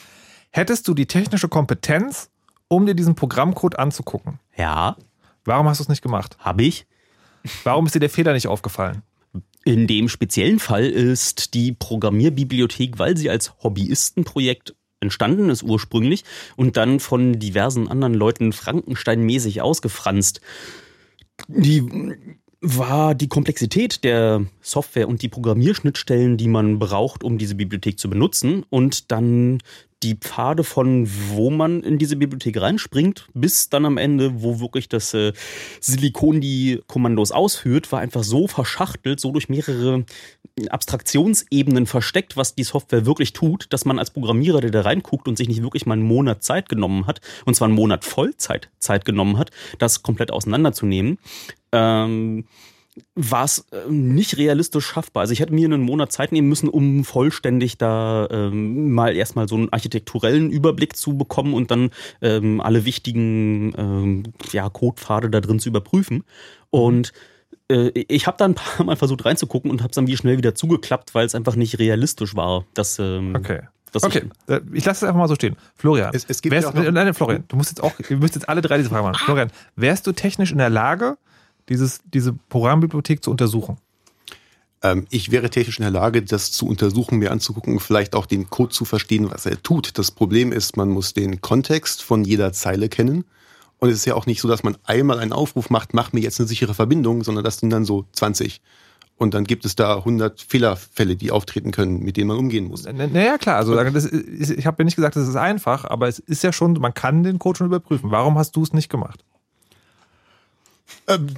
[0.50, 2.30] Hättest du die technische Kompetenz,
[2.68, 4.40] um dir diesen Programmcode anzugucken?
[4.56, 4.96] Ja.
[5.44, 6.36] Warum hast du es nicht gemacht?
[6.40, 6.86] Habe ich.
[7.62, 9.02] Warum ist dir der Fehler nicht aufgefallen?
[9.64, 16.24] In dem speziellen Fall ist die Programmierbibliothek, weil sie als Hobbyistenprojekt entstanden ist ursprünglich
[16.56, 20.40] und dann von diversen anderen Leuten Frankenstein-mäßig ausgefranst.
[21.48, 21.82] Die
[22.64, 28.08] war die Komplexität der Software und die Programmierschnittstellen, die man braucht, um diese Bibliothek zu
[28.08, 28.64] benutzen.
[28.70, 29.60] Und dann
[30.02, 34.88] die Pfade von wo man in diese Bibliothek reinspringt, bis dann am Ende, wo wirklich
[34.88, 35.32] das äh,
[35.80, 40.04] Silikon die Kommandos ausführt, war einfach so verschachtelt, so durch mehrere
[40.68, 45.36] Abstraktionsebenen versteckt, was die Software wirklich tut, dass man als Programmierer, der da reinguckt und
[45.36, 49.04] sich nicht wirklich mal einen Monat Zeit genommen hat, und zwar einen Monat Vollzeit Zeit
[49.04, 51.18] genommen hat, das komplett auseinanderzunehmen,
[51.72, 52.44] ähm,
[53.16, 55.22] war es äh, nicht realistisch schaffbar.
[55.22, 59.48] Also ich hätte mir einen Monat Zeit nehmen müssen, um vollständig da ähm, mal erstmal
[59.48, 61.90] so einen architekturellen Überblick zu bekommen und dann
[62.22, 66.22] ähm, alle wichtigen ähm, ja, Codepfade da drin zu überprüfen.
[66.70, 67.12] Und
[67.68, 70.36] äh, ich habe da ein paar Mal versucht reinzugucken und habe es dann wie schnell
[70.38, 72.64] wieder zugeklappt, weil es einfach nicht realistisch war.
[72.74, 73.60] Dass, ähm, Okay.
[73.92, 75.56] dass Okay, äh, ich lasse es einfach mal so stehen.
[75.76, 78.16] Florian, Es- es gibt wärst, ja auch noch- nein, Florian, du musst jetzt auch, ihr
[78.16, 79.16] müsst jetzt alle drei diese Frage machen.
[79.24, 81.16] Florian, wärst du technisch in der Lage,
[81.68, 83.78] dieses, diese Programmbibliothek zu untersuchen?
[84.82, 88.50] Ähm, ich wäre technisch in der Lage, das zu untersuchen, mir anzugucken, vielleicht auch den
[88.50, 89.96] Code zu verstehen, was er tut.
[89.96, 93.24] Das Problem ist, man muss den Kontext von jeder Zeile kennen.
[93.78, 96.20] Und es ist ja auch nicht so, dass man einmal einen Aufruf macht, mach mir
[96.20, 98.60] jetzt eine sichere Verbindung, sondern das sind dann so 20.
[99.16, 102.84] Und dann gibt es da 100 Fehlerfälle, die auftreten können, mit denen man umgehen muss.
[102.84, 106.42] Naja, klar, also ist, ich habe ja nicht gesagt, das ist einfach, aber es ist
[106.42, 108.10] ja schon, man kann den Code schon überprüfen.
[108.10, 109.24] Warum hast du es nicht gemacht?
[111.06, 111.28] Ähm,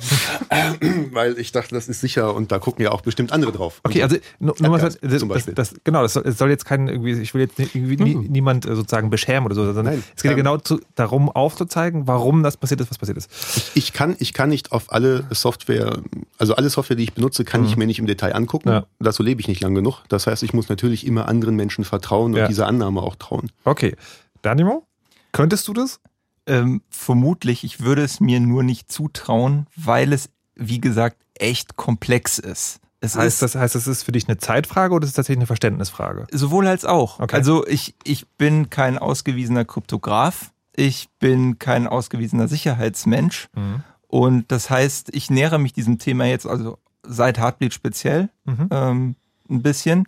[1.13, 3.81] weil ich dachte, das ist sicher und da gucken ja auch bestimmt andere drauf.
[3.85, 6.89] Okay, also nur, nur mal, das, das, das, genau, das soll, es soll jetzt kein
[6.89, 10.23] irgendwie, ich will jetzt irgendwie nie, niemand äh, sozusagen beschämen oder so, sondern Nein, es
[10.23, 13.73] geht ja ähm, genau zu, darum aufzuzeigen, warum das passiert ist, was passiert ist.
[13.75, 16.01] Ich kann, ich kann nicht auf alle Software,
[16.39, 18.69] also alle Software, die ich benutze, kann ich mir nicht im Detail angucken.
[18.69, 18.87] Ja.
[19.01, 20.03] Dazu lebe ich nicht lang genug.
[20.09, 22.49] Das heißt, ich muss natürlich immer anderen Menschen vertrauen und Ja.
[22.49, 23.51] dieser Annahme auch trauen.
[23.65, 23.97] Okay,
[24.43, 24.87] Danimo,
[25.33, 26.01] könntest du das?
[26.47, 32.39] Ähm, vermutlich, ich würde es mir nur nicht zutrauen, weil es, wie gesagt, echt komplex
[32.39, 32.81] ist.
[33.01, 35.41] Es Heißt ist das, heißt das ist für dich eine Zeitfrage oder ist es tatsächlich
[35.41, 36.27] eine Verständnisfrage?
[36.33, 37.21] sowohl als auch.
[37.21, 37.37] Okay.
[37.37, 43.83] Also ich, ich bin kein ausgewiesener Kryptograf, ich bin kein ausgewiesener Sicherheitsmensch Mhm.
[44.09, 48.69] und das heißt, ich nähere mich diesem Thema jetzt also seit Heartbleed speziell Mhm.
[48.71, 49.17] ähm,
[49.51, 50.07] ein bisschen.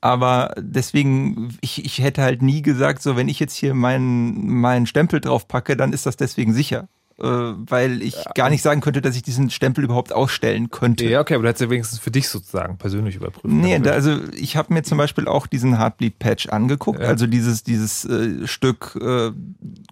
[0.00, 4.86] Aber deswegen, ich, ich hätte halt nie gesagt, so wenn ich jetzt hier meinen, meinen
[4.86, 6.88] Stempel drauf packe, dann ist das deswegen sicher.
[7.18, 11.04] Äh, weil ich gar nicht sagen könnte, dass ich diesen Stempel überhaupt ausstellen könnte.
[11.04, 13.44] Ja, okay, aber du hättest ja wenigstens für dich sozusagen persönlich überprüft.
[13.54, 17.08] Nee, da, also ich habe mir zum Beispiel auch diesen Heartbleed-Patch angeguckt, Ja.
[17.08, 19.32] also dieses, dieses äh, Stück äh,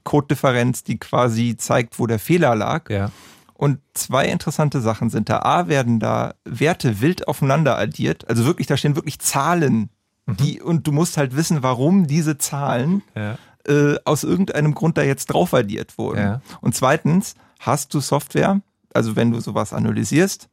[0.04, 2.88] Codedifferenz, die quasi zeigt, wo der Fehler lag.
[2.90, 3.10] ja.
[3.54, 5.40] Und zwei interessante Sachen sind da.
[5.40, 8.28] A, werden da Werte wild aufeinander addiert.
[8.30, 9.90] Also wirklich, da stehen wirklich Zahlen.
[10.28, 10.36] Mhm.
[10.36, 13.36] Die, und du musst halt wissen, warum diese Zahlen Ja.
[13.66, 16.18] äh, aus irgendeinem Grund da jetzt drauf addiert wurden.
[16.20, 16.40] Ja.
[16.60, 18.60] Und zweitens, hast du Software,
[18.94, 20.48] also wenn du sowas analysierst,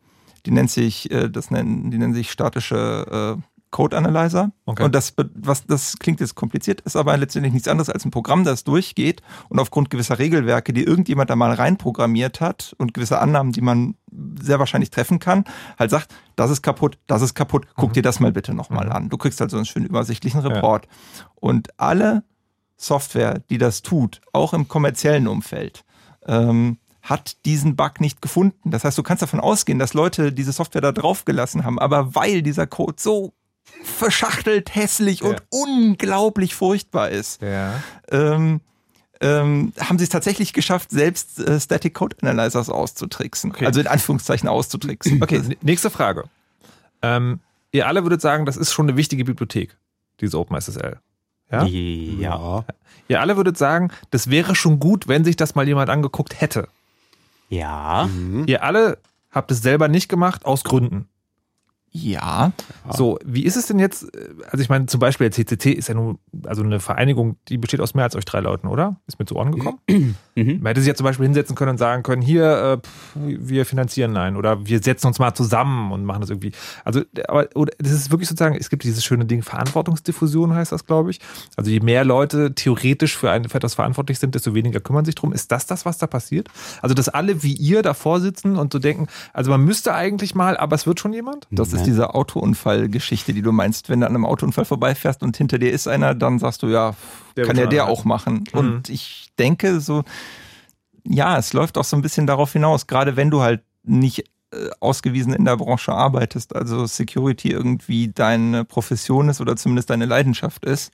[0.46, 3.42] die nennt sich, äh, das nennen, die nennen sich statische äh,
[3.76, 4.54] Code Analyzer.
[4.66, 4.84] Okay.
[4.84, 8.46] Und das, was, das klingt jetzt kompliziert, ist aber letztendlich nichts anderes als ein Programm,
[8.46, 13.52] das durchgeht und aufgrund gewisser Regelwerke, die irgendjemand da mal reinprogrammiert hat und gewisse Annahmen,
[13.52, 13.96] die man
[14.42, 15.44] sehr wahrscheinlich treffen kann,
[15.78, 19.10] halt sagt, das ist kaputt, das ist kaputt, guck dir das mal bitte nochmal an.
[19.10, 20.88] Du kriegst halt so einen schönen übersichtlichen Report.
[21.36, 22.24] Und alle
[22.78, 25.84] Software, die das tut, auch im kommerziellen Umfeld,
[26.26, 28.72] ähm, hat diesen Bug nicht gefunden.
[28.72, 32.16] Das heißt, du kannst davon ausgehen, dass Leute diese Software da drauf gelassen haben, aber
[32.16, 33.34] weil dieser Code so
[33.84, 37.82] verschachtelt, hässlich und unglaublich furchtbar ist, Ja.
[38.12, 38.62] ähm,
[39.22, 43.52] ähm, haben sie es tatsächlich geschafft, selbst äh, Static Code Analyzers auszutricksen.
[43.52, 43.66] Okay.
[43.66, 45.24] Also in Anführungszeichen auszutricksen.
[45.24, 46.26] Okay, nächste Frage.
[47.02, 47.40] Ähm,
[47.72, 49.78] ihr alle würdet sagen, das ist schon eine wichtige Bibliothek,
[50.20, 51.00] diese OpenSSL.
[51.52, 51.64] Ja?
[51.66, 52.66] Ja.
[53.08, 56.68] Ihr alle würdet sagen, das wäre schon gut, wenn sich das mal jemand angeguckt hätte.
[57.50, 58.10] Ja.
[58.48, 58.98] Ihr alle
[59.32, 61.08] habt es selber nicht gemacht, aus Gründen.
[61.96, 62.52] Ja.
[62.92, 64.04] So, wie ist es denn jetzt?
[64.16, 67.58] äh, Also ich meine, zum Beispiel der CCC ist ja nun, also eine Vereinigung, die
[67.58, 68.98] besteht aus mehr als euch drei Leuten, oder?
[69.08, 69.80] Ist mir zu Ohren gekommen?
[70.38, 70.58] Mhm.
[70.58, 73.66] Man hätte sich ja zum Beispiel hinsetzen können und sagen können, hier, äh, pff, wir
[73.66, 76.52] finanzieren einen oder wir setzen uns mal zusammen und machen das irgendwie.
[76.84, 80.86] Also, aber oder, das ist wirklich sozusagen, es gibt dieses schöne Ding, Verantwortungsdiffusion heißt das,
[80.86, 81.22] glaube ich.
[81.56, 85.16] Also je mehr Leute theoretisch für, ein, für etwas verantwortlich sind, desto weniger kümmern sich
[85.16, 85.32] drum.
[85.32, 86.50] Ist das das, was da passiert?
[86.82, 90.58] Also, dass alle wie ihr davor sitzen und so denken, also man müsste eigentlich mal,
[90.58, 91.48] aber es wird schon jemand?
[91.50, 93.90] Das ist diese Autounfallgeschichte, die du meinst.
[93.90, 96.96] Wenn du an einem Autounfall vorbeifährst und hinter dir ist einer, dann sagst du, ja,
[97.36, 98.44] Der kann ja der auch machen.
[98.54, 98.60] Mhm.
[98.60, 100.04] Und ich denke so,
[101.04, 104.70] ja, es läuft auch so ein bisschen darauf hinaus, gerade wenn du halt nicht äh,
[104.80, 110.66] ausgewiesen in der Branche arbeitest, also Security irgendwie deine Profession ist oder zumindest deine Leidenschaft
[110.66, 110.92] ist.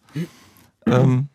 [0.85, 1.29] Ähm,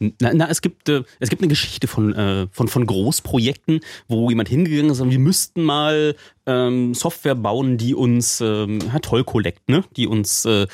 [0.00, 4.30] Na, na, es gibt äh, es gibt eine Geschichte von äh, von von Großprojekten, wo
[4.30, 9.24] jemand hingegangen ist und wir müssten mal ähm, Software bauen, die uns ähm, ja, Toll
[9.24, 10.66] Collect, ne, die uns äh,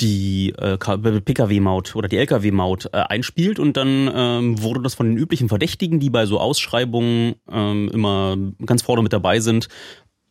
[0.00, 5.16] die äh, Pkw-Maut oder die Lkw-Maut äh, einspielt und dann ähm, wurde das von den
[5.16, 9.68] üblichen Verdächtigen, die bei so Ausschreibungen ähm, immer ganz vorne mit dabei sind,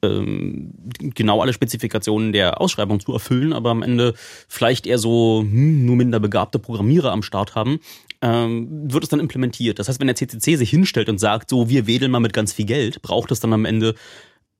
[0.03, 0.73] ähm,
[1.15, 4.13] genau alle Spezifikationen der Ausschreibung zu erfüllen, aber am Ende
[4.47, 7.79] vielleicht eher so hm, nur minder begabte Programmierer am Start haben,
[8.21, 9.79] ähm, wird es dann implementiert.
[9.79, 12.53] Das heißt, wenn der CCC sich hinstellt und sagt, so wir wedeln mal mit ganz
[12.53, 13.95] viel Geld, braucht es dann am Ende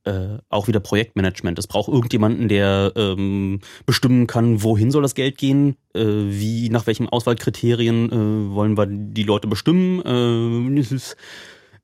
[0.06, 1.58] äh, auch wieder Projektmanagement.
[1.60, 6.88] Es braucht irgendjemanden, der ähm, bestimmen kann, wohin soll das Geld gehen, äh, wie, nach
[6.88, 10.02] welchen Auswahlkriterien äh, wollen wir die Leute bestimmen.
[10.02, 11.14] Äh,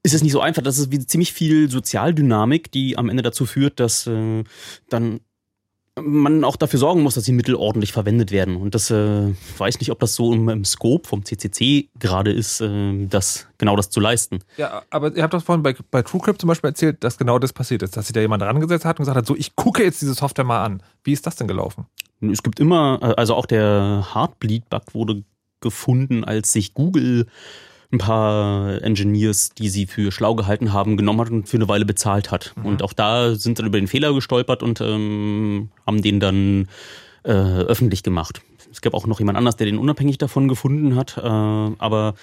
[0.03, 0.61] ist, es nicht so einfach.
[0.61, 4.43] Das ist wie ziemlich viel Sozialdynamik, die am Ende dazu führt, dass äh,
[4.89, 5.19] dann
[6.01, 8.55] man auch dafür sorgen muss, dass die Mittel ordentlich verwendet werden.
[8.55, 12.61] Und das äh, weiß nicht, ob das so im, im Scope vom CCC gerade ist,
[12.61, 14.39] äh, das genau das zu leisten.
[14.57, 17.53] Ja, aber ihr habt das vorhin bei, bei TrueCrypt zum Beispiel erzählt, dass genau das
[17.53, 20.01] passiert ist, dass sich da jemand rangesetzt hat und gesagt hat, so ich gucke jetzt
[20.01, 20.83] diese Software mal an.
[21.03, 21.85] Wie ist das denn gelaufen?
[22.21, 25.23] Es gibt immer, äh, also auch der Heartbleed-Bug wurde
[25.61, 27.27] gefunden, als sich Google
[27.91, 31.85] ein paar Engineers, die sie für schlau gehalten haben, genommen hat und für eine Weile
[31.85, 32.53] bezahlt hat.
[32.55, 32.65] Mhm.
[32.65, 36.67] Und auch da sind dann über den Fehler gestolpert und ähm, haben den dann
[37.23, 38.41] äh, öffentlich gemacht.
[38.71, 42.13] Es gab auch noch jemand anders, der den unabhängig davon gefunden hat, äh, aber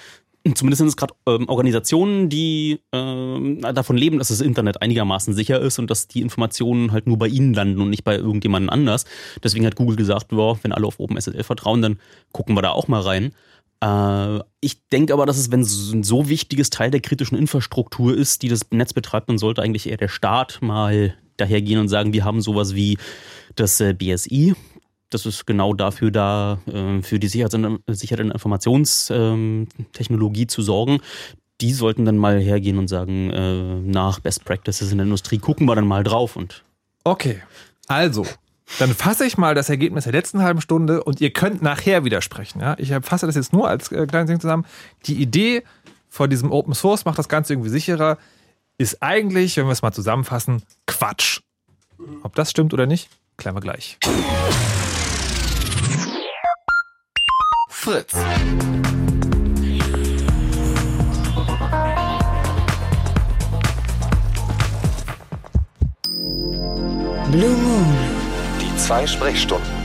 [0.54, 5.60] Zumindest sind es gerade ähm, Organisationen, die ähm, davon leben, dass das Internet einigermaßen sicher
[5.60, 9.06] ist und dass die Informationen halt nur bei ihnen landen und nicht bei irgendjemandem anders.
[9.42, 11.98] Deswegen hat Google gesagt, boah, wenn alle auf OpenSSL vertrauen, dann
[12.32, 13.32] gucken wir da auch mal rein.
[13.80, 18.16] Äh, ich denke aber, dass es, wenn es ein so wichtiges Teil der kritischen Infrastruktur
[18.16, 22.12] ist, die das Netz betreibt, dann sollte eigentlich eher der Staat mal dahergehen und sagen,
[22.12, 22.98] wir haben sowas wie
[23.54, 24.54] das äh, BSI.
[25.10, 27.78] Das ist genau dafür da, äh, für die Sicherheit in
[28.30, 30.98] Informationstechnologie ähm, zu sorgen.
[31.60, 35.74] Die sollten dann mal hergehen und sagen, nach Best Practices in der Industrie gucken wir
[35.74, 36.64] dann mal drauf und.
[37.02, 37.40] Okay.
[37.86, 38.26] Also,
[38.78, 42.60] dann fasse ich mal das Ergebnis der letzten halben Stunde und ihr könnt nachher widersprechen.
[42.60, 42.76] Ja?
[42.78, 44.66] Ich fasse das jetzt nur als äh, kleines Ding zusammen.
[45.06, 45.62] Die Idee
[46.08, 48.18] von diesem Open Source macht das Ganze irgendwie sicherer,
[48.78, 51.40] ist eigentlich, wenn wir es mal zusammenfassen, Quatsch.
[52.22, 53.98] Ob das stimmt oder nicht, klären wir gleich.
[57.70, 58.12] Fritz.
[67.30, 67.65] Blue.
[68.86, 69.75] Zwei Sprechstunden.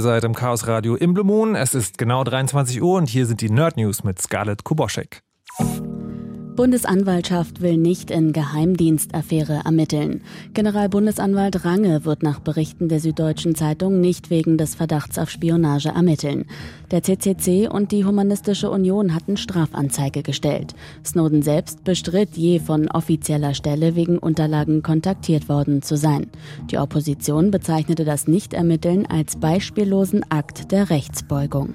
[0.00, 1.54] Ihr seid im Chaos Radio im Blue Moon.
[1.54, 5.20] Es ist genau 23 Uhr und hier sind die Nerd News mit Scarlett Kuboschek.
[6.60, 10.20] Bundesanwaltschaft will nicht in Geheimdienstaffäre ermitteln.
[10.52, 16.44] Generalbundesanwalt Range wird nach Berichten der Süddeutschen Zeitung nicht wegen des Verdachts auf Spionage ermitteln.
[16.90, 20.74] Der CCC und die Humanistische Union hatten Strafanzeige gestellt.
[21.02, 26.26] Snowden selbst bestritt je von offizieller Stelle wegen Unterlagen kontaktiert worden zu sein.
[26.70, 31.72] Die Opposition bezeichnete das Nichtermitteln als beispiellosen Akt der Rechtsbeugung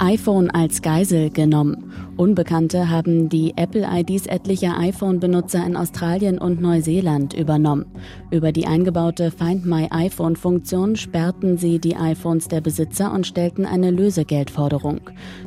[0.00, 1.87] iPhone als Geisel genommen.
[2.18, 7.86] Unbekannte haben die Apple-IDs etlicher iPhone-Benutzer in Australien und Neuseeland übernommen.
[8.32, 13.92] Über die eingebaute Find My iPhone-Funktion sperrten sie die iPhones der Besitzer und stellten eine
[13.92, 15.00] Lösegeldforderung.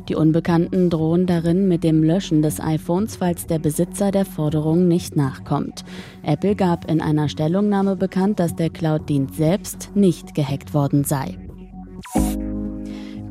[0.08, 5.14] Die Unbekannten drohen darin mit dem Löschen des iPhones, falls der Besitzer der Forderung nicht
[5.14, 5.84] nachkommt.
[6.22, 11.36] Apple gab in einer Stellungnahme bekannt, dass der Cloud-Dienst selbst nicht gehackt worden sei.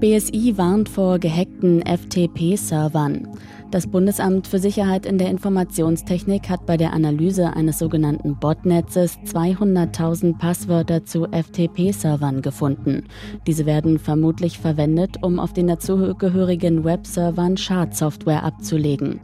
[0.02, 3.28] BSI warnt vor gehackten FTP-Servern.
[3.70, 10.39] Das Bundesamt für Sicherheit in der Informationstechnik hat bei der Analyse eines sogenannten Botnetzes 200.000
[10.39, 13.04] Passwörter zu FTP-Servern gefunden.
[13.45, 19.22] Diese werden vermutlich verwendet, um auf den dazugehörigen Webservern Schadsoftware abzulegen.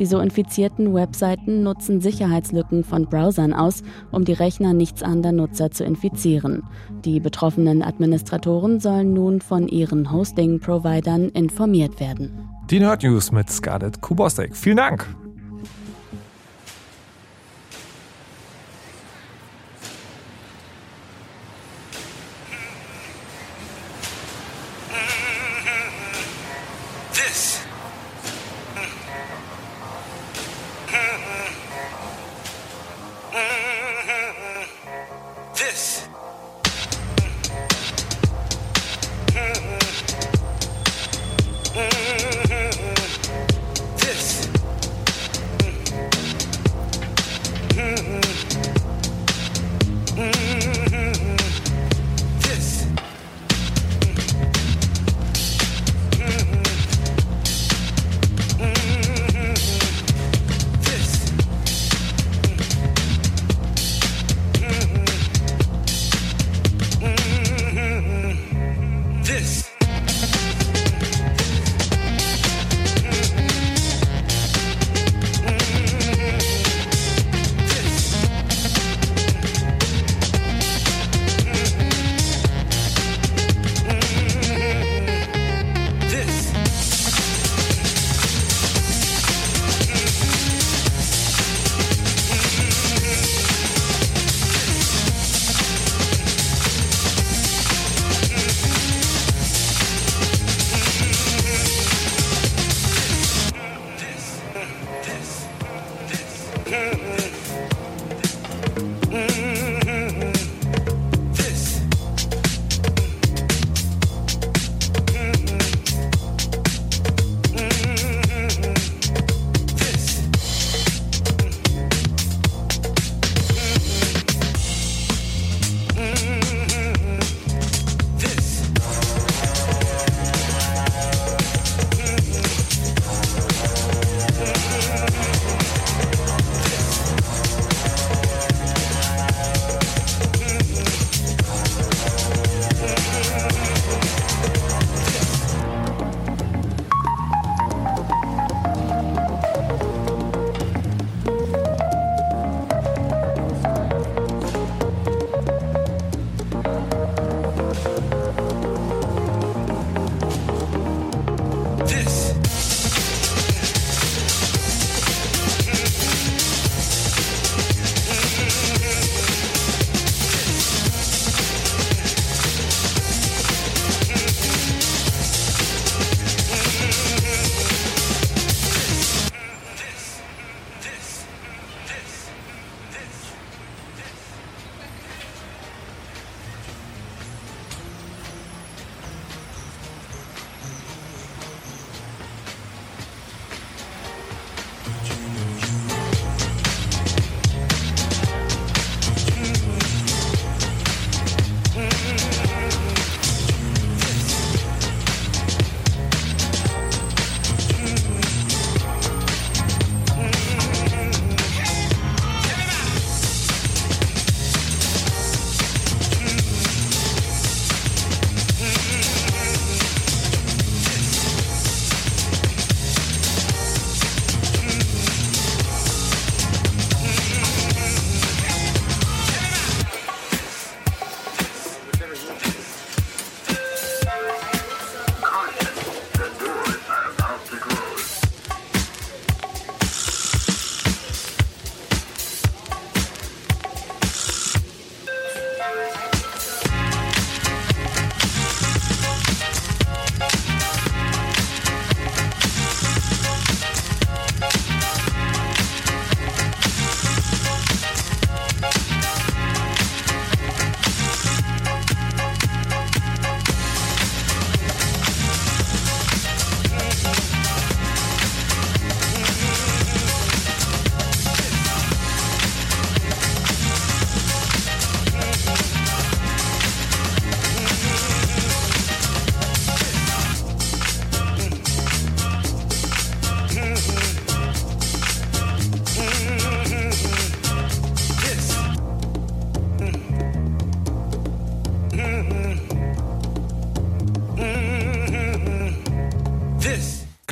[0.00, 5.84] Die so infizierten Webseiten nutzen Sicherheitslücken von Browsern aus, um die Rechner nichtsahnender Nutzer zu
[5.84, 6.62] infizieren.
[7.04, 12.48] Die betroffenen Administratoren sollen nun von ihren Hosting-Providern informiert werden.
[12.70, 14.56] Die Nerd News mit Scarlett Kubosek.
[14.56, 15.06] Vielen Dank.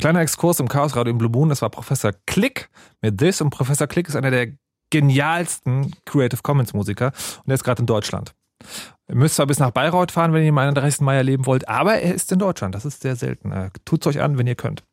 [0.09, 3.51] Kleiner Exkurs im Chaos Radio in Blue Moon, das war Professor Klick mit This und
[3.51, 4.47] Professor Klick ist einer der
[4.89, 7.11] genialsten Creative Commons Musiker
[7.43, 8.33] und er ist gerade in Deutschland.
[9.07, 11.01] Ihr müsst zwar bis nach Bayreuth fahren, wenn ihr am 30.
[11.01, 12.73] Mai erleben wollt, aber er ist in Deutschland.
[12.73, 13.51] Das ist sehr selten.
[13.51, 14.83] Äh, Tut's euch an, wenn ihr könnt.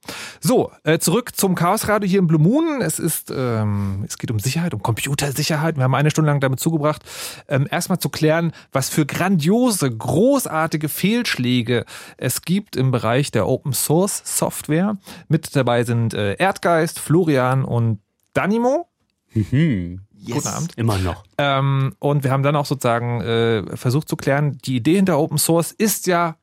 [0.41, 2.81] So, äh, zurück zum Chaosradio hier in Blue Moon.
[2.81, 5.77] Es ist, ähm, es geht um Sicherheit, um Computersicherheit.
[5.77, 7.03] Wir haben eine Stunde lang damit zugebracht,
[7.49, 11.85] ähm, erstmal zu klären, was für grandiose, großartige Fehlschläge
[12.17, 14.97] es gibt im Bereich der Open Source Software.
[15.29, 18.01] Mit dabei sind äh, Erdgeist, Florian und
[18.33, 18.89] Danimo.
[19.35, 20.01] Mhm.
[20.19, 20.37] Yes.
[20.37, 20.73] Guten Abend.
[20.77, 21.25] Immer noch.
[21.39, 25.39] Ähm, und wir haben dann auch sozusagen äh, versucht zu klären, die Idee hinter Open
[25.39, 26.37] Source ist ja,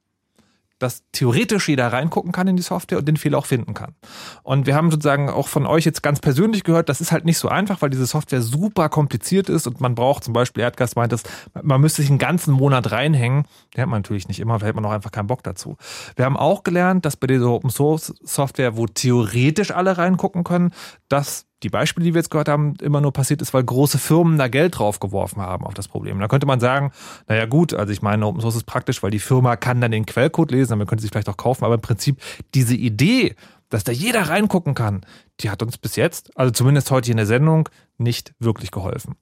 [0.84, 3.96] dass theoretisch jeder reingucken kann in die Software und den Fehler auch finden kann.
[4.44, 7.38] Und wir haben sozusagen auch von euch jetzt ganz persönlich gehört, das ist halt nicht
[7.38, 11.14] so einfach, weil diese Software super kompliziert ist und man braucht zum Beispiel, Erdgas meint
[11.14, 11.24] es,
[11.62, 13.46] man müsste sich einen ganzen Monat reinhängen.
[13.76, 15.78] Den hat man natürlich nicht immer, da hätte man auch einfach keinen Bock dazu.
[16.16, 20.74] Wir haben auch gelernt, dass bei dieser Open Source Software, wo theoretisch alle reingucken können,
[21.08, 24.38] dass die Beispiele, die wir jetzt gehört haben, immer nur passiert ist, weil große Firmen
[24.38, 26.20] da Geld draufgeworfen haben auf das Problem.
[26.20, 26.92] Da könnte man sagen,
[27.28, 30.06] naja gut, also ich meine, Open Source ist praktisch, weil die Firma kann dann den
[30.06, 32.22] Quellcode lesen, dann könnte sie vielleicht auch kaufen, aber im Prinzip
[32.54, 33.36] diese Idee,
[33.70, 35.06] dass da jeder reingucken kann,
[35.40, 39.16] die hat uns bis jetzt, also zumindest heute hier in der Sendung, nicht wirklich geholfen.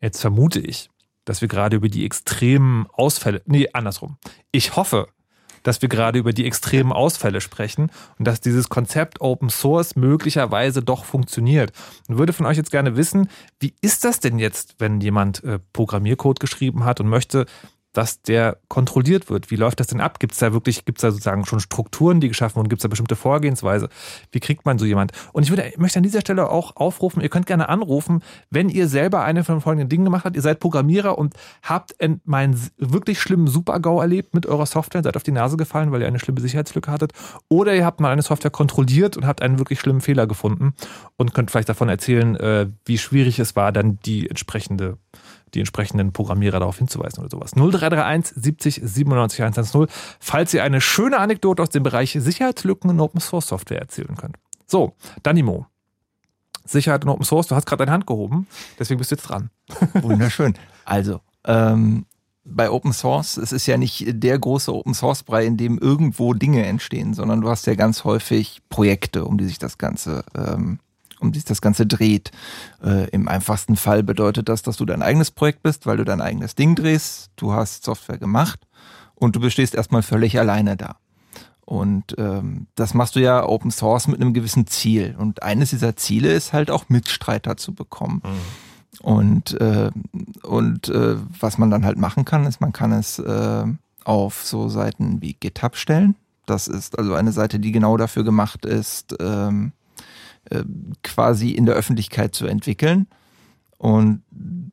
[0.00, 0.90] Jetzt vermute ich,
[1.24, 4.16] dass wir gerade über die extremen Ausfälle, nee, andersrum.
[4.52, 5.08] Ich hoffe,
[5.64, 10.82] dass wir gerade über die extremen Ausfälle sprechen und dass dieses Konzept Open Source möglicherweise
[10.82, 11.72] doch funktioniert.
[12.08, 15.58] Und würde von euch jetzt gerne wissen, wie ist das denn jetzt, wenn jemand äh,
[15.72, 17.46] Programmiercode geschrieben hat und möchte
[17.94, 19.50] dass der kontrolliert wird.
[19.50, 20.18] Wie läuft das denn ab?
[20.20, 22.68] Gibt es da wirklich, gibt es da sozusagen schon Strukturen, die geschaffen wurden?
[22.68, 23.88] Gibt es da bestimmte Vorgehensweise?
[24.32, 25.12] Wie kriegt man so jemand?
[25.32, 28.88] Und ich würde, möchte an dieser Stelle auch aufrufen, ihr könnt gerne anrufen, wenn ihr
[28.88, 30.36] selber eine von folgenden Dingen gemacht habt.
[30.36, 35.22] Ihr seid Programmierer und habt meinen wirklich schlimmen Super-GAU erlebt mit eurer Software, seid auf
[35.22, 37.12] die Nase gefallen, weil ihr eine schlimme Sicherheitslücke hattet.
[37.48, 40.74] Oder ihr habt mal eine Software kontrolliert und habt einen wirklich schlimmen Fehler gefunden
[41.16, 44.98] und könnt vielleicht davon erzählen, äh, wie schwierig es war, dann die entsprechende
[45.54, 47.52] die entsprechenden Programmierer darauf hinzuweisen oder sowas.
[47.52, 49.86] 0331 70 97 110,
[50.20, 54.36] falls ihr eine schöne Anekdote aus dem Bereich Sicherheitslücken in Open Source Software erzählen könnt.
[54.66, 55.66] So, Danimo.
[56.64, 58.46] Sicherheit in Open Source, du hast gerade deine Hand gehoben,
[58.78, 59.50] deswegen bist du jetzt dran.
[59.94, 60.54] Wunderschön.
[60.84, 62.06] Also, ähm,
[62.44, 66.34] bei Open Source, es ist ja nicht der große Open Source Brei, in dem irgendwo
[66.34, 70.78] Dinge entstehen, sondern du hast ja ganz häufig Projekte, um die sich das Ganze ähm,
[71.24, 72.30] um die sich das Ganze dreht.
[72.82, 76.20] Äh, Im einfachsten Fall bedeutet das, dass du dein eigenes Projekt bist, weil du dein
[76.20, 78.60] eigenes Ding drehst, du hast Software gemacht
[79.14, 80.96] und du bestehst erstmal völlig alleine da.
[81.64, 85.14] Und ähm, das machst du ja Open Source mit einem gewissen Ziel.
[85.18, 88.22] Und eines dieser Ziele ist halt auch Mitstreiter zu bekommen.
[88.22, 88.30] Mhm.
[89.00, 89.90] Und, äh,
[90.42, 93.64] und äh, was man dann halt machen kann, ist, man kann es äh,
[94.04, 96.16] auf so Seiten wie GitHub stellen.
[96.46, 99.83] Das ist also eine Seite, die genau dafür gemacht ist, ähm, äh,
[101.02, 103.06] quasi in der Öffentlichkeit zu entwickeln.
[103.78, 104.22] Und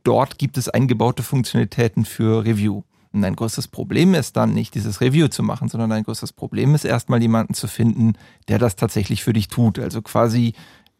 [0.03, 2.83] dort gibt es eingebaute Funktionalitäten für Review.
[3.13, 6.75] Und ein größtes Problem ist dann nicht dieses Review zu machen, sondern ein größtes Problem
[6.75, 8.13] ist erstmal jemanden zu finden,
[8.47, 9.79] der das tatsächlich für dich tut.
[9.79, 10.53] Also quasi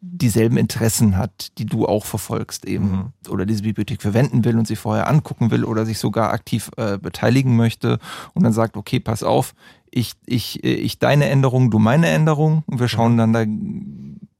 [0.04, 3.30] dieselben Interessen hat, die du auch verfolgst eben mhm.
[3.30, 6.98] oder diese Bibliothek verwenden will und sie vorher angucken will oder sich sogar aktiv äh,
[6.98, 8.00] beteiligen möchte
[8.34, 9.54] und dann sagt, okay, pass auf,
[9.92, 13.44] ich, ich, ich deine Änderung, du meine Änderung und wir schauen dann da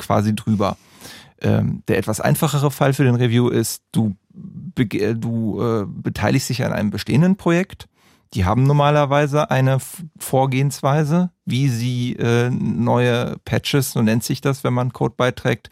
[0.02, 0.76] quasi drüber.
[1.40, 6.72] Ähm, der etwas einfachere Fall für den Review ist, du, du äh, beteiligst dich an
[6.72, 7.88] einem bestehenden Projekt.
[8.34, 9.78] Die haben normalerweise eine
[10.18, 15.68] Vorgehensweise, wie sie äh, neue Patches, so nennt sich das, wenn man Code beiträgt,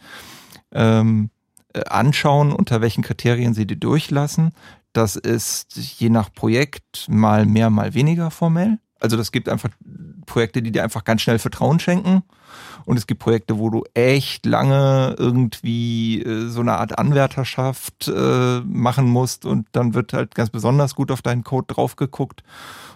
[0.72, 1.30] ähm,
[1.72, 4.52] äh, anschauen, unter welchen Kriterien sie die durchlassen.
[4.92, 8.78] Das ist je nach Projekt mal mehr, mal weniger formell.
[8.98, 9.70] Also das gibt einfach
[10.26, 12.22] Projekte, die dir einfach ganz schnell Vertrauen schenken.
[12.84, 18.60] Und es gibt Projekte, wo du echt lange irgendwie äh, so eine Art Anwärterschaft äh,
[18.60, 22.42] machen musst und dann wird halt ganz besonders gut auf deinen Code drauf geguckt.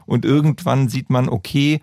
[0.06, 1.80] Und irgendwann sieht man, okay,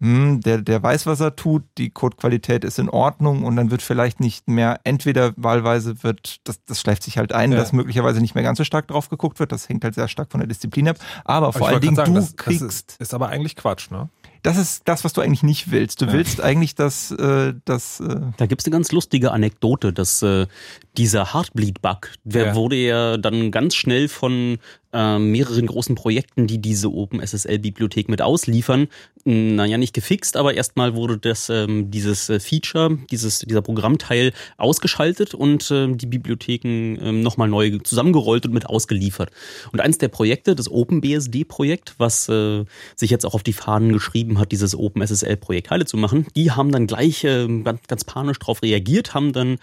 [0.00, 3.80] hm, der, der weiß, was er tut, die Codequalität ist in Ordnung und dann wird
[3.80, 7.58] vielleicht nicht mehr, entweder wahlweise wird, das, das schleift sich halt ein, ja.
[7.58, 10.30] dass möglicherweise nicht mehr ganz so stark drauf geguckt wird, das hängt halt sehr stark
[10.30, 12.62] von der Disziplin ab, aber, aber vor allen Dingen sagen, du das, kriegst...
[12.62, 14.08] Das ist, ist aber eigentlich Quatsch, ne?
[14.44, 16.02] Das ist das, was du eigentlich nicht willst.
[16.02, 16.12] Du ja.
[16.12, 18.00] willst eigentlich, dass äh, das.
[18.00, 20.46] Äh da gibt's eine ganz lustige Anekdote, dass äh,
[20.98, 22.54] dieser Heartbleed-Bug, der ja.
[22.54, 24.58] wurde ja dann ganz schnell von
[24.94, 28.88] äh, mehreren großen Projekten, die diese OpenSSL-Bibliothek mit ausliefern,
[29.24, 35.34] naja, nicht gefixt, aber erstmal wurde das, ähm, dieses äh, Feature, dieses, dieser Programmteil ausgeschaltet
[35.34, 39.30] und äh, die Bibliotheken äh, nochmal neu zusammengerollt und mit ausgeliefert.
[39.72, 42.64] Und eins der Projekte, das OpenBSD-Projekt, was äh,
[42.96, 46.70] sich jetzt auch auf die Fahnen geschrieben hat, dieses OpenSSL-Projekt heile zu machen, die haben
[46.70, 49.56] dann gleich äh, ganz, ganz panisch darauf reagiert, haben dann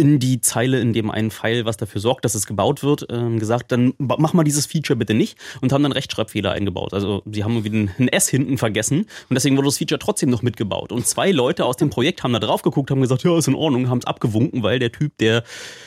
[0.00, 3.38] in die Zeile in dem einen Pfeil, was dafür sorgt, dass es gebaut wird, ähm,
[3.38, 6.94] gesagt, dann mach mal dieses Feature bitte nicht und haben dann Rechtschreibfehler eingebaut.
[6.94, 10.40] Also sie haben irgendwie ein S hinten vergessen und deswegen wurde das Feature trotzdem noch
[10.40, 10.90] mitgebaut.
[10.90, 13.54] Und zwei Leute aus dem Projekt haben da drauf geguckt, haben gesagt, ja, ist in
[13.54, 15.44] Ordnung, haben es abgewunken, weil der Typ, der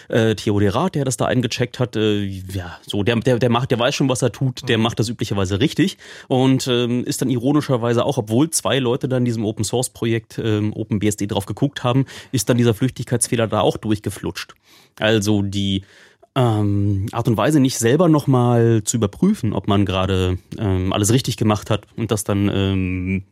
[0.09, 3.79] äh, Theoderat, der das da eingecheckt hat, äh, ja, so, der, der, der macht, der
[3.79, 8.05] weiß schon, was er tut, der macht das üblicherweise richtig und ähm, ist dann ironischerweise
[8.05, 12.05] auch, obwohl zwei Leute da in diesem Open Source Projekt ähm, OpenBSD drauf geguckt haben,
[12.31, 14.53] ist dann dieser Flüchtigkeitsfehler da auch durch durchgeflutscht.
[14.99, 15.83] Also die
[16.35, 21.37] ähm, Art und Weise nicht selber nochmal zu überprüfen, ob man gerade ähm, alles richtig
[21.37, 23.23] gemacht hat und das dann ähm,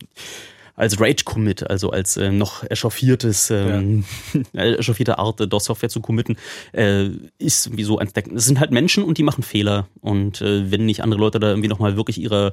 [0.74, 4.04] als Rage-Commit, also als äh, noch echauffiertes, ähm,
[4.52, 4.62] ja.
[4.78, 6.36] echauffierte Art, äh, DOS-Software zu committen,
[6.72, 7.08] äh,
[7.38, 8.36] ist wie so ein Decken.
[8.36, 9.86] Es sind halt Menschen und die machen Fehler.
[10.00, 12.52] Und äh, wenn nicht andere Leute da irgendwie nochmal wirklich ihre äh,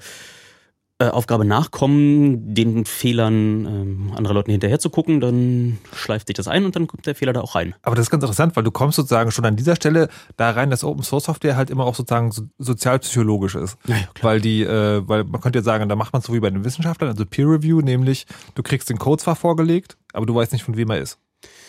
[1.02, 6.66] Aufgabe nachkommen, den Fehlern ähm, anderer Leuten hinterher zu gucken, dann schleift sich das ein
[6.66, 7.74] und dann kommt der Fehler da auch rein.
[7.84, 10.70] Aber das ist ganz interessant, weil du kommst sozusagen schon an dieser Stelle da rein,
[10.70, 13.78] dass Open Source Software halt immer auch sozusagen so, sozialpsychologisch ist.
[13.88, 16.34] Ja, ja, weil die, äh, weil man könnte ja sagen, da macht man es so
[16.34, 20.26] wie bei den Wissenschaftlern, also Peer Review, nämlich du kriegst den Code zwar vorgelegt, aber
[20.26, 21.18] du weißt nicht, von wem er ist.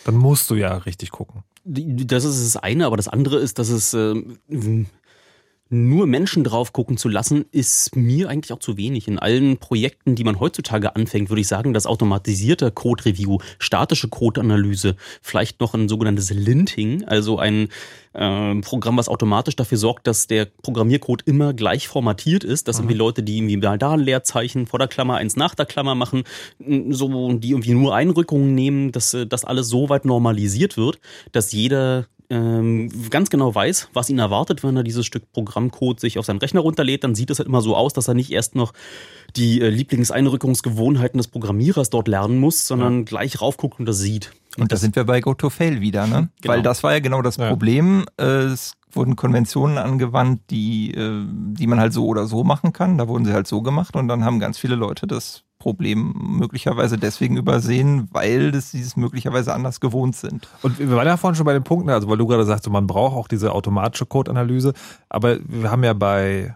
[0.03, 1.43] Dann musst du ja richtig gucken.
[1.63, 4.15] Das ist das eine, aber das andere ist, dass es äh,
[5.71, 9.07] nur Menschen drauf gucken zu lassen, ist mir eigentlich auch zu wenig.
[9.07, 14.97] In allen Projekten, die man heutzutage anfängt, würde ich sagen, dass automatisierte Code-Review, statische Code-Analyse,
[15.21, 17.69] vielleicht noch ein sogenanntes Linting, also ein
[18.13, 22.83] äh, Programm, was automatisch dafür sorgt, dass der Programmiercode immer gleich formatiert ist, dass mhm.
[22.83, 26.23] irgendwie Leute, die irgendwie da ein Leerzeichen vor der Klammer, eins nach der Klammer machen,
[26.89, 30.99] so, die irgendwie nur Einrückungen nehmen, dass äh, das alles so weit normalisiert wird,
[31.31, 36.17] dass jeder ähm, ganz genau weiß, was ihn erwartet, wenn er dieses Stück Programmcode sich
[36.17, 38.55] auf seinen Rechner runterlädt, dann sieht es halt immer so aus, dass er nicht erst
[38.55, 38.71] noch
[39.35, 43.03] die äh, Lieblingseinrückungsgewohnheiten des Programmierers dort lernen muss, sondern ja.
[43.03, 44.31] gleich raufguckt und das sieht.
[44.55, 46.29] Und, und da sind wir bei Go-to-Fail wieder, ne?
[46.41, 46.53] Genau.
[46.53, 48.05] Weil das war ja genau das Problem.
[48.17, 48.25] Ja.
[48.25, 52.97] Es wurden Konventionen angewandt, die, äh, die man halt so oder so machen kann.
[52.97, 56.97] Da wurden sie halt so gemacht und dann haben ganz viele Leute das Problem möglicherweise
[56.97, 60.47] deswegen übersehen, weil das dieses möglicherweise anders gewohnt sind.
[60.63, 62.87] Und wir waren ja vorhin schon bei den Punkten, also weil du gerade sagst, man
[62.87, 64.73] braucht auch diese automatische Code-Analyse,
[65.07, 66.55] aber wir haben ja bei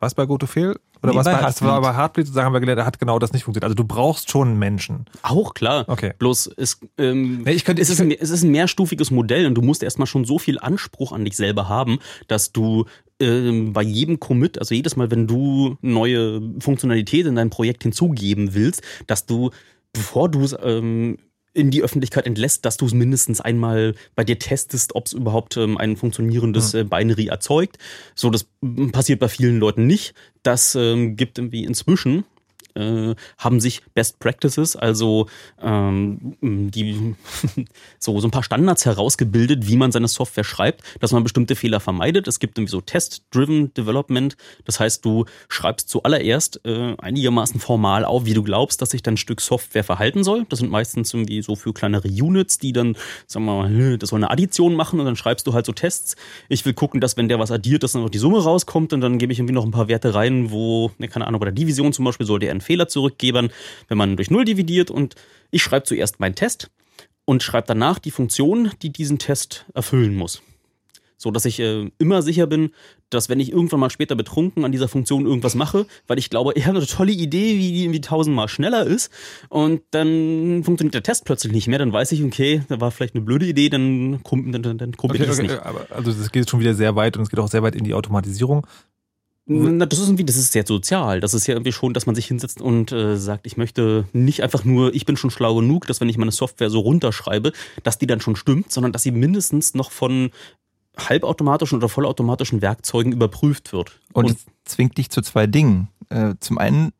[0.00, 0.76] was bei GoToFail?
[1.02, 1.70] Oder nee, was bei, Heartbleed?
[1.70, 3.64] War bei Heartbleed sozusagen haben wir gelernt, da hat genau das nicht funktioniert.
[3.64, 5.06] Also du brauchst schon einen Menschen.
[5.22, 5.84] Auch klar.
[5.88, 6.12] Okay.
[6.18, 9.54] Bloß es, ähm, nee, ich könnte, es, ist ein, es ist ein mehrstufiges Modell und
[9.54, 11.98] du musst erstmal schon so viel Anspruch an dich selber haben,
[12.28, 12.84] dass du
[13.20, 18.54] ähm, bei jedem Commit, also jedes Mal, wenn du neue Funktionalität in dein Projekt hinzugeben
[18.54, 19.50] willst, dass du,
[19.92, 21.18] bevor du es ähm,
[21.52, 25.56] in die Öffentlichkeit entlässt, dass du es mindestens einmal bei dir testest, ob es überhaupt
[25.56, 27.78] ähm, ein funktionierendes äh, Binary erzeugt.
[28.14, 28.46] So, das
[28.92, 30.14] passiert bei vielen Leuten nicht.
[30.42, 32.24] Das ähm, gibt irgendwie inzwischen
[32.74, 35.26] äh, haben sich Best Practices, also
[35.60, 37.14] ähm, die,
[37.98, 41.80] so, so ein paar Standards herausgebildet, wie man seine Software schreibt, dass man bestimmte Fehler
[41.80, 42.28] vermeidet.
[42.28, 44.36] Es gibt irgendwie so Test-Driven Development.
[44.64, 49.16] Das heißt, du schreibst zuallererst äh, einigermaßen formal auf, wie du glaubst, dass sich dein
[49.16, 50.46] Stück Software verhalten soll.
[50.48, 54.18] Das sind meistens irgendwie so für kleinere Units, die dann, sagen wir mal, das soll
[54.18, 56.16] eine Addition machen und dann schreibst du halt so Tests.
[56.48, 59.00] Ich will gucken, dass wenn der was addiert, dass dann auch die Summe rauskommt und
[59.00, 61.54] dann gebe ich irgendwie noch ein paar Werte rein, wo, ne, keine Ahnung, bei der
[61.54, 63.50] Division zum Beispiel soll der einen Fehler zurückgeben,
[63.88, 64.90] wenn man durch Null dividiert.
[64.90, 65.14] Und
[65.50, 66.70] ich schreibe zuerst meinen Test
[67.24, 70.42] und schreibe danach die Funktion, die diesen Test erfüllen muss.
[71.16, 72.70] So dass ich äh, immer sicher bin,
[73.10, 76.52] dass wenn ich irgendwann mal später betrunken an dieser Funktion irgendwas mache, weil ich glaube,
[76.54, 79.12] ich habe eine tolle Idee, wie die irgendwie tausendmal schneller ist
[79.50, 83.14] und dann funktioniert der Test plötzlich nicht mehr, dann weiß ich, okay, da war vielleicht
[83.14, 85.62] eine blöde Idee, dann, dann, dann, dann kumpel okay, ich okay, nicht.
[85.62, 87.84] Aber also das geht schon wieder sehr weit und es geht auch sehr weit in
[87.84, 88.66] die Automatisierung.
[89.52, 91.18] Na, das ist irgendwie, das ist sehr sozial.
[91.18, 94.44] Das ist ja irgendwie schon, dass man sich hinsetzt und äh, sagt, ich möchte nicht
[94.44, 97.52] einfach nur, ich bin schon schlau genug, dass wenn ich meine Software so runterschreibe,
[97.82, 100.30] dass die dann schon stimmt, sondern dass sie mindestens noch von
[100.96, 103.98] halbautomatischen oder vollautomatischen Werkzeugen überprüft wird.
[104.12, 105.88] Und, und zwingt dich zu zwei Dingen.
[106.10, 106.92] Äh, zum einen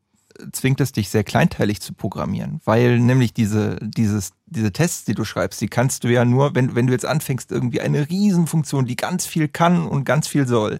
[0.51, 5.23] zwingt es dich sehr kleinteilig zu programmieren, weil nämlich diese, dieses, diese Tests, die du
[5.23, 8.95] schreibst, die kannst du ja nur, wenn, wenn du jetzt anfängst, irgendwie eine Riesenfunktion, die
[8.95, 10.79] ganz viel kann und ganz viel soll,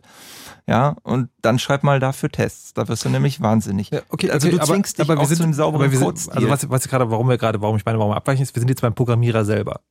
[0.72, 2.74] ja, und dann schreib mal dafür Tests.
[2.74, 3.90] Da wirst du nämlich wahnsinnig.
[3.90, 5.92] Ja, okay, also okay, du zwingst aber, dich aber wir sind, zu einem sauberen aber
[5.92, 8.42] wir sind, Also was, was gerade, warum wir gerade, warum ich meine, warum wir abweichen,
[8.42, 9.82] ist, wir sind jetzt beim Programmierer selber.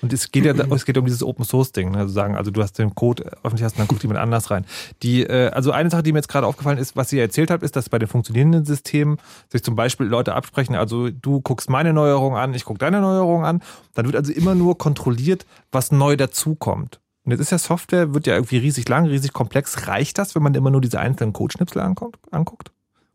[0.00, 1.98] Und es geht ja es geht um dieses Open Source Ding, ne?
[1.98, 4.64] also sagen, also du hast den Code öffentlich hast und dann guckt jemand anders rein.
[5.02, 7.62] Die, äh, also eine Sache, die mir jetzt gerade aufgefallen ist, was sie erzählt hat,
[7.62, 9.18] ist, dass bei den funktionierenden Systemen
[9.52, 13.44] sich zum Beispiel Leute absprechen, also du guckst meine Neuerung an, ich gucke deine Neuerung
[13.44, 13.62] an.
[13.92, 17.00] Dann wird also immer nur kontrolliert, was neu dazukommt.
[17.26, 19.88] Und jetzt ist ja Software, wird ja irgendwie riesig lang, riesig komplex.
[19.88, 22.70] Reicht das, wenn man immer nur diese einzelnen Codeschnipsel anguckt?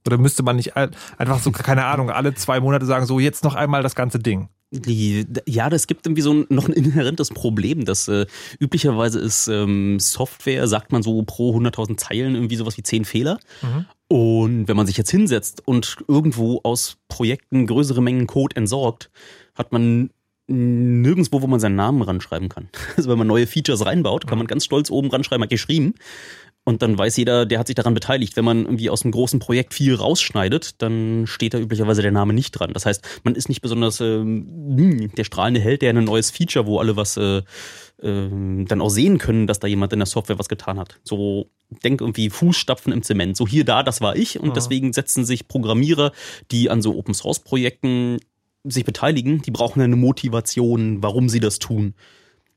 [0.05, 3.55] Oder müsste man nicht einfach so, keine Ahnung, alle zwei Monate sagen, so jetzt noch
[3.55, 4.49] einmal das ganze Ding?
[4.73, 7.85] Ja, das gibt irgendwie so ein, noch ein inhärentes Problem.
[7.85, 8.25] Das äh,
[8.59, 13.39] üblicherweise ist ähm, Software, sagt man so pro 100.000 Zeilen irgendwie sowas wie 10 Fehler.
[13.61, 13.85] Mhm.
[14.09, 19.09] Und wenn man sich jetzt hinsetzt und irgendwo aus Projekten größere Mengen Code entsorgt,
[19.55, 20.09] hat man
[20.51, 22.69] nirgendwo, wo man seinen Namen ranschreiben kann.
[22.97, 25.95] Also wenn man neue Features reinbaut, kann man ganz stolz oben ranschreiben, hat geschrieben.
[26.63, 28.35] Und dann weiß jeder, der hat sich daran beteiligt.
[28.35, 32.33] Wenn man irgendwie aus einem großen Projekt viel rausschneidet, dann steht da üblicherweise der Name
[32.33, 32.71] nicht dran.
[32.73, 36.77] Das heißt, man ist nicht besonders äh, der strahlende Held, der ein neues Feature, wo
[36.77, 40.49] alle was äh, äh, dann auch sehen können, dass da jemand in der Software was
[40.49, 40.99] getan hat.
[41.03, 41.49] So
[41.83, 43.37] denk irgendwie Fußstapfen im Zement.
[43.37, 44.39] So hier, da, das war ich.
[44.39, 44.53] Und ja.
[44.53, 46.11] deswegen setzen sich Programmierer,
[46.51, 48.19] die an so Open Source Projekten
[48.63, 51.93] sich beteiligen, die brauchen eine Motivation, warum sie das tun.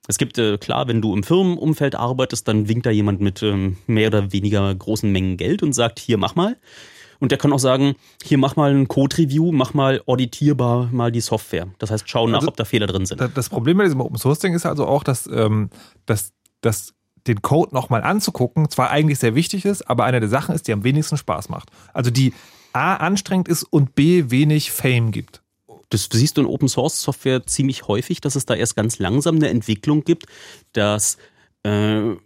[0.06, 3.78] Es gibt, äh, klar, wenn du im Firmenumfeld arbeitest, dann winkt da jemand mit ähm,
[3.86, 6.56] mehr oder weniger großen Mengen Geld und sagt, hier mach mal.
[7.20, 11.22] Und der kann auch sagen, hier mach mal ein Code-Review, mach mal auditierbar mal die
[11.22, 11.68] Software.
[11.78, 13.22] Das heißt, schau nach, also, ob da Fehler drin sind.
[13.34, 15.70] Das Problem bei diesem Open Source Ding ist also auch, dass, ähm,
[16.04, 16.92] dass, dass
[17.26, 20.74] den Code nochmal anzugucken zwar eigentlich sehr wichtig ist, aber eine der Sachen ist, die
[20.74, 21.70] am wenigsten Spaß macht.
[21.94, 22.34] Also die
[22.74, 25.43] A anstrengend ist und B wenig Fame gibt
[25.90, 29.36] das siehst du in Open Source Software ziemlich häufig, dass es da erst ganz langsam
[29.36, 30.26] eine Entwicklung gibt,
[30.72, 31.18] dass
[31.64, 32.16] äh,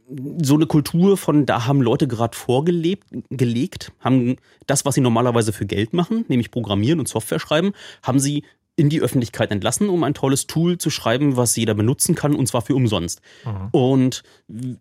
[0.43, 4.37] so eine Kultur von, da haben Leute gerade vorgelebt, gelegt, haben
[4.67, 7.73] das, was sie normalerweise für Geld machen, nämlich programmieren und Software schreiben,
[8.03, 8.43] haben sie
[8.79, 12.47] in die Öffentlichkeit entlassen, um ein tolles Tool zu schreiben, was jeder benutzen kann, und
[12.47, 13.21] zwar für umsonst.
[13.45, 13.69] Mhm.
[13.73, 14.23] Und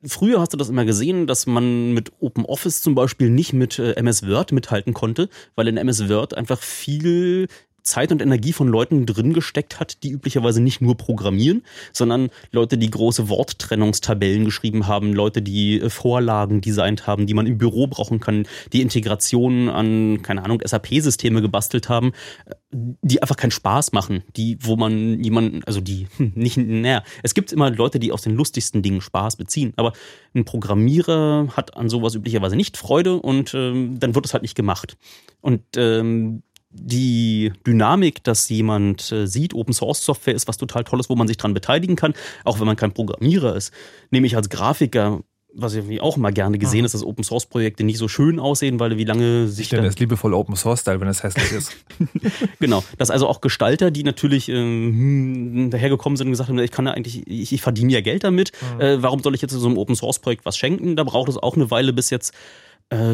[0.06, 3.94] früher hast du das immer gesehen, dass man mit OpenOffice zum Beispiel nicht mit äh,
[3.94, 7.48] MS Word mithalten konnte, weil in MS Word einfach viel
[7.88, 12.78] Zeit und Energie von Leuten drin gesteckt hat, die üblicherweise nicht nur programmieren, sondern Leute,
[12.78, 17.88] die große Worttrennungstabellen geschrieben haben, Leute, die äh, Vorlagen designt haben, die man im Büro
[17.88, 22.12] brauchen kann, die Integrationen an, keine Ahnung, SAP-Systeme gebastelt haben,
[22.46, 22.56] äh,
[23.02, 27.52] die einfach keinen Spaß machen, die, wo man jemanden, also die nicht, naja, es gibt
[27.52, 29.94] immer Leute, die aus den lustigsten Dingen Spaß beziehen, aber
[30.36, 34.56] ein Programmierer hat an sowas üblicherweise nicht Freude und ähm, dann wird es halt nicht
[34.56, 34.98] gemacht.
[35.42, 36.44] Und ähm,
[36.80, 41.28] die Dynamik, dass jemand äh, sieht, Open Source Software ist was total Tolles, wo man
[41.28, 42.14] sich dran beteiligen kann,
[42.44, 43.74] auch wenn man kein Programmierer ist.
[44.12, 45.22] Nehme ich als Grafiker
[45.60, 48.80] was ich auch immer gerne gesehen ist, dass Open Source Projekte nicht so schön aussehen,
[48.80, 49.68] weil wie lange sich.
[49.68, 51.76] Ich nenne es liebevoll Open Source Style, wenn es hässlich ist.
[52.60, 52.84] genau.
[52.98, 56.92] Dass also auch Gestalter, die natürlich ähm, dahergekommen sind und gesagt haben, ich kann ja
[56.94, 58.82] eigentlich, ich, ich verdiene ja Geld damit, mhm.
[58.82, 60.96] äh, warum soll ich jetzt so einem Open Source Projekt was schenken?
[60.96, 62.34] Da braucht es auch eine Weile, bis jetzt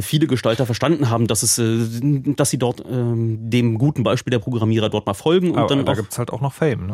[0.01, 1.77] viele Gestalter verstanden haben, dass es, äh,
[2.35, 5.85] dass sie dort ähm, dem guten Beispiel der Programmierer dort mal folgen und Aber dann
[5.85, 6.93] da gibt es halt auch noch Fame, ne?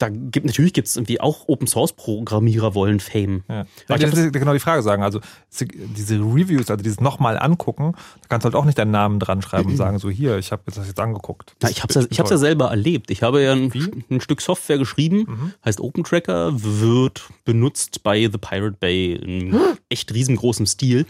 [0.00, 3.44] Da gibt natürlich gibt es irgendwie auch Open Source Programmierer wollen Fame.
[3.50, 3.66] Ja.
[3.94, 5.02] Ich will genau die Frage sagen.
[5.02, 5.20] Also
[5.60, 7.92] diese Reviews, also dieses nochmal angucken,
[8.22, 10.52] da kannst du halt auch nicht deinen Namen dran schreiben und sagen so hier, ich
[10.52, 11.54] habe das jetzt angeguckt.
[11.60, 13.10] Na, ich habe es ja, ja selber erlebt.
[13.10, 13.70] Ich habe ja ein,
[14.10, 15.52] ein Stück Software geschrieben, mhm.
[15.66, 19.54] heißt Open Tracker, wird benutzt bei The Pirate Bay in
[19.90, 21.04] echt riesengroßem Stil.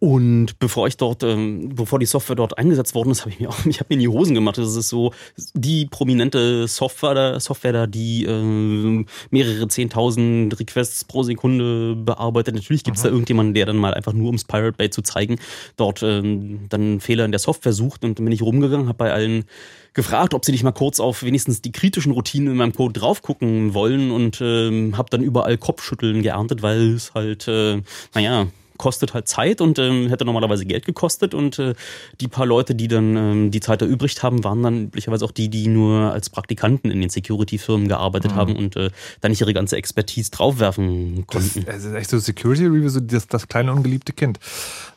[0.00, 3.50] Und bevor ich dort, ähm, bevor die Software dort eingesetzt worden ist, habe ich mir
[3.50, 4.56] auch, ich habe mir in die Hosen gemacht.
[4.56, 5.12] Das ist so
[5.52, 12.54] die prominente Software, da, Software da, die äh, mehrere zehntausend Requests pro Sekunde bearbeitet.
[12.54, 15.36] Natürlich gibt es da irgendjemanden, der dann mal einfach nur ums Pirate Bay zu zeigen,
[15.76, 18.02] dort ähm, dann Fehler in der Software sucht.
[18.02, 19.44] Und dann bin ich rumgegangen, habe bei allen
[19.92, 23.20] gefragt, ob sie nicht mal kurz auf wenigstens die kritischen Routinen in meinem Code drauf
[23.20, 27.82] gucken wollen und ähm, habe dann überall Kopfschütteln geerntet, weil es halt, äh,
[28.14, 28.46] naja,
[28.80, 31.34] kostet halt Zeit und ähm, hätte normalerweise Geld gekostet.
[31.34, 31.74] Und äh,
[32.18, 35.50] die paar Leute, die dann ähm, die Zeit erübrigt haben, waren dann üblicherweise auch die,
[35.50, 38.36] die nur als Praktikanten in den Security-Firmen gearbeitet mhm.
[38.36, 38.90] haben und äh,
[39.20, 41.66] da nicht ihre ganze Expertise draufwerfen konnten.
[41.66, 44.40] Das, ist echt so Security Review, so das, das kleine ungeliebte Kind.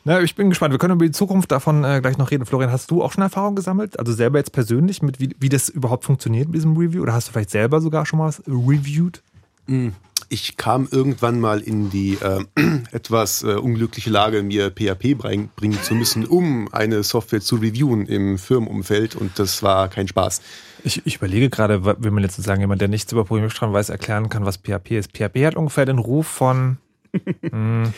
[0.04, 0.72] Na, ich bin gespannt.
[0.72, 2.46] Wir können über die Zukunft davon äh, gleich noch reden.
[2.46, 3.98] Florian, hast du auch schon Erfahrung gesammelt?
[3.98, 7.02] Also selber jetzt persönlich, mit wie, wie das überhaupt funktioniert mit diesem Review?
[7.02, 9.20] Oder hast du vielleicht selber sogar schon mal was reviewed?
[9.66, 9.92] Mhm
[10.28, 12.44] ich kam irgendwann mal in die äh,
[12.92, 18.38] etwas äh, unglückliche Lage, mir PHP bringen zu müssen, um eine Software zu reviewen im
[18.38, 20.42] Firmenumfeld und das war kein Spaß.
[20.82, 24.28] Ich, ich überlege gerade, wenn man jetzt sozusagen jemand, der nichts über Programmiersprachen weiß, erklären
[24.28, 25.12] kann, was PHP ist.
[25.16, 26.78] PHP hat ungefähr den Ruf von,
[27.12, 27.94] mh, hm,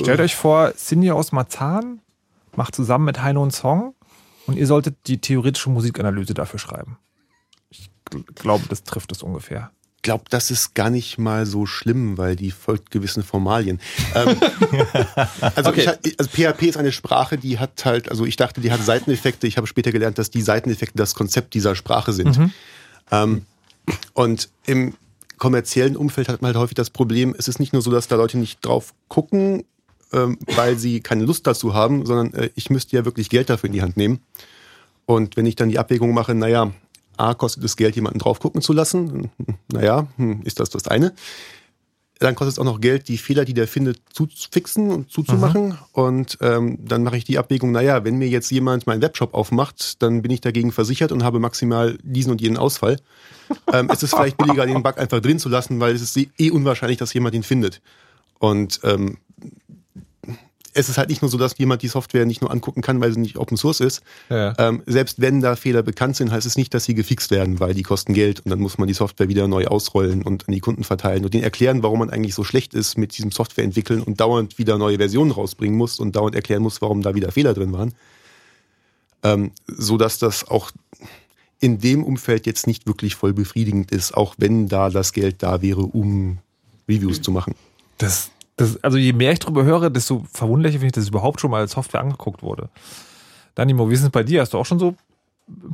[0.00, 2.00] stellt euch vor, Cindy aus Marzahn
[2.56, 3.94] macht zusammen mit Heino einen Song
[4.46, 6.98] und ihr solltet die theoretische Musikanalyse dafür schreiben.
[7.70, 7.90] Ich
[8.34, 9.70] glaube, das trifft es ungefähr.
[10.04, 13.80] Glaube, das ist gar nicht mal so schlimm, weil die folgt gewissen Formalien.
[14.14, 14.36] ähm,
[15.56, 15.90] also, okay.
[16.04, 19.48] ich, also PHP ist eine Sprache, die hat halt, also ich dachte, die hat Seiteneffekte.
[19.48, 22.38] Ich habe später gelernt, dass die Seiteneffekte das Konzept dieser Sprache sind.
[22.38, 22.52] Mhm.
[23.10, 23.46] Ähm,
[24.12, 24.94] und im
[25.38, 28.16] kommerziellen Umfeld hat man halt häufig das Problem, es ist nicht nur so, dass da
[28.16, 29.64] Leute nicht drauf gucken,
[30.12, 33.68] ähm, weil sie keine Lust dazu haben, sondern äh, ich müsste ja wirklich Geld dafür
[33.68, 34.20] in die Hand nehmen.
[35.06, 36.72] Und wenn ich dann die Abwägung mache, naja,
[37.16, 39.30] A, kostet es Geld, jemanden drauf gucken zu lassen.
[39.72, 41.14] Naja, hm, ist das das eine.
[42.20, 45.68] Dann kostet es auch noch Geld, die Fehler, die der findet, zu fixen und zuzumachen.
[45.68, 45.78] Mhm.
[45.92, 50.00] Und ähm, dann mache ich die Abwägung, naja, wenn mir jetzt jemand meinen Webshop aufmacht,
[50.00, 52.98] dann bin ich dagegen versichert und habe maximal diesen und jenen Ausfall.
[53.72, 56.50] ähm, ist es vielleicht billiger, den Bug einfach drin zu lassen, weil es ist eh
[56.50, 57.82] unwahrscheinlich, dass jemand ihn findet.
[58.38, 59.18] Und ähm,
[60.74, 63.12] es ist halt nicht nur so, dass jemand die Software nicht nur angucken kann, weil
[63.12, 64.02] sie nicht Open Source ist.
[64.28, 64.54] Ja.
[64.58, 67.74] Ähm, selbst wenn da Fehler bekannt sind, heißt es nicht, dass sie gefixt werden, weil
[67.74, 70.60] die kosten Geld und dann muss man die Software wieder neu ausrollen und an die
[70.60, 74.02] Kunden verteilen und denen erklären, warum man eigentlich so schlecht ist mit diesem Software entwickeln
[74.02, 77.54] und dauernd wieder neue Versionen rausbringen muss und dauernd erklären muss, warum da wieder Fehler
[77.54, 77.94] drin waren.
[79.22, 80.72] Ähm, so dass das auch
[81.60, 85.62] in dem Umfeld jetzt nicht wirklich voll befriedigend ist, auch wenn da das Geld da
[85.62, 86.38] wäre, um
[86.88, 87.54] Reviews zu machen.
[87.96, 91.40] Das, das, also je mehr ich darüber höre, desto verwunderlicher finde ich, dass es überhaupt
[91.40, 92.68] schon mal als Software angeguckt wurde.
[93.54, 94.40] Danimo, wie ist es bei dir?
[94.40, 94.94] Hast du auch schon so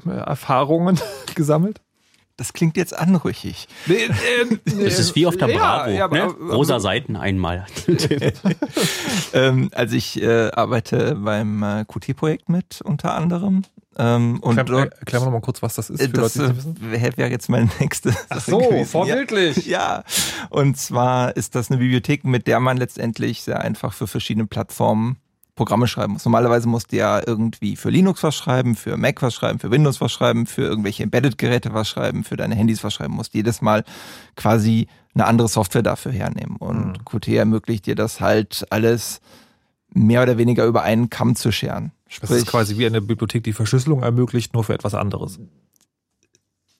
[0.07, 0.99] äh, Erfahrungen
[1.35, 1.81] gesammelt?
[2.37, 3.69] Das klingt jetzt anrüchig.
[3.85, 4.09] Nee, äh,
[4.65, 5.91] nee, das ist wie auf der Bravo.
[5.91, 6.25] Ja, ne?
[6.25, 7.67] Rosa Seiten einmal.
[9.35, 13.65] ähm, also ich äh, arbeite beim äh, QT-Projekt mit unter anderem.
[14.01, 16.01] Ähm, und Erklär, dort, erklär mal noch mal kurz, was das ist.
[16.01, 18.17] Für das Leute, wäre wär jetzt meine nächste.
[18.31, 18.87] Ach so, gewesen.
[18.87, 19.67] vorbildlich.
[19.67, 20.05] Ja, ja,
[20.49, 25.19] und zwar ist das eine Bibliothek, mit der man letztendlich sehr einfach für verschiedene Plattformen
[25.55, 26.25] Programme schreiben muss.
[26.25, 30.01] Normalerweise musst du ja irgendwie für Linux was schreiben, für Mac was schreiben, für Windows
[30.01, 33.85] was schreiben, für irgendwelche Embedded-Geräte was schreiben, für deine Handys was schreiben, musst jedes Mal
[34.37, 36.57] quasi eine andere Software dafür hernehmen.
[36.57, 37.05] Und mhm.
[37.05, 39.21] Qt ermöglicht dir das halt alles
[39.93, 41.93] mehr oder weniger über einen Kamm zu scheren.
[42.11, 45.39] Sprich, das ist quasi wie eine Bibliothek, die Verschlüsselung ermöglicht, nur für etwas anderes.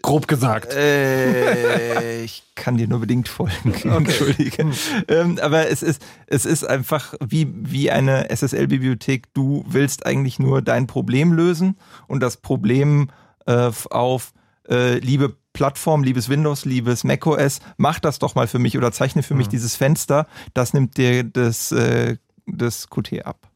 [0.03, 0.75] Grob gesagt.
[0.75, 3.55] Äh, ich kann dir nur bedingt folgen.
[3.75, 3.97] Okay.
[3.97, 4.71] Entschuldige.
[5.07, 9.33] Ähm, aber es ist, es ist einfach wie, wie eine SSL-Bibliothek.
[9.33, 11.77] Du willst eigentlich nur dein Problem lösen
[12.09, 13.11] und das Problem
[13.47, 14.33] äh, auf
[14.69, 19.23] äh, liebe Plattform, liebes Windows, liebes macOS, mach das doch mal für mich oder zeichne
[19.23, 19.39] für mhm.
[19.39, 20.27] mich dieses Fenster.
[20.55, 22.17] Das nimmt dir das, äh,
[22.47, 23.50] das Qt ab.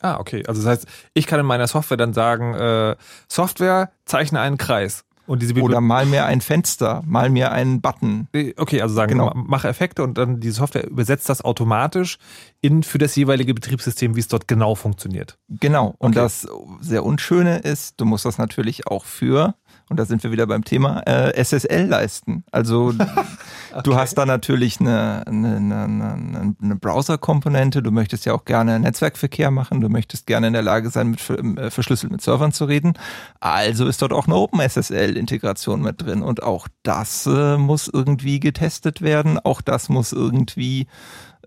[0.00, 0.44] Ah, okay.
[0.46, 2.96] Also das heißt, ich kann in meiner Software dann sagen, äh,
[3.28, 5.04] Software, zeichne einen Kreis.
[5.30, 8.26] Und diese Oder mal mir ein Fenster, mal mir einen Button.
[8.56, 9.32] Okay, also sagen, genau.
[9.36, 12.18] mach Effekte und dann die Software übersetzt das automatisch
[12.60, 15.38] in für das jeweilige Betriebssystem, wie es dort genau funktioniert.
[15.48, 15.94] Genau.
[15.98, 16.24] Und okay.
[16.24, 16.48] das
[16.80, 19.54] sehr Unschöne ist, du musst das natürlich auch für
[19.90, 22.44] und da sind wir wieder beim Thema, äh, SSL leisten.
[22.52, 22.94] Also
[23.72, 23.82] okay.
[23.82, 29.50] du hast da natürlich eine, eine, eine, eine Browser-Komponente, du möchtest ja auch gerne Netzwerkverkehr
[29.50, 32.92] machen, du möchtest gerne in der Lage sein, mit äh, verschlüsselt mit Servern zu reden.
[33.40, 39.02] Also ist dort auch eine OpenSSL-Integration mit drin und auch das äh, muss irgendwie getestet
[39.02, 40.86] werden, auch das muss irgendwie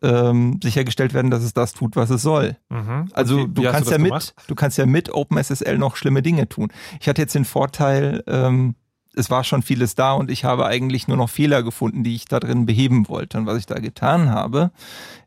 [0.03, 2.57] ähm, sichergestellt werden, dass es das tut, was es soll.
[2.69, 3.09] Mhm.
[3.13, 4.35] Also wie, du wie kannst ja mit, gemacht?
[4.47, 6.71] du kannst ja mit OpenSSL noch schlimme Dinge tun.
[6.99, 8.75] Ich hatte jetzt den Vorteil, ähm,
[9.15, 12.25] es war schon vieles da und ich habe eigentlich nur noch Fehler gefunden, die ich
[12.25, 13.37] da drin beheben wollte.
[13.37, 14.71] Und was ich da getan habe,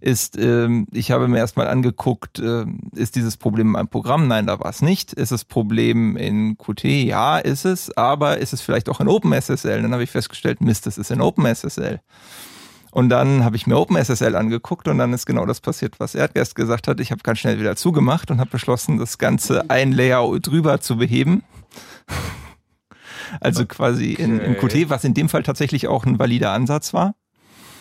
[0.00, 4.26] ist, ähm, ich habe mir erstmal angeguckt, äh, ist dieses Problem in meinem Programm?
[4.26, 5.12] Nein, da war es nicht.
[5.12, 6.84] Ist das Problem in Qt?
[6.84, 7.96] Ja, ist es.
[7.96, 9.82] Aber ist es vielleicht auch in OpenSSL?
[9.82, 12.00] Dann habe ich festgestellt, Mist, es ist in OpenSSL.
[12.96, 16.54] Und dann habe ich mir OpenSSL angeguckt und dann ist genau das passiert, was Erdgeist
[16.54, 16.98] gesagt hat.
[16.98, 20.96] Ich habe ganz schnell wieder zugemacht und habe beschlossen, das Ganze ein Layer drüber zu
[20.96, 21.42] beheben.
[23.40, 23.74] Also okay.
[23.74, 27.16] quasi in, in Qt, was in dem Fall tatsächlich auch ein valider Ansatz war.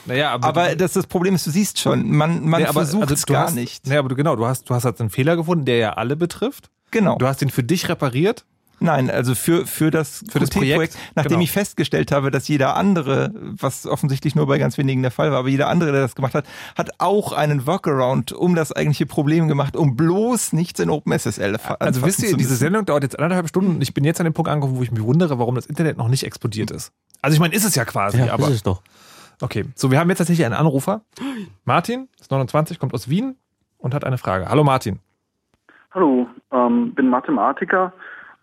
[0.08, 3.14] Naja, aber, aber das, das Problem ist, du siehst schon, man, man nee, versucht also
[3.14, 3.86] es gar hast, nicht.
[3.86, 6.16] Naja, aber du, genau, du hast, du hast halt einen Fehler gefunden, der ja alle
[6.16, 6.72] betrifft.
[6.90, 7.16] Genau.
[7.20, 8.44] Du hast ihn für dich repariert
[8.80, 11.44] Nein, also für, für das, für das Projekt, Projekt nachdem genau.
[11.44, 15.40] ich festgestellt habe, dass jeder andere, was offensichtlich nur bei ganz wenigen der Fall war,
[15.40, 16.46] aber jeder andere, der das gemacht hat,
[16.78, 22.04] hat auch einen Workaround um das eigentliche Problem gemacht, um bloß nichts in OpenSSL Also
[22.04, 24.50] wisst ihr, diese Sendung dauert jetzt anderthalb Stunden und ich bin jetzt an dem Punkt
[24.50, 26.92] angekommen, wo ich mich wundere, warum das Internet noch nicht explodiert ist.
[27.22, 28.48] Also ich meine, ist es ja quasi, ja, aber.
[28.48, 28.82] Ist es doch.
[29.42, 31.02] Okay, so wir haben jetzt tatsächlich einen Anrufer.
[31.66, 33.36] Martin, ist 29, kommt aus Wien
[33.78, 34.48] und hat eine Frage.
[34.48, 35.00] Hallo Martin.
[35.92, 37.94] Hallo, ähm, bin Mathematiker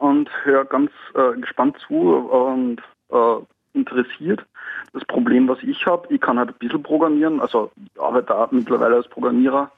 [0.03, 2.81] und höre ganz äh, gespannt zu und
[3.11, 3.37] äh,
[3.75, 4.45] interessiert.
[4.93, 8.49] Das Problem, was ich habe, ich kann halt ein bisschen programmieren, also ich arbeite da
[8.51, 9.71] mittlerweile als Programmierer,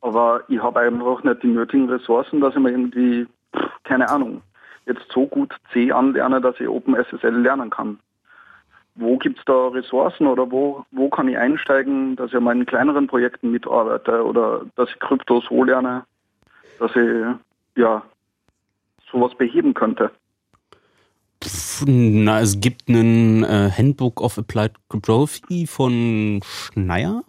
[0.00, 3.26] aber ich habe einfach nicht die nötigen Ressourcen, dass ich mir irgendwie,
[3.84, 4.42] keine Ahnung,
[4.86, 7.98] jetzt so gut C anlerne, dass ich OpenSSL lernen kann.
[8.94, 12.66] wo gibt es da Ressourcen oder wo, wo kann ich einsteigen, dass ich an meinen
[12.66, 16.04] kleineren Projekten mitarbeite oder dass ich Krypto so lerne,
[16.78, 17.24] dass ich
[17.76, 18.02] ja
[19.12, 20.10] sowas beheben könnte?
[21.86, 27.24] Na, es gibt einen äh, Handbook of Applied Cryptography von Schneier.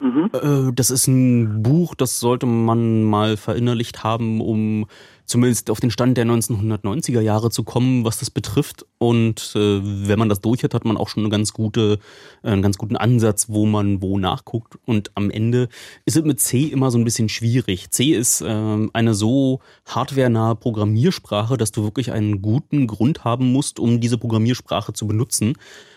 [0.00, 0.30] Mhm.
[0.32, 4.86] Äh, das ist ein Buch, das sollte man mal verinnerlicht haben, um
[5.24, 8.86] zumindest auf den Stand der 1990er Jahre zu kommen, was das betrifft.
[8.98, 11.98] Und äh, wenn man das durch hat, hat man auch schon eine ganz gute,
[12.42, 14.78] äh, einen ganz guten Ansatz, wo man wo nachguckt.
[14.86, 15.68] Und am Ende
[16.04, 17.90] ist es mit C immer so ein bisschen schwierig.
[17.90, 23.80] C ist äh, eine so hardwarenahe Programmiersprache, dass du wirklich einen guten Grund haben musst,
[23.80, 25.54] um diese Programmiersprache zu benutzen.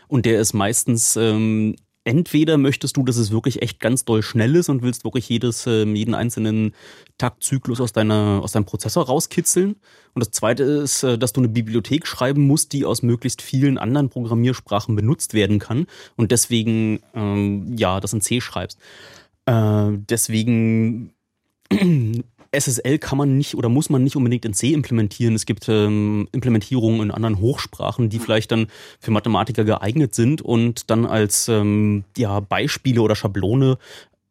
[0.08, 4.56] Und der ist meistens ähm, entweder möchtest du, dass es wirklich echt ganz doll schnell
[4.56, 6.74] ist und willst wirklich jedes, ähm, jeden einzelnen
[7.18, 9.76] Taktzyklus aus, deiner, aus deinem Prozessor rauskitzeln.
[10.14, 13.78] Und das zweite ist, äh, dass du eine Bibliothek schreiben musst, die aus möglichst vielen
[13.78, 18.80] anderen Programmiersprachen benutzt werden kann und deswegen, ähm, ja, das in C schreibst.
[19.46, 21.14] Äh, deswegen
[22.52, 25.36] SSL kann man nicht oder muss man nicht unbedingt in C implementieren.
[25.36, 28.68] Es gibt ähm, Implementierungen in anderen Hochsprachen, die vielleicht dann
[29.00, 33.78] für Mathematiker geeignet sind und dann als ähm, ja, Beispiele oder Schablone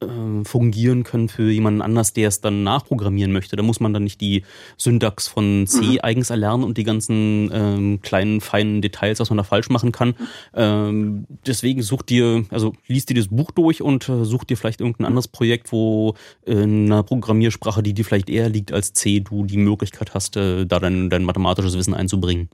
[0.01, 3.57] äh, fungieren können für jemanden anders, der es dann nachprogrammieren möchte.
[3.57, 4.45] Da muss man dann nicht die
[4.77, 5.99] Syntax von C mhm.
[6.03, 10.15] eigens erlernen und die ganzen ähm, kleinen, feinen Details, was man da falsch machen kann.
[10.55, 14.81] Ähm, deswegen such dir, also liest dir das Buch durch und äh, such dir vielleicht
[14.81, 16.15] irgendein anderes Projekt, wo
[16.47, 20.67] in einer Programmiersprache, die dir vielleicht eher liegt als C, du die Möglichkeit hast, äh,
[20.67, 22.49] da dein, dein mathematisches Wissen einzubringen.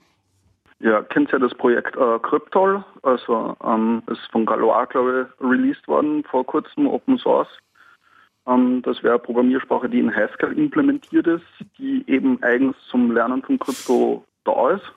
[0.78, 5.88] Ja, kennt ja das Projekt äh, Cryptol, also ähm, ist von Galois, glaube ich, released
[5.88, 7.48] worden vor kurzem, Open Source.
[8.46, 11.46] Ähm, das wäre Programmiersprache, die in Haskell implementiert ist,
[11.78, 14.92] die eben eigens zum Lernen von Krypto da ist.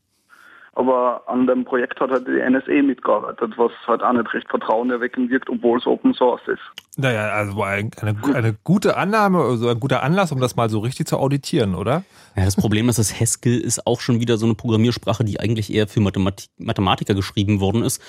[0.73, 5.29] Aber an dem Projekt hat halt die NSA mitgearbeitet, was halt auch nicht recht vertrauenerweckend
[5.29, 6.61] wirkt, obwohl es Open Source ist.
[6.97, 7.89] Naja, also eine,
[8.33, 12.03] eine gute Annahme, also ein guter Anlass, um das mal so richtig zu auditieren, oder?
[12.35, 15.73] Ja, das Problem ist, dass Haskell ist auch schon wieder so eine Programmiersprache, die eigentlich
[15.73, 18.01] eher für Mathematik Mathematiker geschrieben worden ist.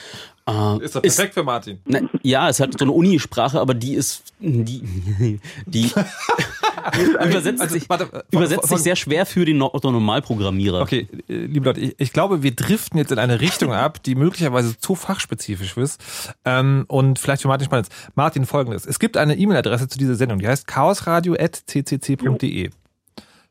[0.47, 1.81] Äh, ist doch perfekt ist, für Martin.
[1.85, 5.91] Na, ja, es hat so eine Unisprache, aber die ist, die, die
[7.24, 10.81] übersetzt, also, sich, warte, übersetzt von, sich sehr schwer für den Normalprogrammierer.
[10.81, 14.15] Okay, äh, liebe Leute, ich, ich, glaube, wir driften jetzt in eine Richtung ab, die
[14.15, 16.01] möglicherweise zu fachspezifisch ist
[16.44, 18.11] ähm, und vielleicht für Martin spannend ist.
[18.15, 18.86] Martin, folgendes.
[18.86, 22.70] Es gibt eine E-Mail-Adresse zu dieser Sendung, die heißt chaosradio.ccc.de.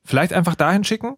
[0.03, 1.15] Vielleicht einfach dahin schicken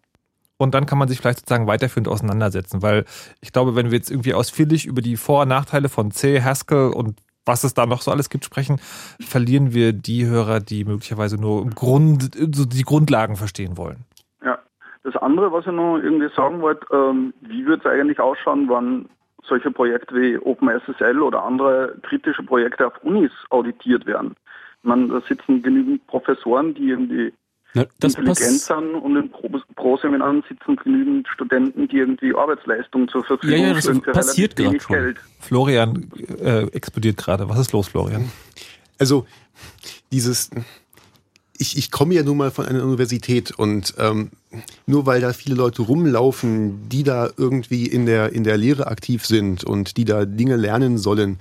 [0.62, 3.04] und dann kann man sich vielleicht sozusagen weiterführend auseinandersetzen, weil
[3.40, 6.88] ich glaube, wenn wir jetzt irgendwie ausführlich über die Vor- und Nachteile von C, Haskell
[6.88, 8.78] und was es da noch so alles gibt, sprechen,
[9.20, 14.04] verlieren wir die Hörer, die möglicherweise nur Grund, so die Grundlagen verstehen wollen.
[14.44, 14.58] Ja,
[15.02, 19.08] das andere, was ich noch irgendwie sagen wollte, ähm, wie wird es eigentlich ausschauen, wann
[19.44, 24.36] solche Projekte wie OpenSSL oder andere kritische Projekte auf Unis auditiert werden?
[24.82, 27.32] Meine, da sitzen genügend Professoren, die irgendwie
[27.74, 29.30] na, intelligent sind und in
[29.76, 34.58] Pro-Seminaren sitzen genügend Studenten, die irgendwie Arbeitsleistung zur Verfügung ja, ja, das stellen für passiert
[34.58, 34.96] wenig schon.
[34.96, 35.20] Geld.
[35.40, 37.48] Florian äh, explodiert gerade.
[37.48, 38.30] Was ist los, Florian?
[38.98, 39.26] Also
[40.12, 40.50] dieses,
[41.56, 44.30] ich, ich komme ja nun mal von einer Universität und ähm,
[44.86, 49.24] nur weil da viele Leute rumlaufen, die da irgendwie in der, in der Lehre aktiv
[49.24, 51.38] sind und die da Dinge lernen sollen,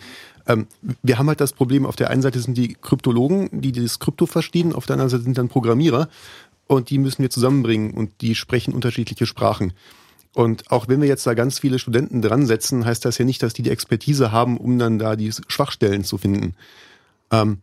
[0.51, 0.67] ähm,
[1.01, 4.25] wir haben halt das Problem, auf der einen Seite sind die Kryptologen, die das Krypto
[4.25, 6.09] verstehen, auf der anderen Seite sind dann Programmierer
[6.67, 9.73] und die müssen wir zusammenbringen und die sprechen unterschiedliche Sprachen.
[10.33, 13.43] Und auch wenn wir jetzt da ganz viele Studenten dran setzen, heißt das ja nicht,
[13.43, 16.55] dass die die Expertise haben, um dann da die Schwachstellen zu finden.
[17.31, 17.59] Ähm,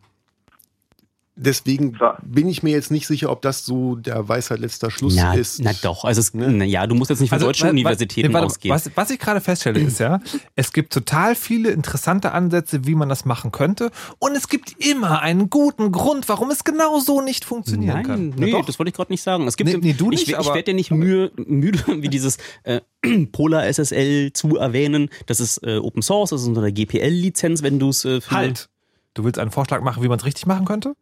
[1.41, 5.35] Deswegen bin ich mir jetzt nicht sicher, ob das so der Weisheit letzter Schluss na,
[5.35, 5.63] ist.
[5.63, 6.65] Na doch, also es, ne?
[6.65, 8.75] ja, du musst jetzt nicht von also, deutschen Universitäten warte, ausgehen.
[8.75, 10.19] Was, was ich gerade feststelle ist ja,
[10.57, 15.23] es gibt total viele interessante Ansätze, wie man das machen könnte und es gibt immer
[15.23, 18.29] einen guten Grund, warum es genau so nicht funktionieren Nein, kann.
[18.37, 19.47] Nee, ja, das wollte ich gerade nicht sagen.
[19.47, 22.39] Es gibt, nee, nee, du nicht, ich, ich werde dir nicht müde, müde, wie dieses
[22.65, 22.81] äh,
[23.31, 25.09] Polar SSL zu erwähnen.
[25.27, 28.69] Das ist äh, Open Source, das ist unter der GPL-Lizenz, wenn du es äh, Halt!
[29.15, 30.95] Du willst einen Vorschlag machen, wie man es richtig machen könnte?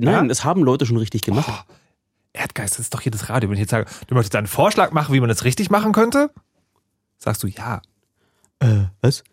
[0.00, 0.22] Nein, ja?
[0.24, 1.48] das haben Leute schon richtig gemacht.
[1.48, 1.74] Oh,
[2.32, 3.48] Erdgeist, das ist doch hier das Radio.
[3.48, 6.30] Wenn ich jetzt sage, du möchtest einen Vorschlag machen, wie man das richtig machen könnte,
[7.18, 7.80] sagst du ja.
[8.58, 9.24] Äh, was?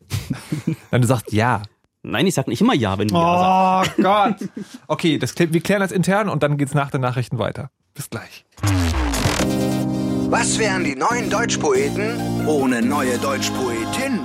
[0.92, 1.64] Dann du sagst ja.
[2.02, 4.00] Nein, ich sag nicht immer ja, wenn du oh, ja sagst.
[4.00, 4.66] Oh Gott.
[4.88, 7.70] Okay, das, wir klären das intern und dann geht's nach den Nachrichten weiter.
[7.94, 8.46] Bis gleich.
[10.30, 14.20] Was wären die neuen Deutschpoeten ohne neue Deutschpoetin?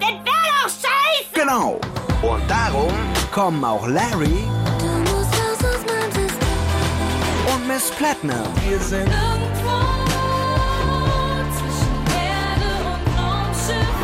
[0.00, 1.32] Das wär doch scheiße!
[1.32, 1.80] Genau.
[2.20, 2.92] Und darum
[3.30, 4.44] kommen auch Larry
[7.66, 8.46] Miss Platinum.
[8.68, 9.70] Wir sind irgendwo
[11.56, 13.94] zwischen Erde und Raumschiff.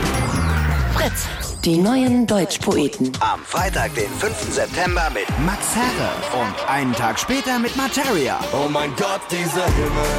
[0.95, 1.29] Fritz,
[1.65, 3.13] die neuen Deutschpoeten.
[3.21, 4.55] Am Freitag, den 5.
[4.55, 6.11] September mit Max Herre
[6.43, 8.41] und einen Tag später mit Materia.
[8.53, 10.11] Oh mein Gott, dieser Himmel.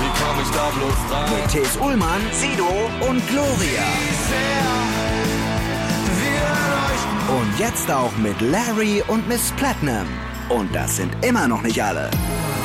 [0.00, 1.40] Wie komm ich da bloß rein?
[1.40, 2.68] Mit Thes Ullmann, Sido
[3.08, 3.84] und Gloria.
[7.28, 10.06] Und jetzt auch mit Larry und Miss Platinum.
[10.48, 12.08] Und das sind immer noch nicht alle.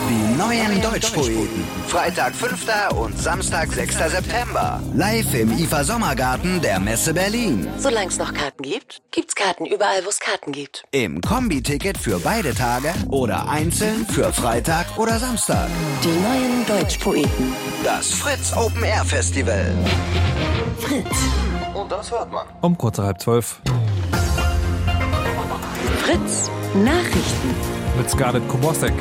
[0.08, 1.64] Die neuen Deutschpoeten.
[1.88, 2.68] Freitag 5.
[2.96, 3.96] und Samstag 6.
[3.96, 4.80] September.
[4.94, 7.68] Live im IFA Sommergarten der Messe Berlin.
[7.78, 10.84] Solange es noch Karten gibt, gibt's Karten überall, wo es Karten gibt.
[10.92, 15.70] Im Kombi-Ticket für beide Tage oder einzeln für Freitag oder Samstag.
[16.04, 17.54] Die neuen Deutschpoeten.
[17.84, 19.74] Das Fritz Open Air Festival.
[20.78, 21.18] Fritz.
[21.74, 22.46] Und das hört man.
[22.62, 23.62] Um kurz nach halb zwölf
[26.04, 26.52] Fritz.
[26.74, 27.71] Nachrichten.
[27.98, 28.94] Mit Scarlett Kubosek.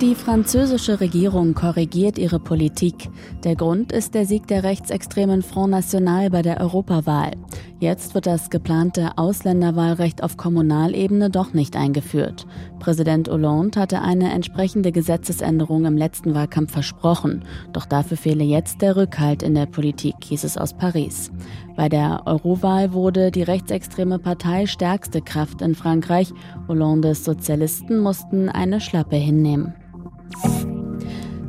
[0.00, 3.08] Die französische Regierung korrigiert ihre Politik.
[3.44, 7.30] Der Grund ist der Sieg der rechtsextremen Front National bei der Europawahl.
[7.78, 12.44] Jetzt wird das geplante Ausländerwahlrecht auf Kommunalebene doch nicht eingeführt.
[12.80, 17.44] Präsident Hollande hatte eine entsprechende Gesetzesänderung im letzten Wahlkampf versprochen.
[17.72, 21.30] Doch dafür fehle jetzt der Rückhalt in der Politik, hieß es aus Paris.
[21.76, 26.32] Bei der Eurowahl wurde die rechtsextreme Partei stärkste Kraft in Frankreich.
[26.66, 29.72] Hollandes Sozialisten mussten eine Schlappe hinnehmen.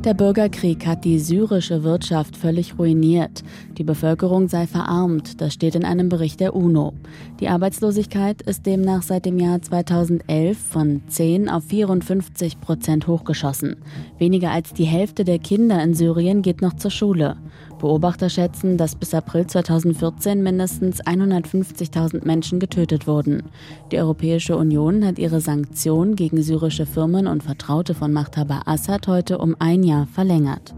[0.06, 3.42] Der Bürgerkrieg hat die syrische Wirtschaft völlig ruiniert.
[3.76, 6.92] Die Bevölkerung sei verarmt, das steht in einem Bericht der UNO.
[7.40, 13.78] Die Arbeitslosigkeit ist demnach seit dem Jahr 2011 von 10 auf 54 Prozent hochgeschossen.
[14.16, 17.36] Weniger als die Hälfte der Kinder in Syrien geht noch zur Schule.
[17.78, 23.44] Beobachter schätzen, dass bis April 2014 mindestens 150.000 Menschen getötet wurden.
[23.92, 29.38] Die Europäische Union hat ihre Sanktionen gegen syrische Firmen und Vertraute von Machthaber Assad heute
[29.38, 30.74] um ein Jahr verlängert.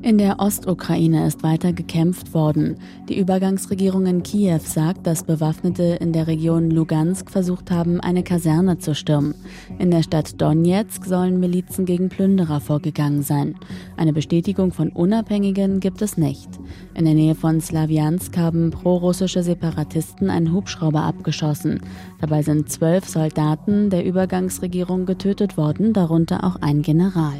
[0.00, 2.76] In der Ostukraine ist weiter gekämpft worden.
[3.08, 8.78] Die Übergangsregierung in Kiew sagt, dass Bewaffnete in der Region Lugansk versucht haben, eine Kaserne
[8.78, 9.34] zu stürmen.
[9.80, 13.56] In der Stadt Donetsk sollen Milizen gegen Plünderer vorgegangen sein.
[13.96, 16.48] Eine Bestätigung von Unabhängigen gibt es nicht.
[16.94, 21.80] In der Nähe von Slawiansk haben prorussische Separatisten einen Hubschrauber abgeschossen.
[22.20, 27.38] Dabei sind zwölf Soldaten der Übergangsregierung getötet worden, darunter auch ein General.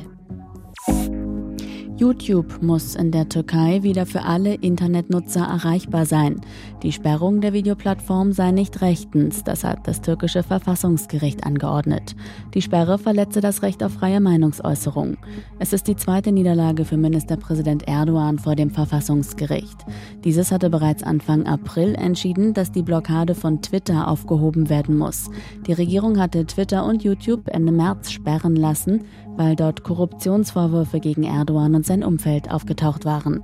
[1.99, 6.41] YouTube muss in der Türkei wieder für alle Internetnutzer erreichbar sein.
[6.85, 12.15] Die Sperrung der Videoplattform sei nicht rechtens, das hat das türkische Verfassungsgericht angeordnet.
[12.55, 15.17] Die Sperre verletze das Recht auf freie Meinungsäußerung.
[15.59, 19.85] Es ist die zweite Niederlage für Ministerpräsident Erdogan vor dem Verfassungsgericht.
[20.23, 25.31] Dieses hatte bereits Anfang April entschieden, dass die Blockade von Twitter aufgehoben werden muss.
[25.67, 29.01] Die Regierung hatte Twitter und YouTube Ende März sperren lassen,
[29.39, 33.43] weil dort Korruptionsvorwürfe gegen Erdogan und sein Umfeld aufgetaucht waren.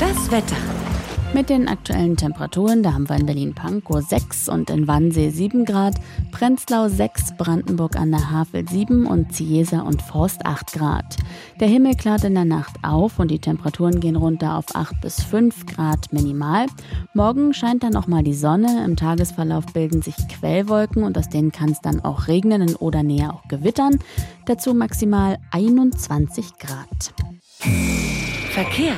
[0.00, 0.56] Das Wetter.
[1.34, 5.94] Mit den aktuellen Temperaturen, da haben wir in Berlin-Pankow 6 und in Wannsee 7 Grad,
[6.32, 11.16] Prenzlau 6, Brandenburg an der Havel 7 und Ziesa und Forst 8 Grad.
[11.60, 15.22] Der Himmel klart in der Nacht auf und die Temperaturen gehen runter auf 8 bis
[15.22, 16.66] 5 Grad minimal.
[17.12, 21.52] Morgen scheint dann auch mal die Sonne, im Tagesverlauf bilden sich Quellwolken und aus denen
[21.52, 23.98] kann es dann auch regnen, in Oder-Nähe auch gewittern.
[24.46, 27.14] Dazu maximal 21 Grad.
[28.50, 28.94] Verkehr.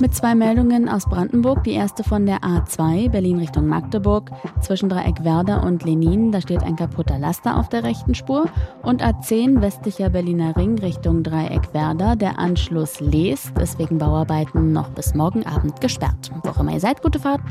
[0.00, 1.62] Mit zwei Meldungen aus Brandenburg.
[1.64, 4.30] Die erste von der A2 Berlin Richtung Magdeburg.
[4.62, 8.46] Zwischen Dreieck Werder und Lenin, da steht ein kaputter Laster auf der rechten Spur.
[8.82, 12.16] Und A10 westlicher Berliner Ring Richtung Dreieck Werder.
[12.16, 16.30] Der Anschluss Lees ist wegen Bauarbeiten noch bis morgen Abend gesperrt.
[16.42, 17.42] Wo auch immer ihr seid, gute Fahrt.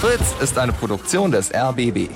[0.00, 2.10] Fritz ist eine Produktion des RBB.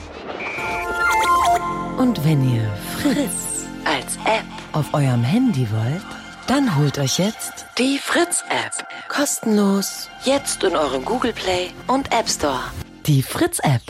[1.96, 2.68] Und wenn ihr
[2.98, 8.86] Fritz als App auf eurem Handy wollt, dann holt euch jetzt die Fritz-App.
[9.08, 10.08] Kostenlos.
[10.24, 12.62] Jetzt in eurem Google Play und App Store.
[13.06, 13.82] Die Fritz-App.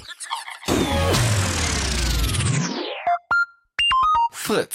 [4.32, 4.74] Fritz.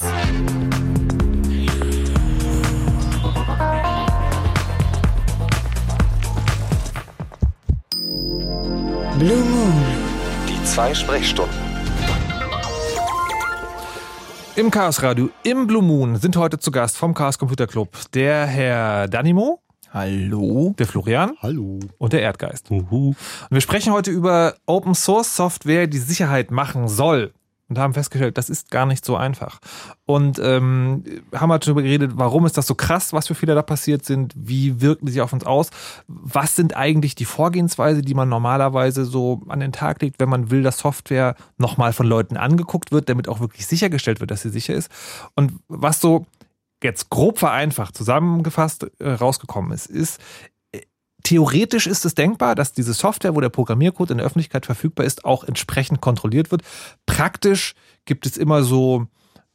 [9.20, 9.86] Blue Moon.
[10.48, 11.63] Die zwei Sprechstunden.
[14.56, 18.46] Im Chaos Radio, im Blue Moon, sind heute zu Gast vom Chaos Computer Club der
[18.46, 19.64] Herr Danimo.
[19.90, 20.76] Hallo.
[20.78, 21.32] Der Florian.
[21.42, 21.80] Hallo.
[21.98, 22.70] Und der Erdgeist.
[22.70, 23.16] Und
[23.50, 27.34] wir sprechen heute über Open Source Software, die Sicherheit machen soll.
[27.74, 29.58] Und haben festgestellt, das ist gar nicht so einfach.
[30.06, 33.64] Und ähm, haben halt darüber geredet, warum ist das so krass, was für Fehler da
[33.64, 35.72] passiert sind, wie wirken sie auf uns aus,
[36.08, 40.52] was sind eigentlich die Vorgehensweise, die man normalerweise so an den Tag legt, wenn man
[40.52, 44.50] will, dass Software nochmal von Leuten angeguckt wird, damit auch wirklich sichergestellt wird, dass sie
[44.50, 44.92] sicher ist.
[45.34, 46.28] Und was so
[46.84, 50.20] jetzt grob vereinfacht zusammengefasst äh, rausgekommen ist, ist,
[51.24, 55.26] theoretisch ist es denkbar, dass diese Software, wo der Programmiercode in der Öffentlichkeit verfügbar ist,
[55.26, 56.62] auch entsprechend kontrolliert wird.
[57.06, 57.76] Praktisch
[58.06, 59.08] gibt es immer so,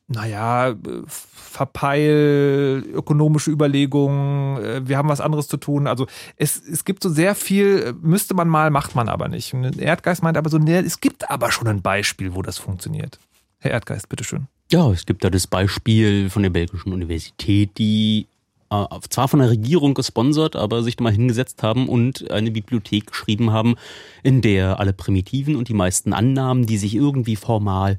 [0.08, 0.74] naja,
[1.06, 5.86] Verpeil, ökonomische Überlegungen, äh, wir haben was anderes zu tun.
[5.86, 9.52] Also es, es gibt so sehr viel, müsste man mal, macht man aber nicht.
[9.52, 13.18] Und Erdgeist meint aber so, nee, es gibt aber schon ein Beispiel, wo das funktioniert.
[13.58, 14.46] Herr Erdgeist, bitteschön.
[14.70, 18.26] Ja, es gibt da das Beispiel von der belgischen Universität, die
[18.70, 23.52] äh, zwar von der Regierung gesponsert, aber sich mal hingesetzt haben und eine Bibliothek geschrieben
[23.52, 23.76] haben,
[24.22, 27.98] in der alle Primitiven und die meisten Annahmen, die sich irgendwie formal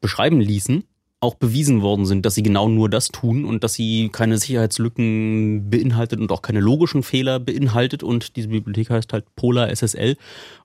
[0.00, 0.84] beschreiben ließen,
[1.20, 5.70] auch bewiesen worden sind, dass sie genau nur das tun und dass sie keine Sicherheitslücken
[5.70, 8.02] beinhaltet und auch keine logischen Fehler beinhaltet.
[8.02, 10.16] Und diese Bibliothek heißt halt Polar SSL.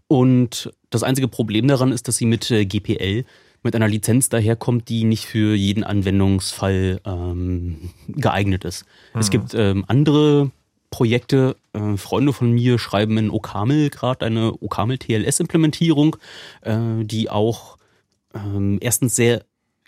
[0.07, 3.23] Und das einzige Problem daran ist, dass sie mit äh, GPL
[3.63, 8.85] mit einer Lizenz daherkommt, die nicht für jeden Anwendungsfall ähm, geeignet ist.
[9.13, 9.19] Mhm.
[9.19, 10.51] Es gibt ähm, andere
[10.89, 16.17] Projekte, äh, Freunde von mir schreiben in OCaml gerade eine OCaml TLS-Implementierung,
[16.61, 17.77] äh, die auch
[18.33, 19.43] ähm, erstens sehr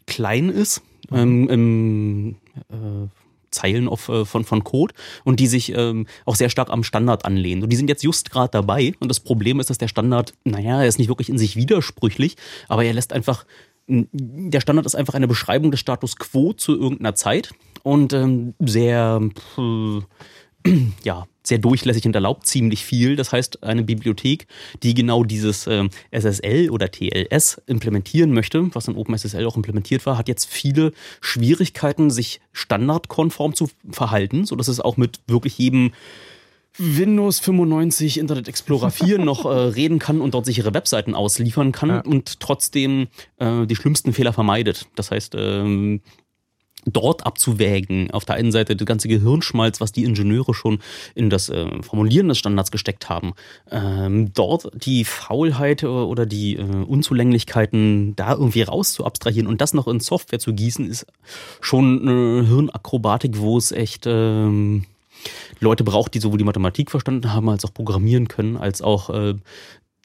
[0.06, 0.82] klein ist
[1.12, 2.36] ähm, im
[2.70, 3.08] äh,
[3.54, 4.94] Zeilen auf, äh, von, von Code
[5.24, 7.64] und die sich ähm, auch sehr stark am Standard anlehnen.
[7.64, 10.82] Und die sind jetzt just gerade dabei und das Problem ist, dass der Standard, naja,
[10.82, 12.36] er ist nicht wirklich in sich widersprüchlich,
[12.68, 13.46] aber er lässt einfach,
[13.88, 17.52] der Standard ist einfach eine Beschreibung des Status quo zu irgendeiner Zeit
[17.84, 19.22] und ähm, sehr,
[19.58, 20.70] äh,
[21.04, 23.16] ja, sehr durchlässig und erlaubt ziemlich viel.
[23.16, 24.48] Das heißt, eine Bibliothek,
[24.82, 30.18] die genau dieses äh, SSL oder TLS implementieren möchte, was in OpenSSL auch implementiert war,
[30.18, 35.92] hat jetzt viele Schwierigkeiten, sich standardkonform zu verhalten, sodass es auch mit wirklich jedem
[36.78, 41.90] Windows 95 Internet Explorer 4 noch äh, reden kann und dort sichere Webseiten ausliefern kann
[41.90, 42.02] ja.
[42.02, 43.08] und trotzdem
[43.38, 44.88] äh, die schlimmsten Fehler vermeidet.
[44.96, 46.02] Das heißt, ähm,
[46.86, 48.12] dort abzuwägen.
[48.12, 50.80] Auf der einen Seite der ganze Gehirnschmalz, was die Ingenieure schon
[51.16, 53.34] in das äh, Formulieren des Standards gesteckt haben.
[53.72, 59.74] Ähm, dort die Faulheit oder die äh, Unzulänglichkeiten da irgendwie raus zu abstrahieren und das
[59.74, 61.06] noch in Software zu gießen, ist
[61.62, 64.86] schon eine Hirnakrobatik, wo es echt ähm,
[65.60, 69.36] Leute braucht, die sowohl die Mathematik verstanden haben, als auch programmieren können, als auch äh,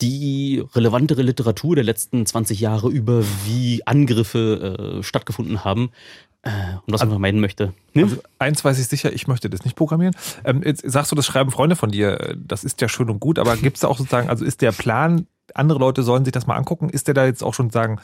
[0.01, 6.93] die relevantere Literatur der letzten 20 Jahre über, wie Angriffe äh, stattgefunden haben, äh, und
[6.93, 7.75] was man vermeiden möchte.
[7.95, 8.05] Ne?
[8.05, 10.15] Also eins weiß ich sicher, ich möchte das nicht programmieren.
[10.45, 13.39] Ähm, jetzt sagst du, das schreiben Freunde von dir, das ist ja schön und gut,
[13.39, 16.47] aber gibt es da auch sozusagen, also ist der Plan, andere Leute sollen sich das
[16.47, 18.01] mal angucken, ist der da jetzt auch schon sagen,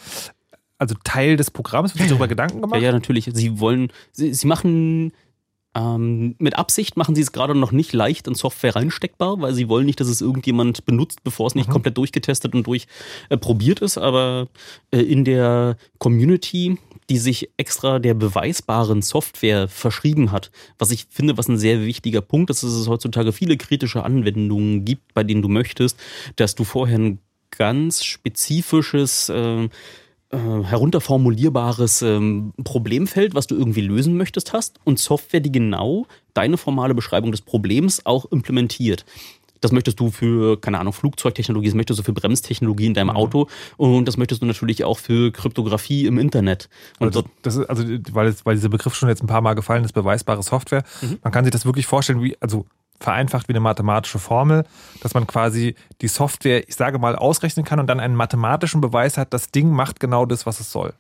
[0.79, 2.81] also Teil des Programms, wird sich darüber Gedanken gemacht?
[2.81, 3.31] Ja, ja, natürlich.
[3.33, 5.13] Sie wollen, sie, sie machen
[5.77, 9.69] ähm, mit Absicht machen sie es gerade noch nicht leicht in Software reinsteckbar, weil sie
[9.69, 11.73] wollen nicht, dass es irgendjemand benutzt, bevor es nicht mhm.
[11.73, 13.99] komplett durchgetestet und durchprobiert äh, ist.
[13.99, 14.49] Aber
[14.93, 16.79] äh, in der Community,
[17.11, 22.21] die sich extra der beweisbaren Software verschrieben hat, was ich finde, was ein sehr wichtiger
[22.21, 25.99] Punkt ist, dass es heutzutage viele kritische Anwendungen gibt, bei denen du möchtest,
[26.37, 27.19] dass du vorher ein
[27.51, 29.69] ganz spezifisches äh, äh,
[30.65, 36.95] herunterformulierbares ähm, Problemfeld, was du irgendwie lösen möchtest, hast und Software, die genau deine formale
[36.95, 39.05] Beschreibung des Problems auch implementiert.
[39.65, 43.17] Das möchtest du für, keine Ahnung, Flugzeugtechnologie, das möchtest du für Bremstechnologie in deinem mhm.
[43.17, 46.69] Auto und das möchtest du natürlich auch für Kryptographie im Internet.
[46.99, 47.83] Und also, das ist, also
[48.13, 51.19] weil, weil dieser Begriff schon jetzt ein paar Mal gefallen ist, beweisbare Software, mhm.
[51.23, 52.67] man kann sich das wirklich vorstellen, wie, also
[53.01, 54.65] vereinfacht wie eine mathematische Formel,
[55.01, 59.17] dass man quasi die Software, ich sage mal, ausrechnen kann und dann einen mathematischen Beweis
[59.17, 60.93] hat, das Ding macht genau das, was es soll.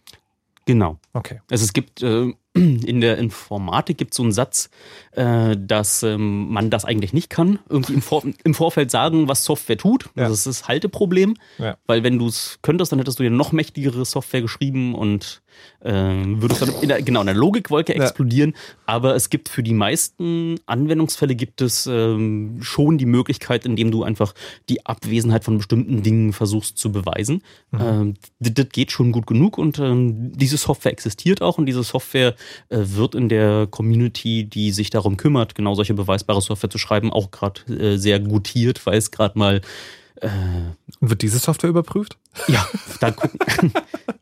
[0.66, 0.98] Genau.
[1.12, 1.40] Okay.
[1.50, 4.70] Also es gibt äh, in der Informatik gibt es so einen Satz,
[5.12, 7.58] äh, dass ähm, man das eigentlich nicht kann.
[7.68, 10.04] Irgendwie im, Vor im Vorfeld sagen, was Software tut.
[10.14, 10.28] Ja.
[10.28, 11.36] Das ist das Halteproblem.
[11.58, 11.76] Ja.
[11.86, 15.42] Weil wenn du es könntest, dann hättest du ja noch mächtigere Software geschrieben und
[15.80, 18.50] äh, würdest dann in der, genau in der Logikwolke explodieren.
[18.50, 18.74] Ja.
[18.86, 24.02] Aber es gibt für die meisten Anwendungsfälle gibt es ähm, schon die Möglichkeit, indem du
[24.02, 24.34] einfach
[24.68, 27.42] die Abwesenheit von bestimmten Dingen versuchst zu beweisen.
[27.70, 27.80] Mhm.
[27.80, 31.82] Ähm, das, das, geht schon gut genug und ähm, diese Software existiert auch und diese
[31.82, 32.34] Software
[32.70, 37.12] äh, wird in der Community, die sich darum kümmert, genau solche beweisbare Software zu schreiben,
[37.12, 39.60] auch gerade äh, sehr gutiert, weil es gerade mal
[40.20, 40.28] äh,
[41.00, 42.18] wird diese Software überprüft?
[42.48, 42.66] Ja,
[43.00, 43.72] da gucken.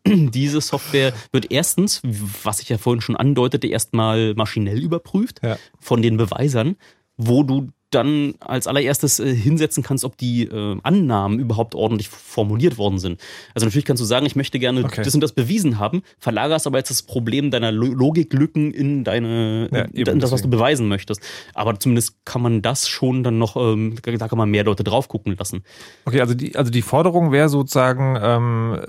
[0.31, 2.01] diese Software wird erstens,
[2.43, 5.59] was ich ja vorhin schon andeutete, erstmal maschinell überprüft ja.
[5.79, 6.77] von den Beweisern,
[7.17, 12.79] wo du dann als allererstes äh, hinsetzen kannst, ob die äh, Annahmen überhaupt ordentlich formuliert
[12.79, 13.21] worden sind.
[13.55, 15.03] Also natürlich kannst du sagen, ich möchte gerne okay.
[15.03, 19.85] das und das bewiesen haben, verlagerst aber jetzt das Problem deiner Logiklücken in deine ja,
[20.13, 21.21] in das, was du beweisen möchtest.
[21.55, 25.09] Aber zumindest kann man das schon dann noch, ähm, da kann man mehr Leute drauf
[25.09, 25.63] gucken lassen.
[26.05, 28.81] Okay, also die, also die Forderung wäre sozusagen, ähm,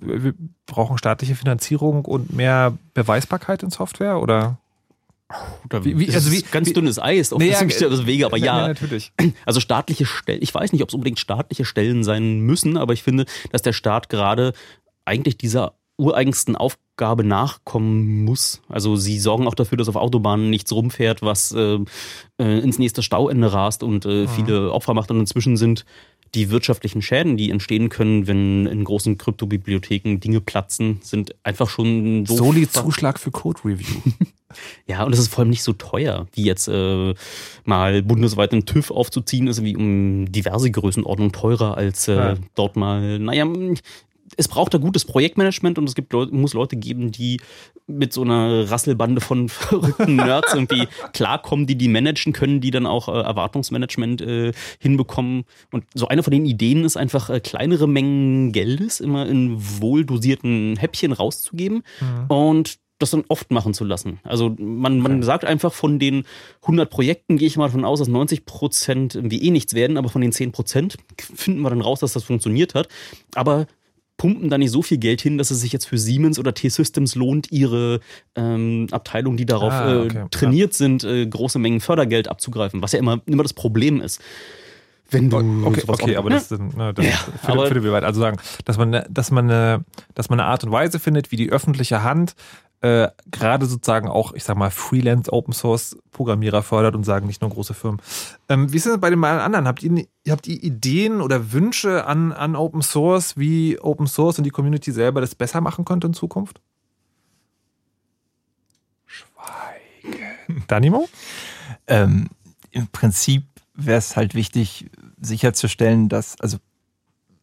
[0.00, 0.34] wir
[0.66, 4.58] brauchen staatliche Finanzierung und mehr Beweisbarkeit in Software oder?
[5.66, 8.06] Oder Wie- wie- also wie- ganz wie- dünnes Eis auf Nee, das ja, mich das
[8.06, 9.12] Wege, aber ja, ja, ja, natürlich.
[9.46, 13.02] Also staatliche Stellen, ich weiß nicht, ob es unbedingt staatliche Stellen sein müssen, aber ich
[13.02, 14.52] finde, dass der Staat gerade
[15.04, 18.62] eigentlich dieser ureigensten Aufgabe nachkommen muss.
[18.68, 21.78] Also sie sorgen auch dafür, dass auf Autobahnen nichts rumfährt, was äh,
[22.40, 24.28] äh, ins nächste Stauende rast und äh, Mhm.
[24.28, 25.10] viele Opfer macht.
[25.10, 25.84] Und inzwischen sind
[26.34, 32.26] die wirtschaftlichen Schäden, die entstehen können, wenn in großen Kryptobibliotheken Dinge platzen, sind einfach schon
[32.26, 34.00] so Soli-Zuschlag für Code Review.
[34.86, 37.14] ja, und es ist vor allem nicht so teuer, wie jetzt äh,
[37.64, 42.34] mal bundesweit einen TÜV aufzuziehen, ist wie um diverse Größenordnungen teurer als äh, Ja.
[42.54, 43.46] dort mal, naja,
[44.36, 47.40] es braucht da gutes Projektmanagement und es gibt Leute, muss Leute geben, die
[47.86, 52.86] mit so einer Rasselbande von verrückten Nerds irgendwie klarkommen, die die managen können, die dann
[52.86, 55.44] auch äh, Erwartungsmanagement äh, hinbekommen.
[55.72, 60.76] Und so eine von den Ideen ist einfach äh, kleinere Mengen Geldes immer in wohldosierten
[60.76, 61.82] Häppchen rauszugeben
[62.28, 64.18] und das dann oft machen zu lassen.
[64.24, 66.24] Also man, man sagt einfach von den
[66.62, 70.08] 100 Projekten gehe ich mal davon aus, dass 90 Prozent irgendwie eh nichts werden, aber
[70.08, 72.88] von den 10 Prozent finden wir dann raus, dass das funktioniert hat.
[73.34, 73.66] Aber
[74.18, 77.14] pumpen da nicht so viel Geld hin, dass es sich jetzt für Siemens oder T-Systems
[77.14, 78.00] lohnt, ihre
[78.36, 82.92] ähm, Abteilungen, die darauf Ah, okay, äh, trainiert sind, äh, große Mengen Fördergeld abzugreifen, was
[82.92, 84.20] ja immer, immer das Problem ist.
[85.10, 87.92] Wenn du Okay, okay auch- aber das, sind, ne, das Ja, führt, aber- führt wir
[87.92, 88.04] weit.
[88.04, 88.36] Also sagen,
[88.66, 89.48] dass man, ne- dass man,
[90.14, 92.34] dass man eine Art und Weise findet, wie die öffentliche Hand
[92.80, 97.40] äh, gerade sozusagen auch, ich sag mal, Freelance Open Source Programmierer fördert und sagen nicht
[97.40, 98.00] nur große Firmen.
[98.48, 99.66] Ähm, wie ist denn bei den anderen?
[99.66, 104.44] Habt ihr, habt ihr Ideen oder Wünsche an, an Open Source, wie Open Source und
[104.44, 106.60] die Community selber das besser machen könnte in Zukunft?
[109.06, 110.64] Schweigen.
[110.68, 111.08] Danimo?
[111.88, 112.28] Ähm,
[112.70, 113.44] Im Prinzip
[113.74, 114.90] wäre es halt wichtig,
[115.20, 116.58] sicherzustellen, dass, also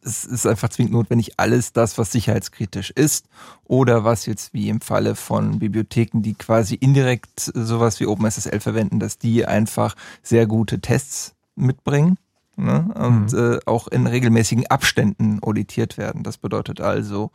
[0.06, 3.26] es ist einfach zwingend notwendig, alles das, was sicherheitskritisch ist
[3.64, 9.00] oder was jetzt wie im Falle von Bibliotheken, die quasi indirekt sowas wie OpenSSL verwenden,
[9.00, 12.18] dass die einfach sehr gute Tests mitbringen
[12.56, 12.88] ne?
[12.94, 16.22] und äh, auch in regelmäßigen Abständen auditiert werden.
[16.22, 17.32] Das bedeutet also,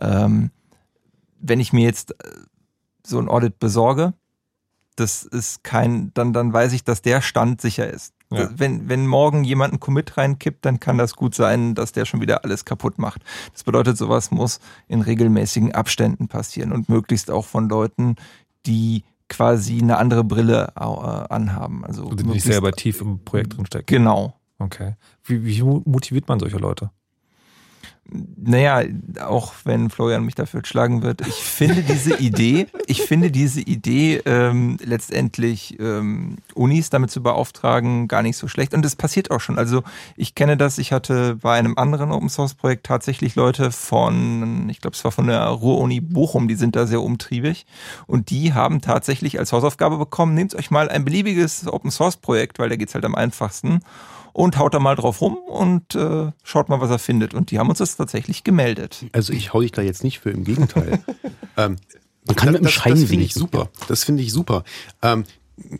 [0.00, 0.50] ähm,
[1.40, 2.30] wenn ich mir jetzt äh,
[3.04, 4.14] so ein Audit besorge,
[4.94, 8.14] das ist kein, dann, dann weiß ich, dass der Stand sicher ist.
[8.34, 8.50] Ja.
[8.56, 12.20] Wenn, wenn morgen jemand einen Commit reinkippt, dann kann das gut sein, dass der schon
[12.20, 13.22] wieder alles kaputt macht.
[13.52, 18.16] Das bedeutet, sowas muss in regelmäßigen Abständen passieren und möglichst auch von Leuten,
[18.66, 21.84] die quasi eine andere Brille äh, anhaben.
[21.84, 23.86] Also Die nicht selber tief im Projekt drinstecken.
[23.86, 24.34] Genau.
[24.58, 24.94] Okay.
[25.24, 26.90] Wie, wie motiviert man solche Leute?
[28.04, 28.82] Naja,
[29.24, 34.20] auch wenn Florian mich dafür schlagen wird, ich finde diese Idee, ich finde diese Idee
[34.26, 38.74] ähm, letztendlich ähm, Unis damit zu beauftragen gar nicht so schlecht.
[38.74, 39.56] Und das passiert auch schon.
[39.56, 39.82] Also
[40.16, 44.80] ich kenne das, ich hatte bei einem anderen Open Source Projekt tatsächlich Leute von, ich
[44.80, 47.66] glaube es war von der Ruhr-Uni Bochum, die sind da sehr umtriebig.
[48.06, 52.58] Und die haben tatsächlich als Hausaufgabe bekommen, nehmt euch mal ein beliebiges Open Source Projekt,
[52.58, 53.80] weil da geht's halt am einfachsten
[54.32, 57.34] und haut da mal drauf rum und äh, schaut mal, was er findet.
[57.34, 59.04] Und die haben uns das tatsächlich gemeldet.
[59.12, 61.02] Also ich hau dich da jetzt nicht für, im Gegenteil.
[61.56, 61.76] ähm,
[62.26, 63.68] Man kann mit dem Schein das finde wenig ich super.
[63.88, 64.64] Das finde ich super.
[65.02, 65.24] Ähm,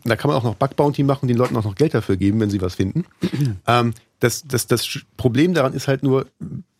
[0.03, 2.15] da kann man auch noch Bug Bounty machen und den Leuten auch noch Geld dafür
[2.15, 3.05] geben, wenn sie was finden.
[3.67, 6.27] ähm, das, das, das Problem daran ist halt nur,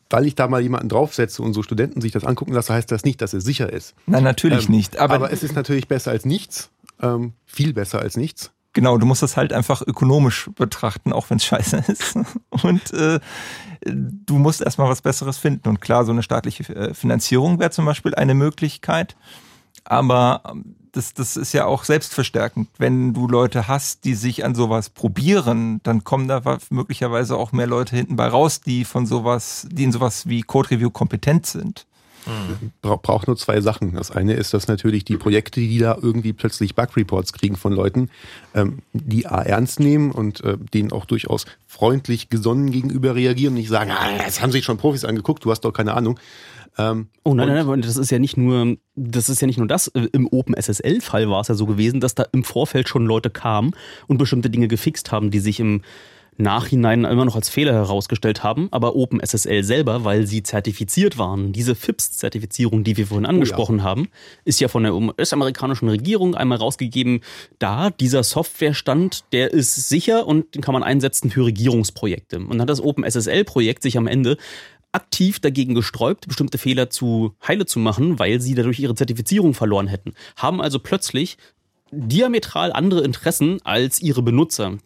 [0.09, 3.03] weil ich da mal jemanden draufsetze und so Studenten sich das angucken lasse, heißt das
[3.03, 3.95] nicht, dass es sicher ist.
[4.05, 4.97] Nein, natürlich Ähm, nicht.
[4.97, 6.69] Aber, Aber, es ist natürlich besser als nichts.
[7.01, 8.51] Ähm, viel besser als nichts.
[8.73, 12.17] Genau, du musst das halt einfach ökonomisch betrachten, auch wenn es scheiße ist.
[12.63, 13.19] Und äh,
[13.85, 15.69] du musst erstmal was Besseres finden.
[15.69, 19.15] Und klar, so eine staatliche äh, Finanzierung wäre zum Beispiel eine Möglichkeit.
[19.85, 22.69] Aber ähm, das, das ist ja auch selbstverstärkend.
[22.77, 27.67] Wenn du Leute hast, die sich an sowas probieren, dann kommen da möglicherweise auch mehr
[27.67, 31.87] Leute hinten bei raus, die von sowas, die in sowas wie Code Review kompetent sind.
[32.81, 33.93] Bra braucht nur zwei Sachen.
[33.95, 38.09] Das eine ist, dass natürlich die Projekte, die da irgendwie plötzlich Bug-Reports kriegen von Leuten,
[38.53, 43.59] ähm, die A ernst nehmen und äh, denen auch durchaus freundlich gesonnen gegenüber reagieren und
[43.59, 46.19] nicht sagen, ah, das haben sich schon Profis angeguckt, du hast doch keine Ahnung.
[46.77, 49.67] Ähm, Oh nein, nein, nein, das ist ja nicht nur, das ist ja nicht nur
[49.67, 49.87] das.
[49.87, 53.75] Im OpenSSL-Fall war es ja so gewesen, dass da im Vorfeld schon Leute kamen
[54.07, 55.81] und bestimmte Dinge gefixt haben, die sich im
[56.37, 61.75] Nachhinein immer noch als Fehler herausgestellt haben, aber OpenSSL selber, weil sie zertifiziert waren, diese
[61.75, 64.07] FIPS-Zertifizierung, die wir vorhin angesprochen haben,
[64.45, 67.21] ist ja von der US-amerikanischen Regierung einmal rausgegeben,
[67.59, 72.37] da dieser Softwarestand, der ist sicher und den kann man einsetzen für Regierungsprojekte.
[72.37, 74.37] Und dann hat das OpenSSL-Projekt sich am Ende
[74.93, 79.87] aktiv dagegen gesträubt, bestimmte Fehler zu heile zu machen, weil sie dadurch ihre Zertifizierung verloren
[79.87, 80.13] hätten.
[80.37, 81.37] Haben also plötzlich
[81.91, 84.77] diametral andere Interessen als ihre Benutzer.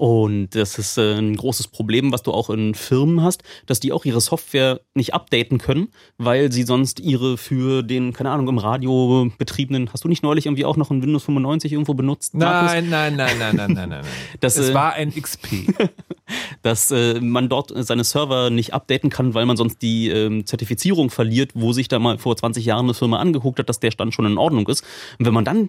[0.00, 3.92] Und das ist äh, ein großes Problem, was du auch in Firmen hast, dass die
[3.92, 8.56] auch ihre Software nicht updaten können, weil sie sonst ihre für den, keine Ahnung, im
[8.56, 12.34] Radio betriebenen, hast du nicht neulich irgendwie auch noch ein Windows 95 irgendwo benutzt?
[12.34, 14.04] Nein, nein, nein, nein, nein, nein, nein.
[14.40, 15.66] Das, es äh, war ein XP.
[16.62, 21.10] dass äh, man dort seine Server nicht updaten kann, weil man sonst die ähm, Zertifizierung
[21.10, 24.14] verliert, wo sich da mal vor 20 Jahren eine Firma angeguckt hat, dass der Stand
[24.14, 24.82] schon in Ordnung ist.
[25.18, 25.68] Und wenn man dann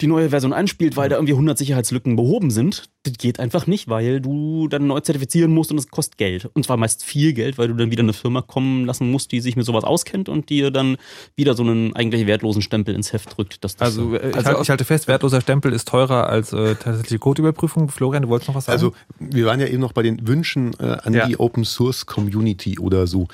[0.00, 3.88] die neue Version einspielt, weil da irgendwie 100 Sicherheitslücken behoben sind, das geht einfach nicht,
[3.88, 6.50] weil du dann neu zertifizieren musst und das kostet Geld.
[6.54, 9.40] Und zwar meist viel Geld, weil du dann wieder eine Firma kommen lassen musst, die
[9.40, 10.96] sich mit sowas auskennt und dir dann
[11.36, 13.62] wieder so einen eigentlich wertlosen Stempel ins Heft drückt.
[13.62, 16.52] Dass das Also, so- äh, ich, halte, ich halte fest, wertloser Stempel ist teurer als
[16.52, 17.88] äh, tatsächliche Codeüberprüfung.
[17.88, 18.74] Florian, du wolltest noch was sagen?
[18.76, 21.26] Also, wir waren ja eben noch bei den Wünschen äh, an Ja.
[21.26, 23.28] die Open Source Community oder so.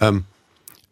[0.00, 0.24] Ähm,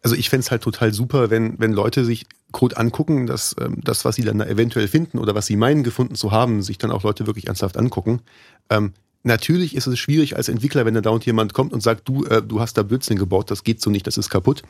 [0.01, 3.79] also ich fände es halt total super, wenn, wenn Leute sich Code angucken, dass ähm,
[3.83, 6.77] das, was sie dann da eventuell finden oder was sie meinen gefunden zu haben, sich
[6.77, 8.21] dann auch Leute wirklich ernsthaft angucken.
[8.69, 8.93] Ähm,
[9.23, 12.41] natürlich ist es schwierig als Entwickler, wenn da dauernd jemand kommt und sagt, du, äh,
[12.41, 14.63] du hast da Blödsinn gebaut, das geht so nicht, das ist kaputt.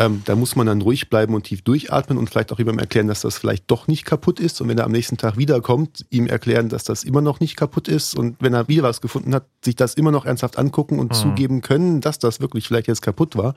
[0.00, 3.06] Ähm, da muss man dann ruhig bleiben und tief durchatmen und vielleicht auch jemandem erklären,
[3.06, 4.60] dass das vielleicht doch nicht kaputt ist.
[4.60, 7.86] Und wenn er am nächsten Tag wiederkommt, ihm erklären, dass das immer noch nicht kaputt
[7.86, 8.16] ist.
[8.16, 11.14] Und wenn er wieder was gefunden hat, sich das immer noch ernsthaft angucken und Mhm.
[11.14, 13.54] zugeben können, dass das wirklich vielleicht jetzt kaputt war.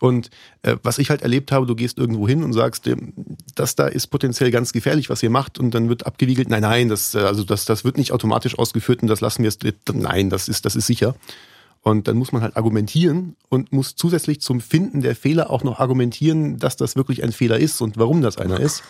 [0.00, 0.30] Und
[0.62, 2.90] äh, was ich halt erlebt habe, du gehst irgendwo hin und sagst,
[3.54, 6.88] das da ist potenziell ganz gefährlich, was ihr macht, und dann wird abgewiegelt, nein, nein,
[6.88, 10.30] das, äh, also das, das wird nicht automatisch ausgeführt und das lassen wir jetzt, nein,
[10.30, 11.14] das ist, das ist sicher.
[11.82, 15.80] Und dann muss man halt argumentieren und muss zusätzlich zum Finden der Fehler auch noch
[15.80, 18.82] argumentieren, dass das wirklich ein Fehler ist und warum das einer ist.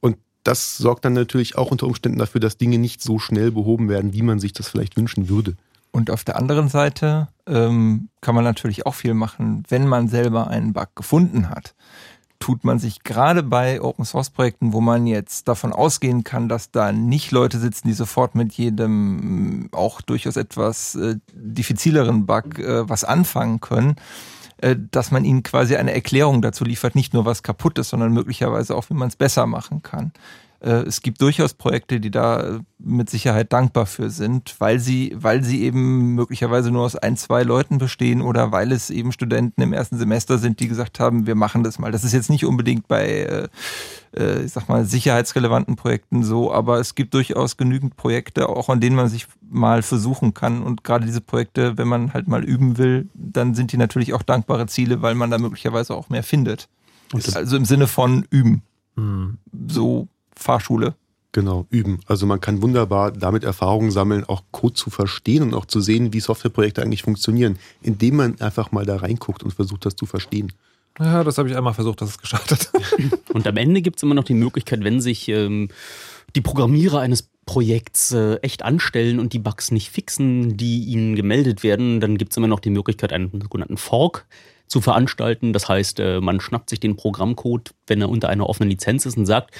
[0.00, 3.88] Und das sorgt dann natürlich auch unter Umständen dafür, dass Dinge nicht so schnell behoben
[3.88, 5.54] werden, wie man sich das vielleicht wünschen würde.
[5.94, 10.48] Und auf der anderen Seite ähm, kann man natürlich auch viel machen, wenn man selber
[10.48, 11.76] einen Bug gefunden hat.
[12.40, 16.72] Tut man sich gerade bei Open Source Projekten, wo man jetzt davon ausgehen kann, dass
[16.72, 22.58] da nicht Leute sitzen, die sofort mit jedem äh, auch durchaus etwas äh, diffizileren Bug
[22.58, 23.94] äh, was anfangen können,
[24.56, 28.12] äh, dass man ihnen quasi eine Erklärung dazu liefert, nicht nur was kaputt ist, sondern
[28.12, 30.10] möglicherweise auch, wie man es besser machen kann.
[30.64, 35.14] Äh, Es gibt durchaus Projekte, die da äh, mit Sicherheit dankbar für sind, weil sie,
[35.14, 39.60] weil sie eben möglicherweise nur aus ein, zwei Leuten bestehen oder weil es eben Studenten
[39.62, 41.92] im ersten Semester sind, die gesagt haben, wir machen das mal.
[41.92, 43.48] Das ist jetzt nicht unbedingt bei, äh,
[44.16, 48.80] äh, ich sag mal, sicherheitsrelevanten Projekten so, aber es gibt durchaus genügend Projekte, auch an
[48.80, 50.62] denen man sich mal versuchen kann.
[50.62, 54.22] Und gerade diese Projekte, wenn man halt mal üben will, dann sind die natürlich auch
[54.22, 56.68] dankbare Ziele, weil man da möglicherweise auch mehr findet.
[57.36, 58.62] Also im Sinne von üben.
[59.68, 60.94] So Fahrschule.
[61.32, 61.98] Genau, üben.
[62.06, 66.12] Also man kann wunderbar damit Erfahrungen sammeln, auch Code zu verstehen und auch zu sehen,
[66.12, 70.52] wie Softwareprojekte eigentlich funktionieren, indem man einfach mal da reinguckt und versucht, das zu verstehen.
[71.00, 72.70] ja, das habe ich einmal versucht, das ist gescheitert.
[73.32, 75.70] Und am Ende gibt es immer noch die Möglichkeit, wenn sich ähm,
[76.36, 81.62] die Programmierer eines Projekts äh, echt anstellen und die Bugs nicht fixen, die ihnen gemeldet
[81.62, 84.26] werden, dann gibt es immer noch die Möglichkeit, einen sogenannten Fork
[84.66, 85.52] zu veranstalten.
[85.52, 89.16] Das heißt, äh, man schnappt sich den Programmcode, wenn er unter einer offenen Lizenz ist
[89.16, 89.54] und sagt,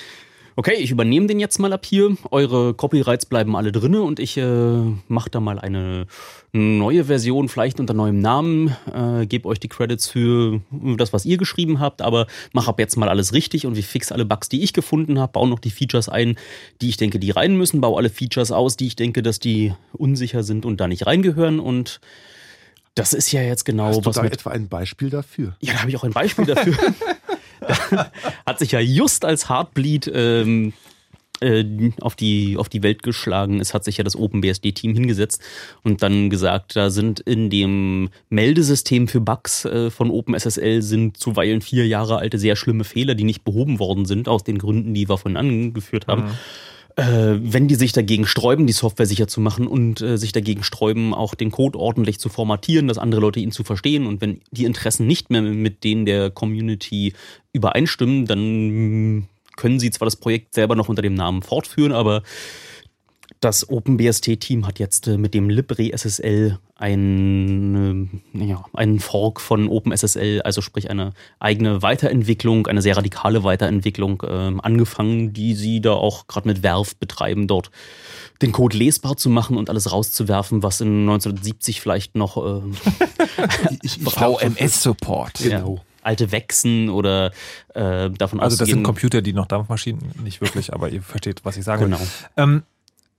[0.56, 4.36] okay, ich übernehme den jetzt mal ab hier, eure Copyrights bleiben alle drinne und ich
[4.36, 6.06] äh, mache da mal eine
[6.52, 11.36] neue Version, vielleicht unter neuem Namen, äh, gebe euch die Credits für das, was ihr
[11.36, 14.62] geschrieben habt, aber mache ab jetzt mal alles richtig und wir fix alle Bugs, die
[14.62, 16.36] ich gefunden habe, baue noch die Features ein,
[16.80, 19.74] die ich denke, die rein müssen, baue alle Features aus, die ich denke, dass die
[19.92, 21.58] unsicher sind und da nicht reingehören.
[21.58, 22.00] Und
[22.94, 25.56] das ist ja jetzt genau Hast du was da mit etwa ein Beispiel dafür?
[25.60, 26.76] ja, da habe ich auch ein Beispiel dafür.
[28.46, 30.72] Hat sich ja just als Heartbleed ähm,
[31.40, 35.42] äh, auf, die, auf die Welt geschlagen ist, hat sich ja das OpenBSD-Team hingesetzt
[35.82, 41.60] und dann gesagt, da sind in dem Meldesystem für Bugs äh, von OpenSSL sind zuweilen
[41.60, 45.08] vier Jahre alte sehr schlimme Fehler, die nicht behoben worden sind, aus den Gründen, die
[45.08, 46.30] wir vorhin angeführt haben.
[46.96, 50.62] Äh, wenn die sich dagegen sträuben, die Software sicher zu machen und äh, sich dagegen
[50.62, 54.06] sträuben, auch den Code ordentlich zu formatieren, dass andere Leute ihn zu verstehen.
[54.06, 57.12] Und wenn die Interessen nicht mehr mit denen der Community
[57.52, 62.22] übereinstimmen, dann mm, können sie zwar das Projekt selber noch unter dem Namen fortführen, aber
[63.44, 70.40] das OpenBST-Team hat jetzt äh, mit dem LibreSSL ein, äh, ja, einen Fork von OpenSSL,
[70.42, 76.26] also sprich eine eigene Weiterentwicklung, eine sehr radikale Weiterentwicklung ähm, angefangen, die sie da auch
[76.26, 77.70] gerade mit Werf betreiben, dort
[78.40, 82.36] den Code lesbar zu machen und alles rauszuwerfen, was in 1970 vielleicht noch
[84.14, 85.34] glaub, VMS-Support.
[85.42, 85.74] Genau.
[85.76, 87.32] ja, alte Wechsen oder
[87.74, 91.56] äh, davon Also das sind Computer, die noch Dampfmaschinen, nicht wirklich, aber ihr versteht, was
[91.56, 92.00] ich sagen Genau.
[92.00, 92.06] will.
[92.36, 92.62] Ähm,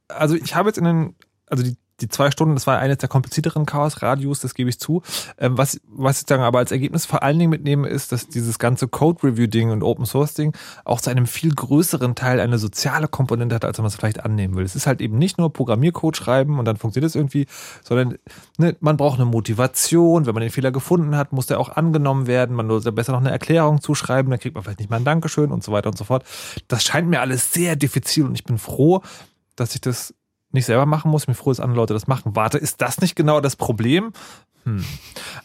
[0.07, 1.15] also ich habe jetzt in den,
[1.47, 5.01] also die die zwei Stunden, das war eines der komplizierteren Chaos-Radios, das gebe ich zu.
[5.37, 8.59] Ähm, was, was ich sagen aber als Ergebnis vor allen Dingen mitnehme, ist, dass dieses
[8.59, 10.53] ganze Code-Review-Ding und Open-Source-Ding
[10.83, 14.55] auch zu einem viel größeren Teil eine soziale Komponente hat, als man es vielleicht annehmen
[14.55, 14.65] will.
[14.65, 17.45] Es ist halt eben nicht nur Programmiercode schreiben und dann funktioniert es irgendwie,
[17.83, 18.17] sondern
[18.57, 20.25] ne, man braucht eine Motivation.
[20.25, 22.55] Wenn man den Fehler gefunden hat, muss der auch angenommen werden.
[22.55, 25.51] Man muss besser noch eine Erklärung zuschreiben, dann kriegt man vielleicht nicht mal ein Dankeschön
[25.51, 26.25] und so weiter und so fort.
[26.67, 29.01] Das scheint mir alles sehr diffizil und ich bin froh,
[29.55, 30.13] dass ich das
[30.51, 31.23] nicht selber machen muss.
[31.23, 32.35] Ich bin froh, dass andere Leute das machen.
[32.35, 34.13] Warte, ist das nicht genau das Problem?
[34.63, 34.83] Hm.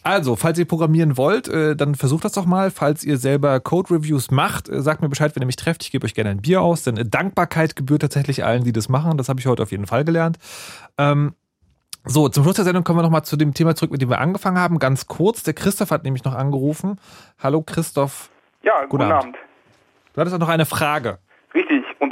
[0.02, 2.70] Also, falls ihr programmieren wollt, äh, dann versucht das doch mal.
[2.70, 5.82] Falls ihr selber Code-Reviews macht, äh, sagt mir Bescheid, wenn ihr mich trefft.
[5.82, 9.18] Ich gebe euch gerne ein Bier aus, denn Dankbarkeit gebührt tatsächlich allen, die das machen.
[9.18, 10.38] Das habe ich heute auf jeden Fall gelernt.
[10.96, 11.34] Ähm,
[12.04, 14.20] so, zum Schluss der Sendung kommen wir nochmal zu dem Thema zurück, mit dem wir
[14.20, 14.78] angefangen haben.
[14.78, 16.98] Ganz kurz, der Christoph hat nämlich noch angerufen.
[17.38, 18.30] Hallo Christoph.
[18.62, 19.36] Ja, guten, guten Abend.
[19.36, 19.36] Abend.
[20.14, 21.18] Du hattest auch noch eine Frage.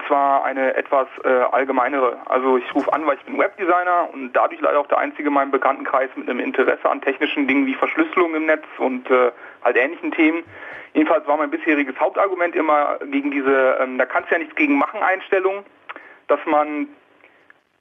[0.09, 2.17] Zwar eine etwas äh, allgemeinere.
[2.25, 5.35] Also ich rufe an, weil ich bin Webdesigner und dadurch leider auch der einzige in
[5.35, 9.31] meinem Bekanntenkreis mit einem Interesse an technischen Dingen wie Verschlüsselung im Netz und äh,
[9.63, 10.45] halt ähnlichen Themen.
[10.95, 14.79] Jedenfalls war mein bisheriges Hauptargument immer gegen diese, ähm, da kannst du ja nichts gegen
[14.79, 15.63] machen Einstellung,
[16.27, 16.89] dass man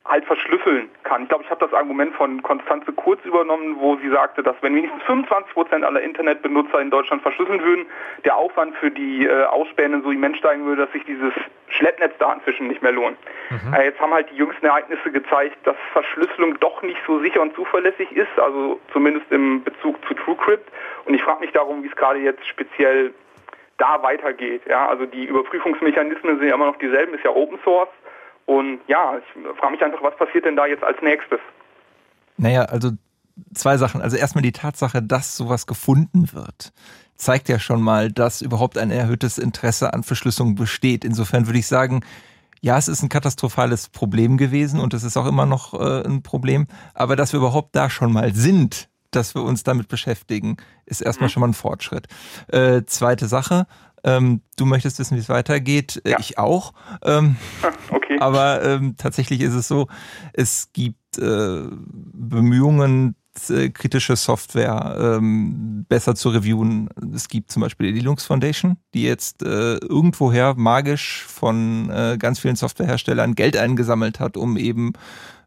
[0.07, 1.23] halt verschlüsseln kann.
[1.23, 4.75] Ich glaube, ich habe das Argument von Konstanze Kurz übernommen, wo sie sagte, dass wenn
[4.75, 7.85] wenigstens 25 Prozent aller Internetbenutzer in Deutschland verschlüsseln würden,
[8.23, 11.33] der Aufwand für die äh, Ausspähenden so immens steigen würde, dass sich dieses
[11.69, 13.17] Schleppnetzdatenfischen nicht mehr lohnt.
[13.49, 13.73] Mhm.
[13.73, 17.53] Äh, jetzt haben halt die jüngsten Ereignisse gezeigt, dass Verschlüsselung doch nicht so sicher und
[17.55, 20.71] zuverlässig ist, also zumindest im Bezug zu TrueCrypt.
[21.05, 23.13] Und ich frage mich darum, wie es gerade jetzt speziell
[23.77, 24.63] da weitergeht.
[24.67, 27.89] Ja, also die Überprüfungsmechanismen sind ja immer noch dieselben, ist ja Open Source.
[28.47, 31.39] Und ja, ich frage mich einfach, was passiert denn da jetzt als nächstes?
[32.37, 32.91] Naja, also
[33.53, 34.01] zwei Sachen.
[34.01, 36.71] Also erstmal die Tatsache, dass sowas gefunden wird,
[37.15, 41.03] zeigt ja schon mal, dass überhaupt ein erhöhtes Interesse an Verschlüsselung besteht.
[41.03, 42.05] Insofern würde ich sagen,
[42.61, 46.23] ja, es ist ein katastrophales Problem gewesen und es ist auch immer noch äh, ein
[46.23, 46.67] Problem.
[46.93, 51.27] Aber dass wir überhaupt da schon mal sind, dass wir uns damit beschäftigen, ist erstmal
[51.27, 51.31] mhm.
[51.31, 52.07] schon mal ein Fortschritt.
[52.47, 53.67] Äh, zweite Sache,
[54.07, 56.01] ähm, du möchtest wissen, wie es weitergeht.
[56.05, 56.19] Äh, ja.
[56.19, 56.73] Ich auch.
[57.03, 57.35] Ähm,
[57.91, 58.17] okay.
[58.19, 59.87] Aber ähm, tatsächlich ist es so,
[60.33, 63.15] es gibt äh, Bemühungen,
[63.49, 66.89] äh, kritische Software ähm, besser zu reviewen.
[67.13, 72.39] Es gibt zum Beispiel die Linux Foundation, die jetzt äh, irgendwoher magisch von äh, ganz
[72.39, 74.93] vielen Softwareherstellern Geld eingesammelt hat, um eben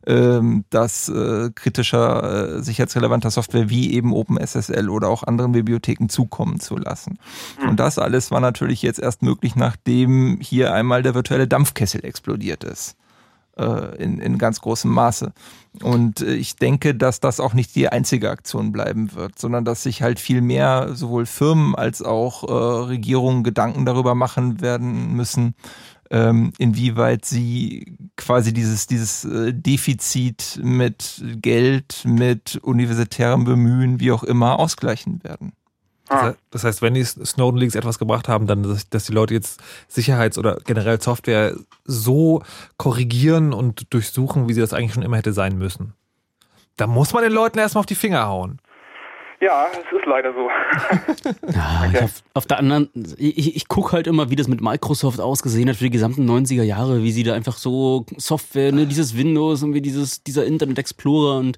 [0.06, 6.60] ähm, dass äh, kritischer, äh, sicherheitsrelevanter Software wie eben OpenSSL oder auch anderen Bibliotheken zukommen
[6.60, 7.18] zu lassen.
[7.62, 7.70] Mhm.
[7.70, 12.64] Und das alles war natürlich jetzt erst möglich, nachdem hier einmal der virtuelle Dampfkessel explodiert
[12.64, 12.96] ist
[13.60, 15.32] äh, in, in ganz großem Maße.
[15.82, 19.82] Und äh, ich denke, dass das auch nicht die einzige Aktion bleiben wird, sondern dass
[19.82, 22.52] sich halt viel mehr sowohl Firmen als auch äh,
[22.86, 25.54] Regierungen Gedanken darüber machen werden müssen,
[26.10, 34.24] ähm, inwieweit sie quasi dieses, dieses äh, Defizit mit Geld, mit universitärem Bemühen, wie auch
[34.24, 35.52] immer, ausgleichen werden.
[36.08, 36.34] Ah.
[36.50, 39.60] Das heißt, wenn die Snowden Leaks etwas gebracht haben, dann, dass, dass die Leute jetzt
[39.86, 41.54] Sicherheits- oder generell Software
[41.84, 42.42] so
[42.76, 45.94] korrigieren und durchsuchen, wie sie das eigentlich schon immer hätte sein müssen.
[46.76, 48.58] Da muss man den Leuten erstmal auf die Finger hauen.
[49.42, 50.50] Ja, es ist leider so.
[51.54, 52.04] ja, okay.
[52.04, 55.76] auf, auf, der anderen, ich, ich gucke halt immer, wie das mit Microsoft ausgesehen hat
[55.76, 59.72] für die gesamten 90er Jahre, wie sie da einfach so Software, ne, dieses Windows und
[59.72, 61.56] wie dieses, dieser Internet Explorer und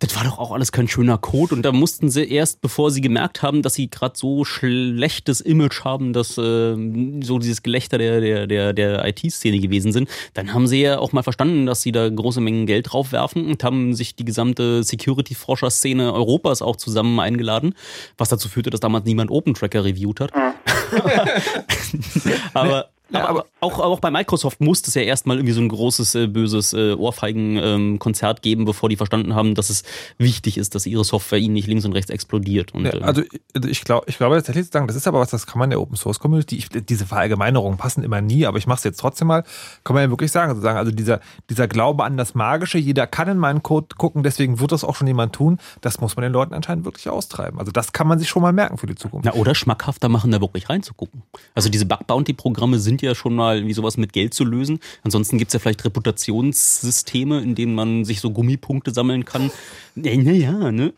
[0.00, 3.00] das war doch auch alles kein schöner Code und da mussten sie erst, bevor sie
[3.00, 6.76] gemerkt haben, dass sie gerade so schlechtes Image haben, dass äh,
[7.22, 11.12] so dieses Gelächter der, der, der, der IT-Szene gewesen sind, dann haben sie ja auch
[11.12, 16.12] mal verstanden, dass sie da große Mengen Geld draufwerfen und haben sich die gesamte Security-Forscher-Szene
[16.12, 17.74] Europas auch zusammen eingeladen,
[18.18, 20.34] was dazu führte, dass damals niemand OpenTracker reviewt hat.
[20.34, 20.54] Mhm.
[22.54, 26.14] aber ja, aber auch, auch bei Microsoft musste es ja erstmal irgendwie so ein großes,
[26.14, 29.84] äh, böses äh, Ohrfeigen-Konzert ähm, geben, bevor die verstanden haben, dass es
[30.18, 32.74] wichtig ist, dass ihre Software ihnen nicht links und rechts explodiert.
[32.74, 33.22] Und, ja, also
[33.66, 35.80] ich glaube ich glaube tatsächlich zu sagen, das ist aber was, das kann man der
[35.80, 39.28] Open Source Community, ich, diese Verallgemeinerungen passen immer nie, aber ich mache es jetzt trotzdem
[39.28, 39.44] mal,
[39.84, 41.20] kann man ja wirklich sagen, sozusagen, also dieser,
[41.50, 44.96] dieser Glaube an das Magische, jeder kann in meinen Code gucken, deswegen wird das auch
[44.96, 47.58] schon jemand tun, das muss man den Leuten anscheinend wirklich austreiben.
[47.58, 49.24] Also das kann man sich schon mal merken für die Zukunft.
[49.26, 51.22] Na, oder schmackhafter machen, da wirklich reinzugucken.
[51.54, 54.80] Also diese Bug-Bounty-Programme sind ja schon mal wie sowas mit Geld zu lösen.
[55.02, 59.50] Ansonsten gibt es ja vielleicht Reputationssysteme, in denen man sich so Gummipunkte sammeln kann.
[59.94, 60.92] Naja, ne?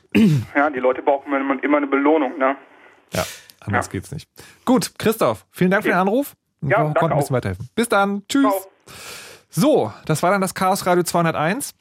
[0.54, 1.32] Ja, die Leute brauchen
[1.62, 2.56] immer eine Belohnung, ne?
[3.12, 3.24] Ja,
[3.60, 3.92] anders ja.
[3.92, 4.28] geht's nicht.
[4.64, 5.90] Gut, Christoph, vielen Dank okay.
[5.90, 6.34] für den Anruf.
[6.62, 7.68] Ja, wir konnten ein bisschen weiterhelfen.
[7.74, 8.22] Bis dann.
[8.28, 8.42] Tschüss.
[8.42, 8.70] Ciao.
[9.50, 11.74] So, das war dann das Chaos Radio 201.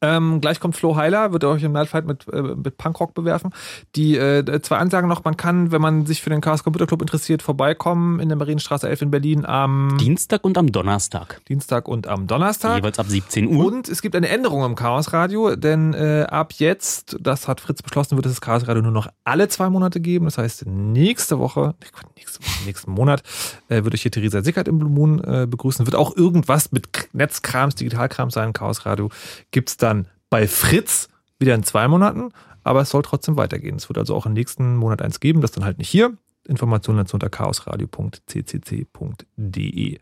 [0.00, 3.52] Ähm, gleich kommt Flo Heiler, wird euch im Nightfight mit, äh, mit Punkrock bewerfen.
[3.96, 7.00] Die äh, zwei Ansagen noch, man kann, wenn man sich für den Chaos Computer Club
[7.00, 11.40] interessiert, vorbeikommen in der Marienstraße 11 in Berlin am Dienstag und am Donnerstag.
[11.48, 12.76] Dienstag und am Donnerstag.
[12.76, 13.66] Jeweils ab 17 Uhr.
[13.66, 17.82] Und es gibt eine Änderung im Chaos Radio, denn äh, ab jetzt, das hat Fritz
[17.82, 20.26] beschlossen, wird es das Chaos Radio nur noch alle zwei Monate geben.
[20.26, 21.74] Das heißt, nächste Woche,
[22.16, 23.22] nächste Woche nächsten Monat,
[23.68, 25.86] äh, wird euch hier Theresa Sickert im Blue Moon äh, begrüßen.
[25.86, 28.52] Wird auch irgendwas mit Netzkrams, Digitalkrams sein.
[28.52, 29.10] Chaos Radio
[29.50, 29.87] gibt es dann
[30.30, 32.32] bei Fritz wieder in zwei Monaten,
[32.64, 33.76] aber es soll trotzdem weitergehen.
[33.76, 36.16] Es wird also auch im nächsten Monat eins geben, das dann halt nicht hier.
[36.46, 39.98] Informationen dazu unter chaosradio.ccc.de.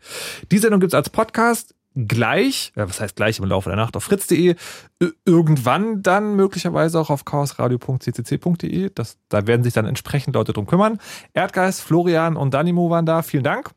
[0.51, 3.95] Die Sendung gibt es als Podcast gleich, ja, was heißt gleich im Laufe der Nacht
[3.95, 4.55] auf fritz.de,
[5.25, 8.91] irgendwann dann möglicherweise auch auf chaosradio.ccc.de.
[9.29, 10.99] da werden sich dann entsprechend Leute drum kümmern.
[11.33, 13.23] Erdgeist, Florian und Danimo waren da.
[13.23, 13.71] Vielen Dank.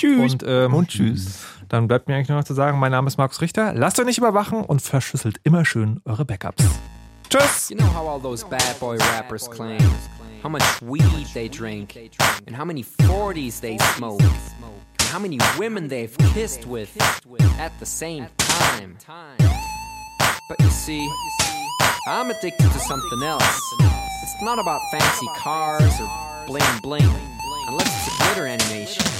[0.00, 0.32] Tschüss.
[0.32, 1.44] Und, ähm, und tschüss.
[1.68, 3.74] Dann bleibt mir eigentlich nur noch zu sagen, mein Name ist Markus Richter.
[3.74, 6.64] Lasst euch nicht überwachen und verschlüsselt immer schön eure Backups.
[7.28, 7.68] Tschüss.
[7.68, 9.78] You know how all those bad boy rappers claim
[10.42, 11.94] how much weed they drink
[12.46, 16.90] and how many 40s they smoke and how many women they've kissed with
[17.58, 18.96] at the same time.
[20.48, 21.06] But you see,
[22.08, 23.60] I'm addicted to something else.
[24.22, 26.08] It's not about fancy cars or
[26.46, 27.12] bling bling,
[27.68, 29.19] unless it's a glitter animation.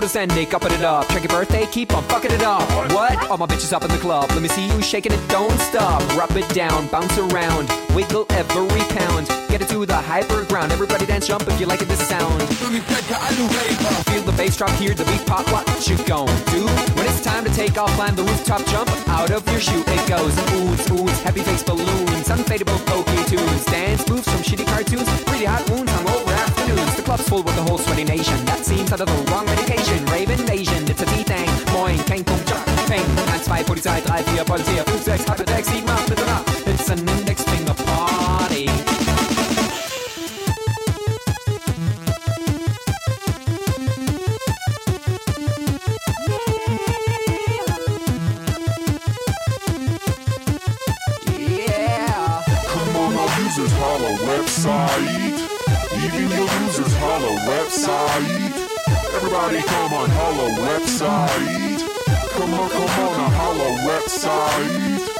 [0.00, 1.08] ending, upping it up.
[1.08, 2.62] Check your birthday, keep on fucking it up.
[2.92, 3.30] What?
[3.30, 4.30] All my bitches up in the club.
[4.30, 6.00] Let me see you shaking it, don't stop.
[6.16, 9.28] Rub it down, bounce around, wiggle every pound.
[9.48, 10.72] Get it to the hyper ground.
[10.72, 12.42] Everybody dance, jump if you like it, this sound.
[12.48, 15.46] Feel the bass drop, hear the beat pop.
[15.52, 16.66] What you gon' do?
[16.96, 19.84] When it's time to take off, climb the rooftop, jump out of your shoe.
[19.86, 25.08] It goes oohs, oohs, happy face balloons, unfadable pokey tunes, dance moves from shitty cartoons,
[25.30, 26.96] really hot wounds, hungover afternoons.
[26.96, 28.44] The club's full with the whole sweaty nation.
[28.46, 29.89] That seems out of the wrong medication.
[30.12, 31.48] Rave invasion, it's a D-Thing.
[31.72, 33.04] Moin, kein Jock, Peng.
[33.26, 36.44] 1, 2, Polizei, 3, 4, Polizei, 5, 6, 8, 6, 7, 8, bitte nach.
[36.66, 38.68] It's an index finger party.
[51.38, 52.42] Yeah.
[53.44, 53.72] Users
[54.26, 55.38] website.
[56.04, 58.59] Even your losers holla website.
[59.12, 61.80] Everybody come on holla website.
[62.30, 65.10] Come on, come on, holla website.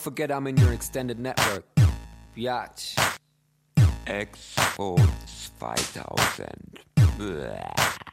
[0.00, 1.64] Forget I'm in your extended network.
[2.34, 2.96] Biatch.
[4.06, 5.00] Export
[5.58, 6.80] 2000.
[7.18, 8.09] Blah.